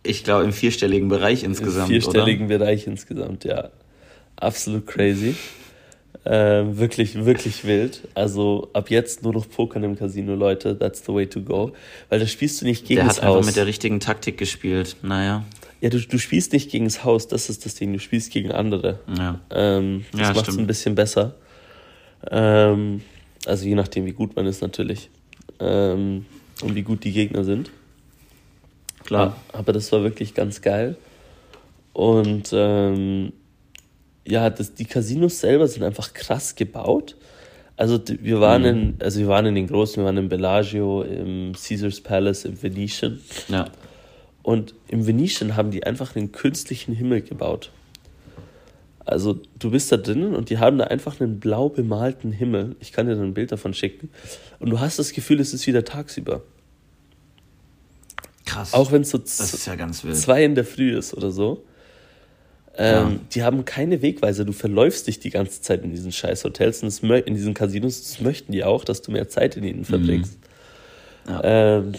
Ich 0.03 0.25
glaube 0.25 0.45
im 0.45 0.53
vierstelligen 0.53 1.09
Bereich 1.09 1.45
insgesamt. 1.45 1.89
Im 1.89 2.01
vierstelligen 2.01 2.47
oder? 2.47 2.59
Bereich 2.59 2.87
insgesamt, 2.87 3.45
ja. 3.45 3.71
Absolut 4.37 4.87
crazy. 4.87 5.37
Ähm, 6.27 6.79
wirklich, 6.79 7.25
wirklich 7.25 7.65
wild. 7.65 8.09
Also 8.15 8.71
ab 8.73 8.91
jetzt 8.91 9.23
nur 9.23 9.35
noch 9.35 9.49
Pokern 9.49 9.85
im 9.85 9.97
Casino, 9.97 10.35
Leute. 10.35 10.79
That's 10.79 11.05
the 11.05 11.13
way 11.13 11.27
to 11.27 11.43
go. 11.43 11.73
Weil 12.09 12.21
da 12.21 12.27
spielst 12.27 12.61
du 12.61 12.65
nicht 12.65 12.87
gegen 12.87 13.01
der 13.01 13.09
das 13.09 13.17
Haus. 13.17 13.21
Der 13.21 13.29
hat 13.29 13.37
einfach 13.37 13.47
mit 13.47 13.57
der 13.57 13.67
richtigen 13.67 14.01
Taktik 14.01 14.39
gespielt. 14.39 14.97
Naja. 15.03 15.45
Ja, 15.81 15.91
du, 15.91 16.01
du 16.01 16.19
spielst 16.19 16.53
nicht 16.53 16.71
gegen 16.71 16.87
das 16.87 17.05
Haus, 17.05 17.29
das 17.29 17.51
ist 17.51 17.67
das 17.67 17.75
Ding. 17.75 17.93
Du 17.93 17.99
spielst 17.99 18.33
gegen 18.33 18.53
andere. 18.53 19.01
Ja. 19.19 19.41
Ähm, 19.51 20.07
das 20.13 20.21
ja, 20.21 20.33
macht 20.33 20.49
es 20.49 20.57
ein 20.57 20.67
bisschen 20.67 20.95
besser. 20.95 21.35
Ähm, 22.31 23.03
also 23.45 23.67
je 23.67 23.75
nachdem, 23.75 24.07
wie 24.07 24.13
gut 24.13 24.35
man 24.35 24.47
ist 24.47 24.63
natürlich. 24.63 25.11
Ähm, 25.61 26.25
und 26.63 26.75
wie 26.75 26.83
gut 26.83 27.05
die 27.05 27.13
Gegner 27.13 27.45
sind. 27.45 27.71
Klar. 29.05 29.37
Aber 29.53 29.73
das 29.73 29.93
war 29.93 30.03
wirklich 30.03 30.33
ganz 30.33 30.63
geil. 30.63 30.97
Und 31.93 32.51
ähm, 32.53 33.33
ja, 34.27 34.51
das, 34.51 34.75
die 34.75 34.85
Casinos 34.85 35.41
selber 35.41 35.69
sind 35.69 35.83
einfach 35.83 36.15
krass 36.15 36.55
gebaut. 36.55 37.17
Also 37.77 38.01
wir 38.21 38.41
waren 38.41 38.63
mhm. 38.63 38.69
in, 38.69 38.97
also 39.01 39.21
wir 39.21 39.29
waren 39.29 39.47
in 39.47 39.55
den 39.55 39.67
großen, 39.67 39.97
wir 39.97 40.05
waren 40.05 40.17
im 40.17 40.29
Bellagio, 40.29 41.03
im 41.03 41.53
Caesars 41.53 42.01
Palace, 42.01 42.45
im 42.45 42.63
Venetian. 42.63 43.21
Ja. 43.49 43.67
Und 44.43 44.75
im 44.89 45.07
Venetian 45.07 45.57
haben 45.57 45.71
die 45.71 45.85
einfach 45.85 46.15
einen 46.15 46.31
künstlichen 46.31 46.95
Himmel 46.95 47.23
gebaut. 47.23 47.71
Also 49.07 49.41
du 49.59 49.71
bist 49.71 49.93
da 49.93 49.97
drinnen 49.97 50.35
und 50.35 50.51
die 50.51 50.59
haben 50.59 50.79
da 50.79 50.85
einfach 50.85 51.21
einen 51.21 51.41
blau 51.41 51.69
bemalten 51.69 52.33
Himmel. 52.33 52.77
Ich 52.81 52.93
kann 52.93 53.07
dir 53.07 53.17
dann 53.17 53.25
ein 53.25 53.35
Bild 53.35 53.53
davon 53.53 53.75
schicken. 53.75 54.09
Und 54.61 54.71
du 54.71 54.81
hast 54.81 54.99
das 54.99 55.13
Gefühl, 55.13 55.41
es 55.41 55.53
ist 55.53 55.67
wieder 55.67 55.85
tagsüber. 55.85 56.43
Krass. 58.47 58.73
Auch 58.73 58.93
wenn 58.93 59.03
es 59.03 59.11
so 59.11 59.19
ja 59.19 59.93
zwei 60.13 60.45
in 60.45 60.55
der 60.55 60.65
Früh 60.65 60.97
ist 60.97 61.15
oder 61.15 61.31
so. 61.31 61.65
Ähm, 62.77 62.95
ja. 62.95 63.21
Die 63.33 63.43
haben 63.43 63.65
keine 63.65 64.03
Wegweise. 64.03 64.45
Du 64.45 64.53
verläufst 64.53 65.07
dich 65.07 65.21
die 65.21 65.31
ganze 65.31 65.63
Zeit 65.63 65.85
in 65.85 65.91
diesen 65.91 66.13
scheiß 66.13 66.45
Hotels 66.45 66.83
und 66.83 67.11
in 67.11 67.35
diesen 67.35 67.55
Casinos. 67.55 68.03
Das 68.03 68.21
möchten 68.21 68.53
die 68.53 68.65
auch, 68.65 68.85
dass 68.85 69.03
du 69.03 69.13
mehr 69.13 69.29
Zeit 69.29 69.57
in 69.57 69.65
ihnen 69.65 69.85
verbringst. 69.85 70.39
Mhm. 71.27 71.33
Ja. 71.33 71.41
Ähm, 71.45 71.93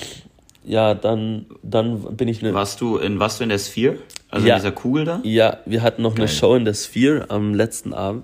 ja, 0.65 0.93
dann, 0.95 1.45
dann 1.61 2.15
bin 2.17 2.27
ich 2.27 2.41
eine. 2.41 2.53
Warst 2.53 2.81
du 2.81 2.97
in 2.97 3.19
warst 3.19 3.39
du 3.39 3.43
in 3.43 3.49
der 3.49 3.59
Sphere? 3.59 3.97
Also 4.29 4.47
ja, 4.47 4.55
in 4.55 4.61
dieser 4.61 4.71
Kugel 4.71 5.05
da? 5.05 5.21
Ja, 5.23 5.59
wir 5.65 5.81
hatten 5.81 6.01
noch 6.01 6.15
Geil. 6.15 6.25
eine 6.25 6.27
Show 6.27 6.55
in 6.55 6.65
der 6.65 6.73
Sphere 6.73 7.29
am 7.29 7.53
letzten 7.53 7.93
Abend. 7.93 8.23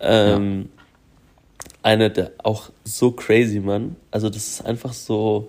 Ähm, 0.00 0.68
ja. 0.72 0.82
Eine 1.82 2.10
der 2.10 2.32
auch 2.42 2.70
so 2.84 3.10
crazy, 3.10 3.60
Mann. 3.60 3.96
Also 4.10 4.28
das 4.28 4.46
ist 4.46 4.66
einfach 4.66 4.92
so 4.92 5.48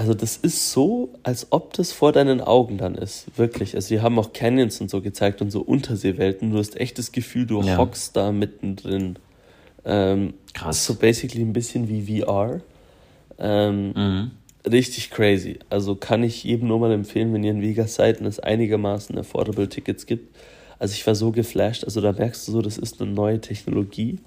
also 0.00 0.14
das 0.14 0.38
ist 0.38 0.72
so, 0.72 1.12
als 1.24 1.48
ob 1.50 1.74
das 1.74 1.92
vor 1.92 2.12
deinen 2.12 2.40
Augen 2.40 2.78
dann 2.78 2.94
ist. 2.94 3.26
Wirklich. 3.36 3.74
Also 3.74 3.94
die 3.94 4.00
haben 4.00 4.18
auch 4.18 4.32
Canyons 4.32 4.80
und 4.80 4.88
so 4.88 5.02
gezeigt 5.02 5.42
und 5.42 5.50
so 5.50 5.60
Unterseewelten. 5.60 6.52
Du 6.52 6.56
hast 6.56 6.80
echt 6.80 6.96
das 6.96 7.12
Gefühl, 7.12 7.44
du 7.44 7.60
ja. 7.60 7.76
hockst 7.76 8.16
da 8.16 8.32
mittendrin. 8.32 9.16
Ähm, 9.84 10.32
Krass. 10.54 10.86
So 10.86 10.94
basically 10.94 11.42
ein 11.42 11.52
bisschen 11.52 11.90
wie 11.90 12.22
VR. 12.22 12.62
Ähm, 13.38 13.92
mhm. 13.92 14.30
Richtig 14.66 15.10
crazy. 15.10 15.58
Also 15.68 15.96
kann 15.96 16.22
ich 16.22 16.44
jedem 16.44 16.68
nur 16.68 16.78
mal 16.78 16.92
empfehlen, 16.92 17.34
wenn 17.34 17.44
ihr 17.44 17.50
in 17.50 17.60
Vegas 17.60 17.96
seid 17.96 18.22
und 18.22 18.26
es 18.26 18.40
einigermaßen 18.40 19.18
affordable 19.18 19.68
Tickets 19.68 20.06
gibt. 20.06 20.34
Also 20.78 20.94
ich 20.94 21.06
war 21.06 21.14
so 21.14 21.30
geflasht. 21.30 21.84
Also 21.84 22.00
da 22.00 22.12
merkst 22.12 22.48
du 22.48 22.52
so, 22.52 22.62
das 22.62 22.78
ist 22.78 23.02
eine 23.02 23.10
neue 23.10 23.42
Technologie. 23.42 24.18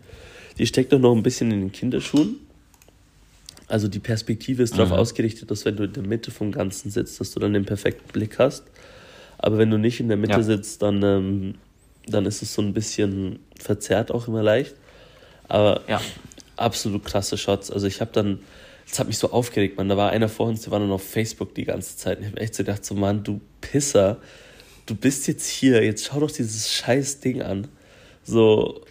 Die 0.59 0.67
steckt 0.67 0.93
doch 0.93 0.99
noch 0.99 1.15
ein 1.15 1.23
bisschen 1.23 1.49
in 1.49 1.61
den 1.61 1.71
Kinderschuhen. 1.71 2.41
Also 3.73 3.87
die 3.87 3.97
Perspektive 3.97 4.61
ist 4.61 4.75
darauf 4.75 4.89
mhm. 4.89 4.97
ausgerichtet, 4.97 5.49
dass 5.49 5.65
wenn 5.65 5.75
du 5.75 5.85
in 5.85 5.93
der 5.93 6.03
Mitte 6.03 6.29
vom 6.29 6.51
Ganzen 6.51 6.91
sitzt, 6.91 7.19
dass 7.19 7.31
du 7.31 7.39
dann 7.39 7.53
den 7.53 7.65
perfekten 7.65 8.07
Blick 8.13 8.37
hast. 8.37 8.65
Aber 9.39 9.57
wenn 9.57 9.71
du 9.71 9.79
nicht 9.79 9.99
in 9.99 10.09
der 10.09 10.17
Mitte 10.17 10.33
ja. 10.33 10.43
sitzt, 10.43 10.83
dann, 10.83 11.01
ähm, 11.01 11.55
dann 12.05 12.27
ist 12.27 12.43
es 12.43 12.53
so 12.53 12.61
ein 12.61 12.75
bisschen 12.75 13.39
verzerrt 13.59 14.11
auch 14.11 14.27
immer 14.27 14.43
leicht. 14.43 14.75
Aber 15.47 15.81
ja, 15.87 15.99
absolut 16.55 17.03
krasse 17.03 17.35
Shots. 17.35 17.71
Also 17.71 17.87
ich 17.87 17.99
habe 17.99 18.11
dann, 18.13 18.41
das 18.87 18.99
hat 18.99 19.07
mich 19.07 19.17
so 19.17 19.31
aufgeregt, 19.31 19.75
man. 19.75 19.89
Da 19.89 19.97
war 19.97 20.11
einer 20.11 20.29
vor 20.29 20.45
uns, 20.45 20.61
der 20.61 20.71
war 20.71 20.79
dann 20.79 20.91
auf 20.91 21.01
Facebook 21.03 21.55
die 21.55 21.65
ganze 21.65 21.97
Zeit. 21.97 22.19
Und 22.19 22.25
ich 22.25 22.29
habe 22.29 22.41
echt 22.41 22.53
so 22.53 22.61
gedacht, 22.63 22.85
so 22.85 22.93
Mann, 22.93 23.23
du 23.23 23.41
Pisser, 23.59 24.17
du 24.85 24.93
bist 24.93 25.25
jetzt 25.25 25.49
hier, 25.49 25.83
jetzt 25.83 26.05
schau 26.05 26.19
doch 26.19 26.29
dieses 26.29 26.71
scheiß 26.71 27.21
Ding 27.21 27.41
an. 27.41 27.67
So, 28.23 28.85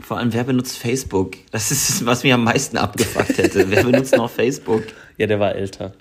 vor 0.00 0.18
allem, 0.18 0.32
wer 0.32 0.44
benutzt 0.44 0.78
Facebook? 0.78 1.36
Das 1.50 1.70
ist, 1.70 2.04
was 2.06 2.22
mir 2.22 2.34
am 2.34 2.44
meisten 2.44 2.76
abgefuckt 2.76 3.38
hätte. 3.38 3.70
wer 3.70 3.84
benutzt 3.84 4.16
noch 4.16 4.30
Facebook? 4.30 4.82
Ja, 5.16 5.26
der 5.26 5.40
war 5.40 5.54
älter. 5.54 5.94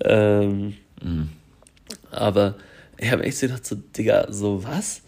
Ähm, 0.00 0.74
mhm. 1.02 1.30
Aber 2.10 2.56
ich 2.98 3.10
habe 3.10 3.24
echt 3.24 3.40
gedacht, 3.40 3.66
so, 3.66 3.74
Digga, 3.76 4.26
so 4.30 4.64
was? 4.64 5.02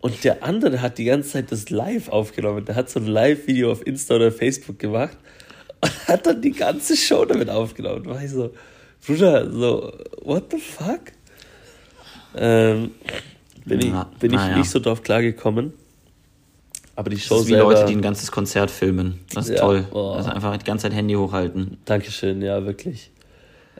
Und 0.00 0.22
der 0.24 0.44
andere 0.44 0.80
hat 0.80 0.98
die 0.98 1.04
ganze 1.04 1.30
Zeit 1.30 1.50
das 1.50 1.70
live 1.70 2.08
aufgenommen. 2.08 2.64
Der 2.64 2.76
hat 2.76 2.88
so 2.90 3.00
ein 3.00 3.06
Live-Video 3.06 3.72
auf 3.72 3.86
Insta 3.86 4.14
oder 4.14 4.30
Facebook 4.30 4.78
gemacht 4.78 5.16
und 5.80 6.08
hat 6.08 6.26
dann 6.26 6.40
die 6.40 6.52
ganze 6.52 6.96
Show 6.96 7.24
damit 7.24 7.50
aufgenommen. 7.50 8.04
Da 8.04 8.10
war 8.10 8.22
ich 8.22 8.30
so, 8.30 8.52
Bruder, 9.04 9.50
so, 9.50 9.92
what 10.22 10.52
the 10.52 10.58
fuck? 10.58 11.12
Ähm, 12.36 12.92
bin 13.64 13.80
ich, 13.80 13.92
bin 14.18 14.32
ich 14.32 14.40
ja. 14.40 14.56
nicht 14.56 14.70
so 14.70 14.78
drauf 14.78 15.02
klargekommen. 15.02 15.72
Aber 16.98 17.10
die 17.10 17.20
Show 17.20 17.36
das 17.36 17.42
ist 17.42 17.46
wie 17.46 17.52
selber, 17.52 17.74
Leute, 17.74 17.84
die 17.84 17.92
ein 17.92 18.02
ganzes 18.02 18.32
Konzert 18.32 18.72
filmen. 18.72 19.20
Das 19.32 19.48
ist 19.48 19.54
ja, 19.54 19.60
toll. 19.60 19.86
Oh. 19.92 20.14
Also 20.16 20.30
einfach 20.30 20.56
die 20.56 20.64
ganze 20.64 20.82
Zeit 20.82 20.94
Handy 20.94 21.14
hochhalten. 21.14 21.78
Dankeschön, 21.84 22.42
ja, 22.42 22.66
wirklich. 22.66 23.12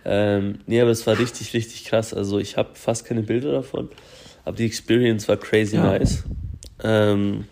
Ähm, 0.05 0.61
nee, 0.69 0.81
aber 0.81 0.93
es 0.93 1.05
war 1.05 1.19
richtig, 1.19 1.53
richtig 1.53 1.85
krass. 1.85 2.15
Also 2.15 2.39
ich 2.39 2.57
habe 2.57 2.69
fast 2.75 3.07
keine 3.07 3.23
Bilder 3.23 3.51
davon. 3.51 3.89
Aber 4.45 4.57
die 4.57 4.67
Experience 4.67 5.27
war 5.27 5.37
crazy 5.37 5.75
ja. 5.75 5.83
nice. 5.83 6.23
Ähm, 6.85 7.47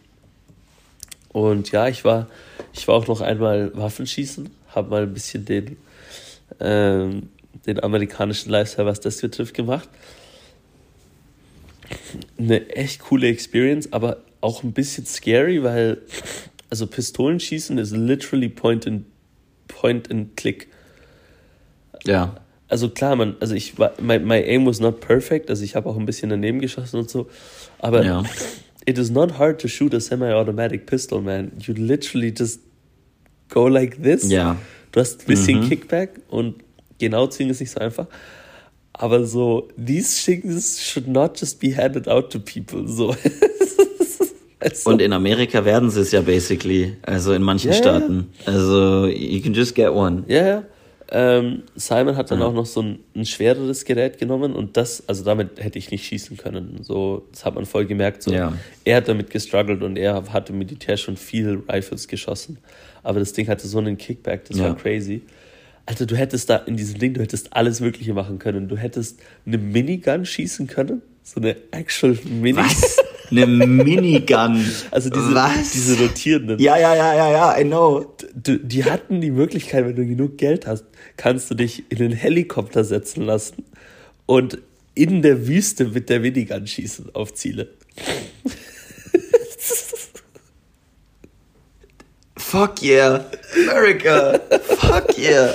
und 1.31 1.73
ja, 1.73 1.89
ich 1.89 2.05
war, 2.05 2.29
ich 2.73 2.87
war 2.87 2.95
auch 2.95 3.09
noch 3.09 3.21
einmal 3.21 3.73
Waffenschießen, 3.75 4.49
habe 4.69 4.89
mal 4.89 5.03
ein 5.03 5.13
bisschen 5.13 5.47
den, 5.47 5.79
ähm, 6.61 7.29
den 7.67 7.83
amerikanischen 7.83 8.51
Lifestyle, 8.51 8.87
was 8.87 9.01
das 9.01 9.21
betrifft, 9.21 9.55
gemacht. 9.55 9.89
Eine 12.39 12.71
echt 12.71 13.01
coole 13.01 13.27
Experience, 13.27 13.93
aber 13.93 14.19
auch 14.41 14.63
ein 14.63 14.73
bisschen 14.73 15.07
scary, 15.07 15.63
weil 15.63 16.03
also 16.71 16.87
Pistolenschießen 16.87 17.79
ist 17.79 17.93
literally 17.93 18.49
Point 18.49 18.87
and 18.87 19.05
Point 19.69 20.11
and 20.11 20.37
Click. 20.37 20.69
Ja. 22.05 22.37
Also 22.69 22.89
klar, 22.89 23.15
man, 23.15 23.37
also 23.41 23.55
ich 23.55 23.79
war, 23.79 23.93
my, 24.01 24.19
my 24.19 24.43
aim 24.43 24.67
was 24.67 24.81
not 24.81 25.01
perfect, 25.01 25.51
also 25.51 25.63
ich 25.63 25.77
habe 25.77 25.89
auch 25.89 25.97
ein 25.97 26.07
bisschen 26.07 26.31
daneben 26.31 26.61
geschossen 26.61 26.99
und 26.99 27.09
so, 27.09 27.29
aber 27.79 28.05
ja. 28.05 28.25
it 28.87 28.99
is 28.99 29.11
not 29.11 29.39
hard 29.39 29.61
to 29.61 29.69
shoot 29.69 29.95
a 29.95 30.01
semi-automatic 30.01 30.87
pistol, 30.87 31.21
man. 31.21 31.53
You 31.61 31.75
literally 31.75 32.35
just 32.37 32.61
go 33.49 33.69
like 33.69 34.03
this. 34.03 34.29
Ja. 34.31 34.57
Du 34.91 35.01
hast 35.01 35.21
ein 35.21 35.27
bisschen 35.27 35.61
mhm. 35.61 35.69
Kickback 35.69 36.21
und 36.29 36.57
genau 36.99 37.27
ziehen 37.29 37.51
ist 37.51 37.61
nicht 37.61 37.71
so 37.71 37.81
einfach. 37.81 38.07
Aber 38.93 39.25
so, 39.27 39.69
these 39.77 40.25
things 40.25 40.81
should 40.81 41.07
not 41.07 41.39
just 41.39 41.61
be 41.61 41.77
handed 41.77 42.09
out 42.09 42.33
to 42.33 42.41
people. 42.41 42.89
So. 42.89 43.15
Also. 44.67 44.91
Und 44.91 45.01
in 45.01 45.13
Amerika 45.13 45.65
werden 45.65 45.91
sie 45.91 46.01
es 46.01 46.13
ja 46.13 46.21
basically, 46.23 46.97
also 47.03 47.33
in 47.33 47.43
manchen 47.43 47.71
yeah, 47.71 47.79
Staaten. 47.79 48.31
Also 48.47 49.07
you 49.07 49.41
can 49.41 49.55
just 49.55 49.75
get 49.75 49.91
one. 49.91 50.25
Ja, 50.27 50.37
yeah, 50.37 50.47
ja. 50.47 50.63
Ähm, 51.09 51.63
Simon 51.77 52.17
hat 52.17 52.33
dann 52.33 52.41
ja. 52.41 52.47
auch 52.47 52.53
noch 52.53 52.67
so 52.67 52.83
ein, 52.83 52.99
ein, 53.15 53.25
schwereres 53.25 53.85
Gerät 53.85 54.19
genommen 54.19 54.55
und 54.55 54.77
das, 54.77 55.09
also 55.09 55.23
damit 55.23 55.63
hätte 55.63 55.79
ich 55.79 55.93
nicht 55.93 56.05
schießen 56.05 56.37
können. 56.37 56.81
So, 56.83 57.29
das 57.31 57.45
hat 57.45 57.55
man 57.55 57.65
voll 57.65 57.87
gemerkt. 57.87 58.25
So, 58.25 58.33
ja. 58.33 58.53
Er 58.85 58.97
hat 58.97 59.09
damit 59.09 59.31
gestruggelt 59.31 59.85
und 59.85 59.97
er 59.97 60.25
hatte 60.33 60.53
im 60.53 60.59
Militär 60.59 60.97
schon 60.97 61.17
viel 61.17 61.63
Rifles 61.71 62.09
geschossen. 62.09 62.59
Aber 63.05 63.21
das 63.21 63.33
Ding 63.33 63.47
hatte 63.47 63.69
so 63.69 63.79
einen 63.79 63.97
Kickback, 63.97 64.47
das 64.47 64.59
ja. 64.59 64.65
war 64.65 64.77
crazy. 64.77 65.23
Alter, 65.87 66.07
du 66.07 66.17
hättest 66.17 66.51
da 66.51 66.57
in 66.57 66.77
diesem 66.77 66.99
Ding, 66.99 67.15
du 67.15 67.21
hättest 67.21 67.53
alles 67.53 67.79
Mögliche 67.79 68.13
machen 68.13 68.41
können. 68.41 68.67
Du 68.67 68.77
hättest 68.77 69.21
eine 69.47 69.59
Minigun 69.59 70.27
schießen 70.27 70.67
können. 70.67 71.03
So 71.23 71.41
eine 71.41 71.55
actual 71.71 72.19
Minigun. 72.25 72.65
Was? 72.65 72.97
Eine 73.31 73.47
Minigun. 73.47 74.65
Also 74.91 75.11
diese, 75.11 75.35
Was? 75.35 75.73
diese 75.73 75.99
rotierenden. 75.99 76.59
Ja, 76.59 76.77
ja, 76.77 76.95
ja, 76.95 77.15
ja, 77.15 77.31
ja, 77.31 77.59
I 77.59 77.65
know. 77.65 78.15
Du, 78.35 78.59
die 78.59 78.85
hatten 78.85 79.21
die 79.21 79.31
Möglichkeit, 79.31 79.85
wenn 79.87 79.97
du 79.97 80.07
genug 80.07 80.39
Geld 80.39 80.67
hast, 80.67 80.85
kannst 81.17 81.51
du 81.51 81.55
dich 81.55 81.85
in 81.91 81.99
einen 81.99 82.13
Helikopter 82.13 82.85
setzen 82.85 83.23
lassen 83.23 83.65
und 84.27 84.59
in 84.95 85.23
der 85.23 85.47
Wüste 85.47 85.87
mit 85.87 86.09
der 86.09 86.21
Minigun 86.21 86.67
schießen 86.67 87.15
auf 87.15 87.35
Ziele. 87.35 87.69
Fuck 92.37 92.83
yeah, 92.83 93.27
America, 93.55 94.39
fuck 94.79 95.19
yeah. 95.19 95.55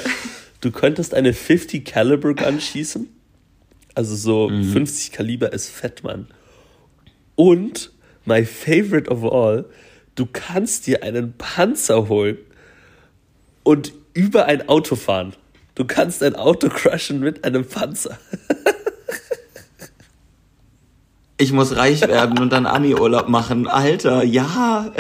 Du 0.60 0.72
könntest 0.72 1.14
eine 1.14 1.34
50 1.34 1.86
Caliber 1.86 2.36
Gun 2.36 2.60
schießen. 2.60 3.08
Also 3.96 4.16
so 4.16 4.50
mhm. 4.50 4.72
50 4.72 5.12
Kaliber 5.12 5.52
ist 5.54 5.70
fett, 5.70 6.04
Mann. 6.04 6.28
Und 7.42 7.92
my 8.26 8.46
favorite 8.46 9.10
of 9.10 9.24
all, 9.24 9.66
du 10.14 10.28
kannst 10.32 10.86
dir 10.86 11.02
einen 11.02 11.34
Panzer 11.40 12.08
holen 12.08 12.38
und 13.64 13.94
über 14.14 14.46
ein 14.46 14.70
Auto 14.70 14.96
fahren. 14.96 15.34
Du 15.74 15.86
kannst 15.86 16.22
ein 16.22 16.36
Auto 16.36 16.70
crushen 16.70 17.20
mit 17.20 17.44
einem 17.44 17.66
Panzer. 17.66 18.20
Ich 21.40 21.52
muss 21.52 21.76
reich 21.76 22.02
werden 22.02 22.38
und 22.38 22.54
dann 22.54 22.68
Ani-Urlaub 22.68 23.28
machen. 23.28 23.68
Alter, 23.68 24.24
ja. 24.24 24.94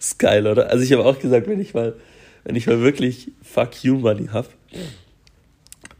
Ist 0.00 0.18
geil, 0.18 0.48
oder? 0.48 0.70
Also 0.70 0.82
ich 0.82 0.92
habe 0.92 1.04
auch 1.04 1.20
gesagt, 1.20 1.46
wenn 1.46 1.60
ich 1.60 1.72
mal, 1.72 1.94
wenn 2.42 2.56
ich 2.56 2.66
mal 2.66 2.80
wirklich 2.80 3.30
Fuck 3.44 3.84
You 3.84 3.98
Money 3.98 4.26
habe, 4.32 4.48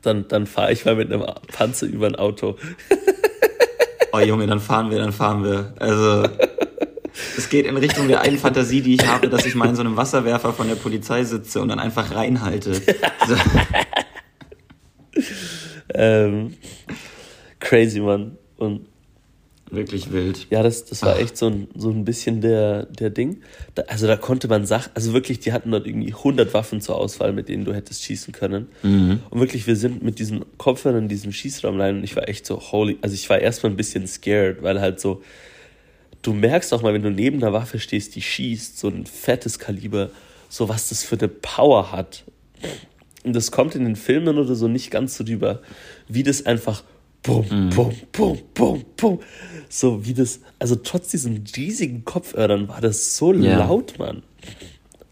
dann, 0.02 0.26
dann 0.26 0.48
fahre 0.48 0.72
ich 0.72 0.84
mal 0.84 0.96
mit 0.96 1.12
einem 1.12 1.24
Panzer 1.46 1.86
über 1.86 2.08
ein 2.08 2.16
Auto. 2.16 2.56
Oh 4.12 4.18
Junge, 4.18 4.46
dann 4.46 4.60
fahren 4.60 4.90
wir, 4.90 4.98
dann 4.98 5.12
fahren 5.12 5.44
wir. 5.44 5.74
Also 5.78 6.24
es 7.36 7.48
geht 7.48 7.66
in 7.66 7.76
Richtung 7.76 8.08
der 8.08 8.20
einen 8.20 8.38
Fantasie, 8.38 8.82
die 8.82 8.94
ich 8.94 9.06
habe, 9.06 9.28
dass 9.28 9.46
ich 9.46 9.54
mal 9.54 9.68
in 9.68 9.74
so 9.74 9.82
einem 9.82 9.96
Wasserwerfer 9.96 10.52
von 10.52 10.68
der 10.68 10.74
Polizei 10.74 11.24
sitze 11.24 11.60
und 11.60 11.68
dann 11.68 11.78
einfach 11.78 12.14
reinhalte. 12.14 12.74
So. 12.74 13.36
ähm, 15.94 16.54
crazy, 17.58 18.00
Mann. 18.00 18.38
Und 18.56 18.89
Wirklich 19.70 20.12
wild. 20.12 20.48
Ja, 20.50 20.62
das, 20.62 20.84
das 20.84 21.02
war 21.02 21.14
Ach. 21.14 21.20
echt 21.20 21.36
so 21.36 21.46
ein, 21.46 21.68
so 21.76 21.90
ein 21.90 22.04
bisschen 22.04 22.40
der, 22.40 22.86
der 22.86 23.10
Ding. 23.10 23.42
Da, 23.74 23.82
also 23.82 24.06
da 24.06 24.16
konnte 24.16 24.48
man 24.48 24.66
Sachen, 24.66 24.90
also 24.94 25.12
wirklich, 25.12 25.38
die 25.38 25.52
hatten 25.52 25.70
dort 25.70 25.86
irgendwie 25.86 26.12
100 26.12 26.52
Waffen 26.54 26.80
zur 26.80 26.96
Auswahl, 26.96 27.32
mit 27.32 27.48
denen 27.48 27.64
du 27.64 27.72
hättest 27.72 28.02
schießen 28.04 28.32
können. 28.32 28.68
Mhm. 28.82 29.20
Und 29.30 29.40
wirklich, 29.40 29.66
wir 29.66 29.76
sind 29.76 30.02
mit 30.02 30.18
diesen 30.18 30.44
Kopfhörern 30.58 31.04
in 31.04 31.08
diesem 31.08 31.32
Schießraum 31.32 31.80
rein 31.80 31.98
und 31.98 32.04
ich 32.04 32.16
war 32.16 32.28
echt 32.28 32.46
so 32.46 32.60
holy, 32.60 32.98
also 33.00 33.14
ich 33.14 33.30
war 33.30 33.38
erstmal 33.38 33.72
ein 33.72 33.76
bisschen 33.76 34.06
scared, 34.06 34.62
weil 34.62 34.80
halt 34.80 34.98
so, 34.98 35.22
du 36.22 36.32
merkst 36.32 36.74
auch 36.74 36.82
mal, 36.82 36.92
wenn 36.92 37.02
du 37.02 37.10
neben 37.10 37.42
einer 37.42 37.52
Waffe 37.52 37.78
stehst, 37.78 38.16
die 38.16 38.22
schießt, 38.22 38.78
so 38.78 38.88
ein 38.88 39.06
fettes 39.06 39.58
Kaliber, 39.58 40.10
so 40.48 40.68
was 40.68 40.88
das 40.88 41.04
für 41.04 41.16
eine 41.16 41.28
Power 41.28 41.92
hat. 41.92 42.24
Und 43.22 43.36
das 43.36 43.52
kommt 43.52 43.74
in 43.74 43.84
den 43.84 43.96
Filmen 43.96 44.38
oder 44.38 44.54
so 44.54 44.66
nicht 44.66 44.90
ganz 44.90 45.16
so 45.16 45.24
drüber, 45.24 45.60
wie 46.08 46.22
das 46.22 46.46
einfach 46.46 46.82
bum, 47.22 47.46
mhm. 47.50 47.70
bum, 47.70 47.92
bum, 48.12 48.38
bum, 48.54 48.84
bum. 48.96 49.18
So 49.68 50.04
wie 50.04 50.14
das, 50.14 50.40
also 50.58 50.76
trotz 50.76 51.08
diesen 51.08 51.44
riesigen 51.56 52.04
Kopfhörern 52.04 52.68
war 52.68 52.80
das 52.80 53.16
so 53.16 53.32
ja. 53.32 53.58
laut, 53.58 53.98
Mann. 53.98 54.22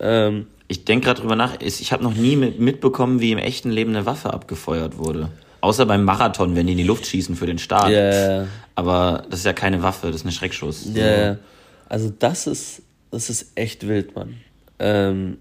Ähm, 0.00 0.46
ich 0.68 0.84
denke 0.84 1.06
gerade 1.06 1.20
drüber 1.20 1.36
nach, 1.36 1.61
ich 1.61 1.92
habe 1.92 2.02
noch 2.02 2.14
nie 2.14 2.36
mitbekommen, 2.36 3.20
wie 3.20 3.32
im 3.32 3.38
echten 3.38 3.70
Leben 3.70 3.94
eine 3.94 4.04
Waffe 4.06 4.32
abgefeuert 4.32 4.98
wurde. 4.98 5.30
Außer 5.61 5.86
beim 5.86 6.04
Marathon, 6.04 6.54
wenn 6.54 6.66
die 6.66 6.72
in 6.72 6.78
die 6.78 6.84
Luft 6.84 7.06
schießen 7.06 7.34
für 7.34 7.46
den 7.46 7.59
Start. 7.59 7.90
Yeah. 7.90 8.46
Aber 8.74 9.24
das 9.30 9.40
ist 9.40 9.46
ja 9.46 9.52
keine 9.52 9.82
Waffe, 9.82 10.09
das 10.09 10.16
ist 10.16 10.24
ein 10.24 10.32
Schreckschuss. 10.32 10.86
Ja, 10.94 11.02
yeah. 11.02 11.38
also 11.88 12.12
das 12.16 12.46
ist, 12.46 12.82
das 13.11 13.28
ist 13.28 13.52
echt 13.54 13.88
wild, 13.88 14.14
Mann. 14.14 14.36
Ähm, 14.78 15.38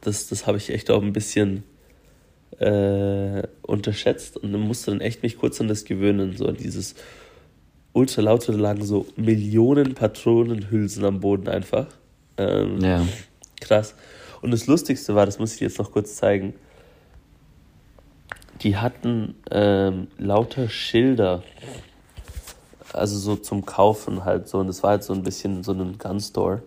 das 0.00 0.28
das 0.28 0.46
habe 0.46 0.58
ich 0.58 0.70
echt 0.70 0.90
auch 0.90 1.02
ein 1.02 1.12
bisschen 1.12 1.64
äh, 2.58 3.42
unterschätzt 3.62 4.36
und 4.36 4.52
musste 4.52 4.90
dann 4.90 5.00
echt 5.00 5.22
mich 5.22 5.38
kurz 5.38 5.60
an 5.60 5.68
das 5.68 5.84
gewöhnen, 5.84 6.36
so 6.36 6.46
an 6.46 6.56
dieses 6.56 6.94
ultralaute, 7.92 8.52
da 8.52 8.58
lagen 8.58 8.84
so 8.84 9.06
Millionen 9.16 9.94
Patronenhülsen 9.94 11.04
am 11.04 11.20
Boden 11.20 11.48
einfach. 11.48 11.86
Ähm, 12.36 12.80
ja. 12.80 13.06
Krass. 13.60 13.94
Und 14.42 14.50
das 14.50 14.66
Lustigste 14.66 15.14
war, 15.14 15.26
das 15.26 15.38
muss 15.38 15.54
ich 15.54 15.60
jetzt 15.60 15.78
noch 15.78 15.92
kurz 15.92 16.16
zeigen, 16.16 16.54
die 18.60 18.76
hatten 18.76 19.34
ähm, 19.50 20.08
lauter 20.18 20.68
Schilder, 20.68 21.42
also 22.92 23.18
so 23.18 23.36
zum 23.36 23.64
Kaufen 23.64 24.24
halt 24.24 24.48
so, 24.48 24.58
und 24.58 24.66
das 24.66 24.82
war 24.82 24.90
halt 24.90 25.04
so 25.04 25.12
ein 25.12 25.22
bisschen 25.22 25.62
so 25.64 25.72
ein 25.72 25.98
Gunstore. 25.98 26.62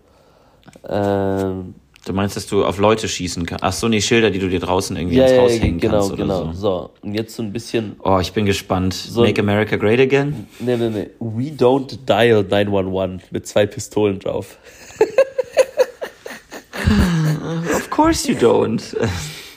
Ähm, 0.88 1.76
Du 2.08 2.14
meinst, 2.14 2.38
dass 2.38 2.48
du 2.48 2.64
auf 2.64 2.78
Leute 2.78 3.10
schießen 3.10 3.46
kannst? 3.46 3.66
Ach 3.66 3.74
so, 3.74 3.90
nee, 3.90 4.00
Schilder, 4.00 4.32
die 4.32 4.40
du 4.40 4.48
dir 4.48 4.62
draußen 4.62 4.96
irgendwie 4.96 5.18
ja, 5.18 5.26
ins 5.26 5.40
Haus 5.40 5.56
ja, 5.56 5.64
hängen 5.64 5.78
genau, 5.78 6.00
kannst. 6.00 6.16
Genau, 6.16 6.42
genau. 6.44 6.54
So. 6.54 6.60
so, 6.60 6.90
und 7.02 7.16
jetzt 7.16 7.36
so 7.36 7.44
ein 7.44 7.52
bisschen. 7.52 7.98
Oh, 8.02 8.20
ich 8.22 8.32
bin 8.32 8.46
gespannt. 8.46 8.94
So 8.94 9.24
Make 9.24 9.42
America 9.42 9.76
Great 9.76 10.00
Again? 10.00 10.48
Nee, 10.60 10.78
nee, 10.78 10.88
nee. 10.88 11.10
We 11.20 11.52
don't 11.52 11.98
dial 12.06 12.44
911 12.44 13.24
mit 13.32 13.46
zwei 13.46 13.66
Pistolen 13.66 14.20
drauf. 14.20 14.58
of 17.76 17.90
course 17.90 18.32
you 18.32 18.38
don't. 18.38 18.82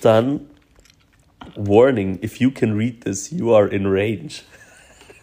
Dann, 0.03 0.41
Warning, 1.55 2.19
if 2.21 2.41
you 2.41 2.51
can 2.51 2.77
read 2.77 3.05
this, 3.05 3.31
you 3.31 3.55
are 3.55 3.69
in 3.69 3.87
range. 3.87 4.43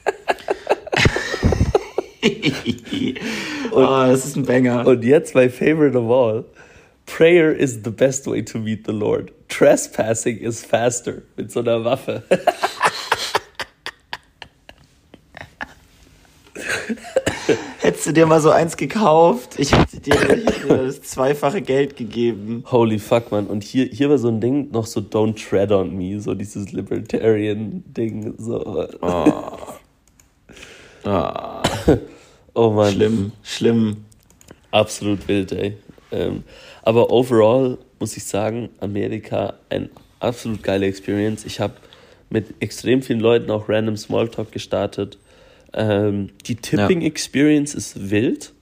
und, 2.24 3.20
oh, 3.74 4.06
das 4.08 4.28
ist 4.28 4.38
ein 4.38 4.44
Banger. 4.44 4.88
Und 4.88 5.04
jetzt 5.04 5.36
my 5.36 5.50
favorite 5.50 5.98
of 5.98 6.10
all. 6.10 6.46
Prayer 7.08 7.52
is 7.52 7.82
the 7.82 7.90
best 7.90 8.28
way 8.28 8.44
to 8.44 8.60
meet 8.60 8.86
the 8.86 8.94
Lord. 8.94 9.34
Trespassing 9.50 10.38
is 10.38 10.64
faster. 10.64 11.24
Mit 11.36 11.52
so 11.52 11.62
einer 11.62 11.84
Waffe. 11.84 12.24
Hättest 17.80 18.06
du 18.08 18.12
dir 18.12 18.26
mal 18.26 18.42
so 18.42 18.50
eins 18.52 18.76
gekauft? 18.76 19.58
Ich 19.58 19.72
hätte 19.72 20.02
dir, 20.02 20.16
das 20.68 21.02
zweifache 21.02 21.62
Geld 21.62 21.96
gegeben. 21.96 22.64
Holy 22.70 23.00
fuck, 23.00 23.32
man. 23.32 23.48
Und 23.48 23.64
hier, 23.64 23.86
hier 23.86 24.10
war 24.10 24.18
so 24.18 24.28
ein 24.28 24.42
Ding, 24.42 24.70
noch 24.72 24.86
so 24.86 25.00
Don't 25.00 25.42
Tread 25.42 25.72
on 25.72 25.96
Me, 25.96 26.20
so 26.20 26.34
dieses 26.34 26.74
Libertarian-Ding. 26.74 28.34
So. 28.38 28.90
Oh. 29.02 29.58
Oh. 31.06 31.62
oh 32.54 32.72
man. 32.72 32.94
Schlimm, 32.94 33.32
schlimm. 33.42 33.98
Absolut 34.72 35.26
wild, 35.30 35.54
ey. 35.54 35.78
Ähm, 36.12 36.44
aber 36.88 37.12
overall 37.12 37.78
muss 38.00 38.16
ich 38.16 38.24
sagen, 38.24 38.70
Amerika 38.80 39.56
ein 39.68 39.90
absolut 40.22 40.64
geile 40.64 40.86
Experience. 40.86 41.44
Ich 41.44 41.60
habe 41.60 41.74
mit 42.30 42.46
extrem 42.62 43.02
vielen 43.02 43.20
Leuten 43.20 43.52
auch 43.52 43.68
random 43.68 43.98
Smalltalk 43.98 44.54
gestartet. 44.54 45.18
Ähm, 45.74 46.30
die 46.46 46.56
Tipping 46.56 47.02
ja. 47.02 47.08
Experience 47.08 47.76
ist 47.76 48.10
wild. 48.10 48.54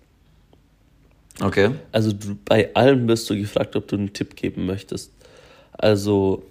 Okay. 1.40 1.70
Also 1.92 2.14
du, 2.14 2.36
bei 2.46 2.74
allem 2.74 3.08
wirst 3.08 3.30
du 3.30 3.38
gefragt, 3.38 3.76
ob 3.76 3.88
du 3.90 3.96
einen 3.96 4.12
Tipp 4.12 4.36
geben 4.36 4.66
möchtest. 4.66 5.12
Also 5.74 6.42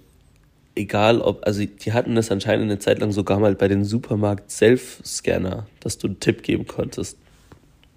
egal 0.75 1.19
ob, 1.19 1.45
also 1.45 1.65
die 1.65 1.91
hatten 1.91 2.15
das 2.15 2.31
anscheinend 2.31 2.71
eine 2.71 2.79
Zeit 2.79 2.99
lang 2.99 3.11
sogar 3.11 3.37
mal 3.37 3.53
bei 3.53 3.67
den 3.67 3.83
Supermarkt 3.83 4.49
Self-Scanner, 4.49 5.67
dass 5.81 5.97
du 5.97 6.07
einen 6.07 6.21
Tipp 6.21 6.41
geben 6.41 6.67
konntest. 6.67 7.17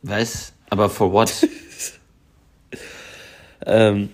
Was? 0.02 0.52
Aber 0.68 0.90
for 0.90 1.12
what? 1.12 1.46
Ähm, 3.66 4.10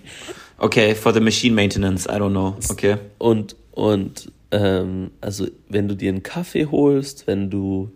okay, 0.57 0.95
for 0.95 1.13
the 1.13 1.19
machine 1.19 1.53
maintenance, 1.53 2.05
I 2.05 2.17
don't 2.17 2.31
know. 2.31 2.55
Okay. 2.69 2.97
Und, 3.17 3.55
und 3.71 4.31
ähm, 4.51 5.11
also 5.21 5.47
wenn 5.69 5.87
du 5.87 5.95
dir 5.95 6.09
einen 6.09 6.23
Kaffee 6.23 6.65
holst, 6.65 7.27
wenn 7.27 7.49
du, 7.49 7.91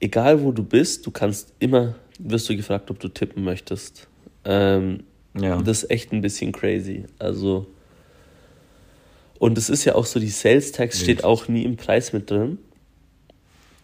egal 0.00 0.42
wo 0.42 0.52
du 0.52 0.62
bist, 0.62 1.06
du 1.06 1.10
kannst 1.10 1.54
immer, 1.58 1.94
wirst 2.18 2.48
du 2.48 2.56
gefragt, 2.56 2.90
ob 2.90 2.98
du 2.98 3.08
tippen 3.08 3.44
möchtest. 3.44 4.08
Ähm, 4.44 5.04
ja. 5.38 5.60
Das 5.62 5.82
ist 5.82 5.90
echt 5.90 6.12
ein 6.12 6.20
bisschen 6.20 6.52
crazy. 6.52 7.04
Also, 7.18 7.66
und 9.38 9.58
es 9.58 9.68
ist 9.68 9.84
ja 9.84 9.94
auch 9.94 10.06
so, 10.06 10.18
die 10.18 10.28
Sales 10.28 10.72
Tax 10.72 11.00
steht 11.00 11.24
auch 11.24 11.48
nie 11.48 11.64
im 11.64 11.76
Preis 11.76 12.12
mit 12.12 12.30
drin. 12.30 12.58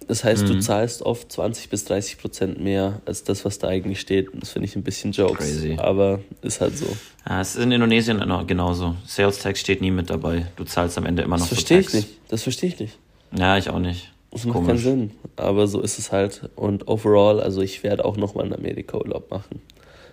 Das 0.08 0.24
heißt, 0.24 0.44
mhm. 0.44 0.48
du 0.48 0.58
zahlst 0.60 1.02
oft 1.02 1.30
20 1.32 1.68
bis 1.68 1.84
30 1.84 2.18
Prozent 2.18 2.60
mehr 2.60 3.00
als 3.04 3.24
das, 3.24 3.44
was 3.44 3.58
da 3.58 3.68
eigentlich 3.68 4.00
steht. 4.00 4.28
Das 4.34 4.50
finde 4.50 4.68
ich 4.68 4.76
ein 4.76 4.82
bisschen 4.82 5.12
Jokes. 5.12 5.38
Crazy. 5.38 5.76
Aber 5.78 6.20
ist 6.42 6.60
halt 6.60 6.76
so. 6.76 6.86
Ja, 7.28 7.40
es 7.40 7.56
ist 7.56 7.62
in 7.62 7.72
Indonesien 7.72 8.18
genauso. 8.46 8.96
Sales 9.06 9.38
Tax 9.38 9.60
steht 9.60 9.80
nie 9.80 9.90
mit 9.90 10.10
dabei. 10.10 10.46
Du 10.56 10.64
zahlst 10.64 10.98
am 10.98 11.06
Ende 11.06 11.22
immer 11.22 11.36
noch 11.36 11.48
Das 11.48 11.54
verstehe 11.54 11.80
ich 11.80 11.92
nicht. 11.92 12.08
Das 12.28 12.42
verstehe 12.42 12.70
ich 12.70 12.78
nicht. 12.78 12.98
Ja, 13.36 13.56
ich 13.56 13.70
auch 13.70 13.78
nicht. 13.78 14.12
Das 14.30 14.44
macht 14.44 14.54
Komisch. 14.54 14.68
keinen 14.68 14.78
Sinn. 14.78 15.10
Aber 15.36 15.66
so 15.66 15.80
ist 15.80 15.98
es 15.98 16.10
halt. 16.10 16.48
Und 16.56 16.88
overall, 16.88 17.40
also 17.40 17.60
ich 17.60 17.82
werde 17.82 18.04
auch 18.04 18.16
nochmal 18.16 18.46
in 18.46 18.54
Amerika 18.54 18.96
Urlaub 18.96 19.30
machen. 19.30 19.60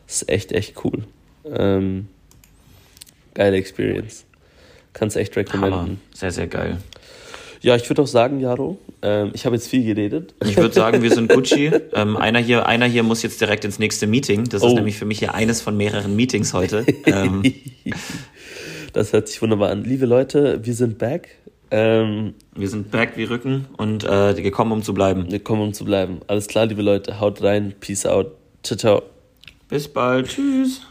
Das 0.06 0.22
ist 0.22 0.30
echt, 0.30 0.52
echt 0.52 0.84
cool. 0.84 1.04
Ähm, 1.46 2.08
geile 3.34 3.58
Experience. 3.58 4.26
Kannst 4.94 5.16
echt 5.16 5.36
recommenden. 5.38 6.02
Sehr, 6.14 6.32
sehr 6.32 6.48
geil. 6.48 6.78
Ja, 7.62 7.76
ich 7.76 7.89
würde 7.89 8.01
auch 8.01 8.07
sagen, 8.07 8.39
Jaro, 8.39 8.78
ähm, 9.01 9.32
ich 9.34 9.45
habe 9.45 9.55
jetzt 9.55 9.68
viel 9.68 9.84
geredet. 9.84 10.34
Ich 10.45 10.55
würde 10.55 10.74
sagen, 10.74 11.01
wir 11.01 11.12
sind 11.12 11.30
Gucci. 11.34 11.72
ähm, 11.93 12.16
einer, 12.16 12.39
hier, 12.39 12.66
einer 12.66 12.86
hier 12.86 13.03
muss 13.03 13.22
jetzt 13.22 13.41
direkt 13.41 13.66
ins 13.66 13.80
nächste 13.80 14.07
Meeting. 14.07 14.45
Das 14.45 14.62
oh. 14.62 14.68
ist 14.68 14.74
nämlich 14.76 14.97
für 14.97 15.05
mich 15.05 15.20
hier 15.20 15.34
eines 15.34 15.62
von 15.62 15.76
mehreren 15.76 16.16
Meetings 16.16 16.53
heute. 16.53 16.86
Ähm. 17.05 17.43
das 18.93 19.12
hört 19.14 19.28
sich 19.28 19.41
wunderbar 19.41 19.72
an. 19.72 19.84
Liebe 19.84 20.05
Leute, 20.05 20.60
wir 20.64 20.74
sind 20.74 20.97
back. 20.97 21.36
Ähm, 21.72 22.34
wir 22.55 22.68
sind 22.70 22.91
back 22.91 23.14
wie 23.16 23.26
Rücken 23.26 23.68
und 23.78 24.03
äh, 24.03 24.34
gekommen, 24.41 24.72
um 24.72 24.82
zu 24.82 24.93
bleiben. 24.93 25.30
Wir 25.30 25.39
kommen, 25.39 25.62
um 25.62 25.74
zu 25.74 25.86
bleiben. 25.86 26.22
Alles 26.28 26.47
klar, 26.47 26.66
liebe 26.66 26.82
Leute. 26.82 27.20
Haut 27.20 27.43
rein. 27.43 27.74
Peace 27.80 28.05
out. 28.05 28.32
Ciao, 28.64 28.78
ciao. 28.78 29.03
Bis 29.68 29.88
bald. 29.88 30.30
Tschüss. 30.30 30.82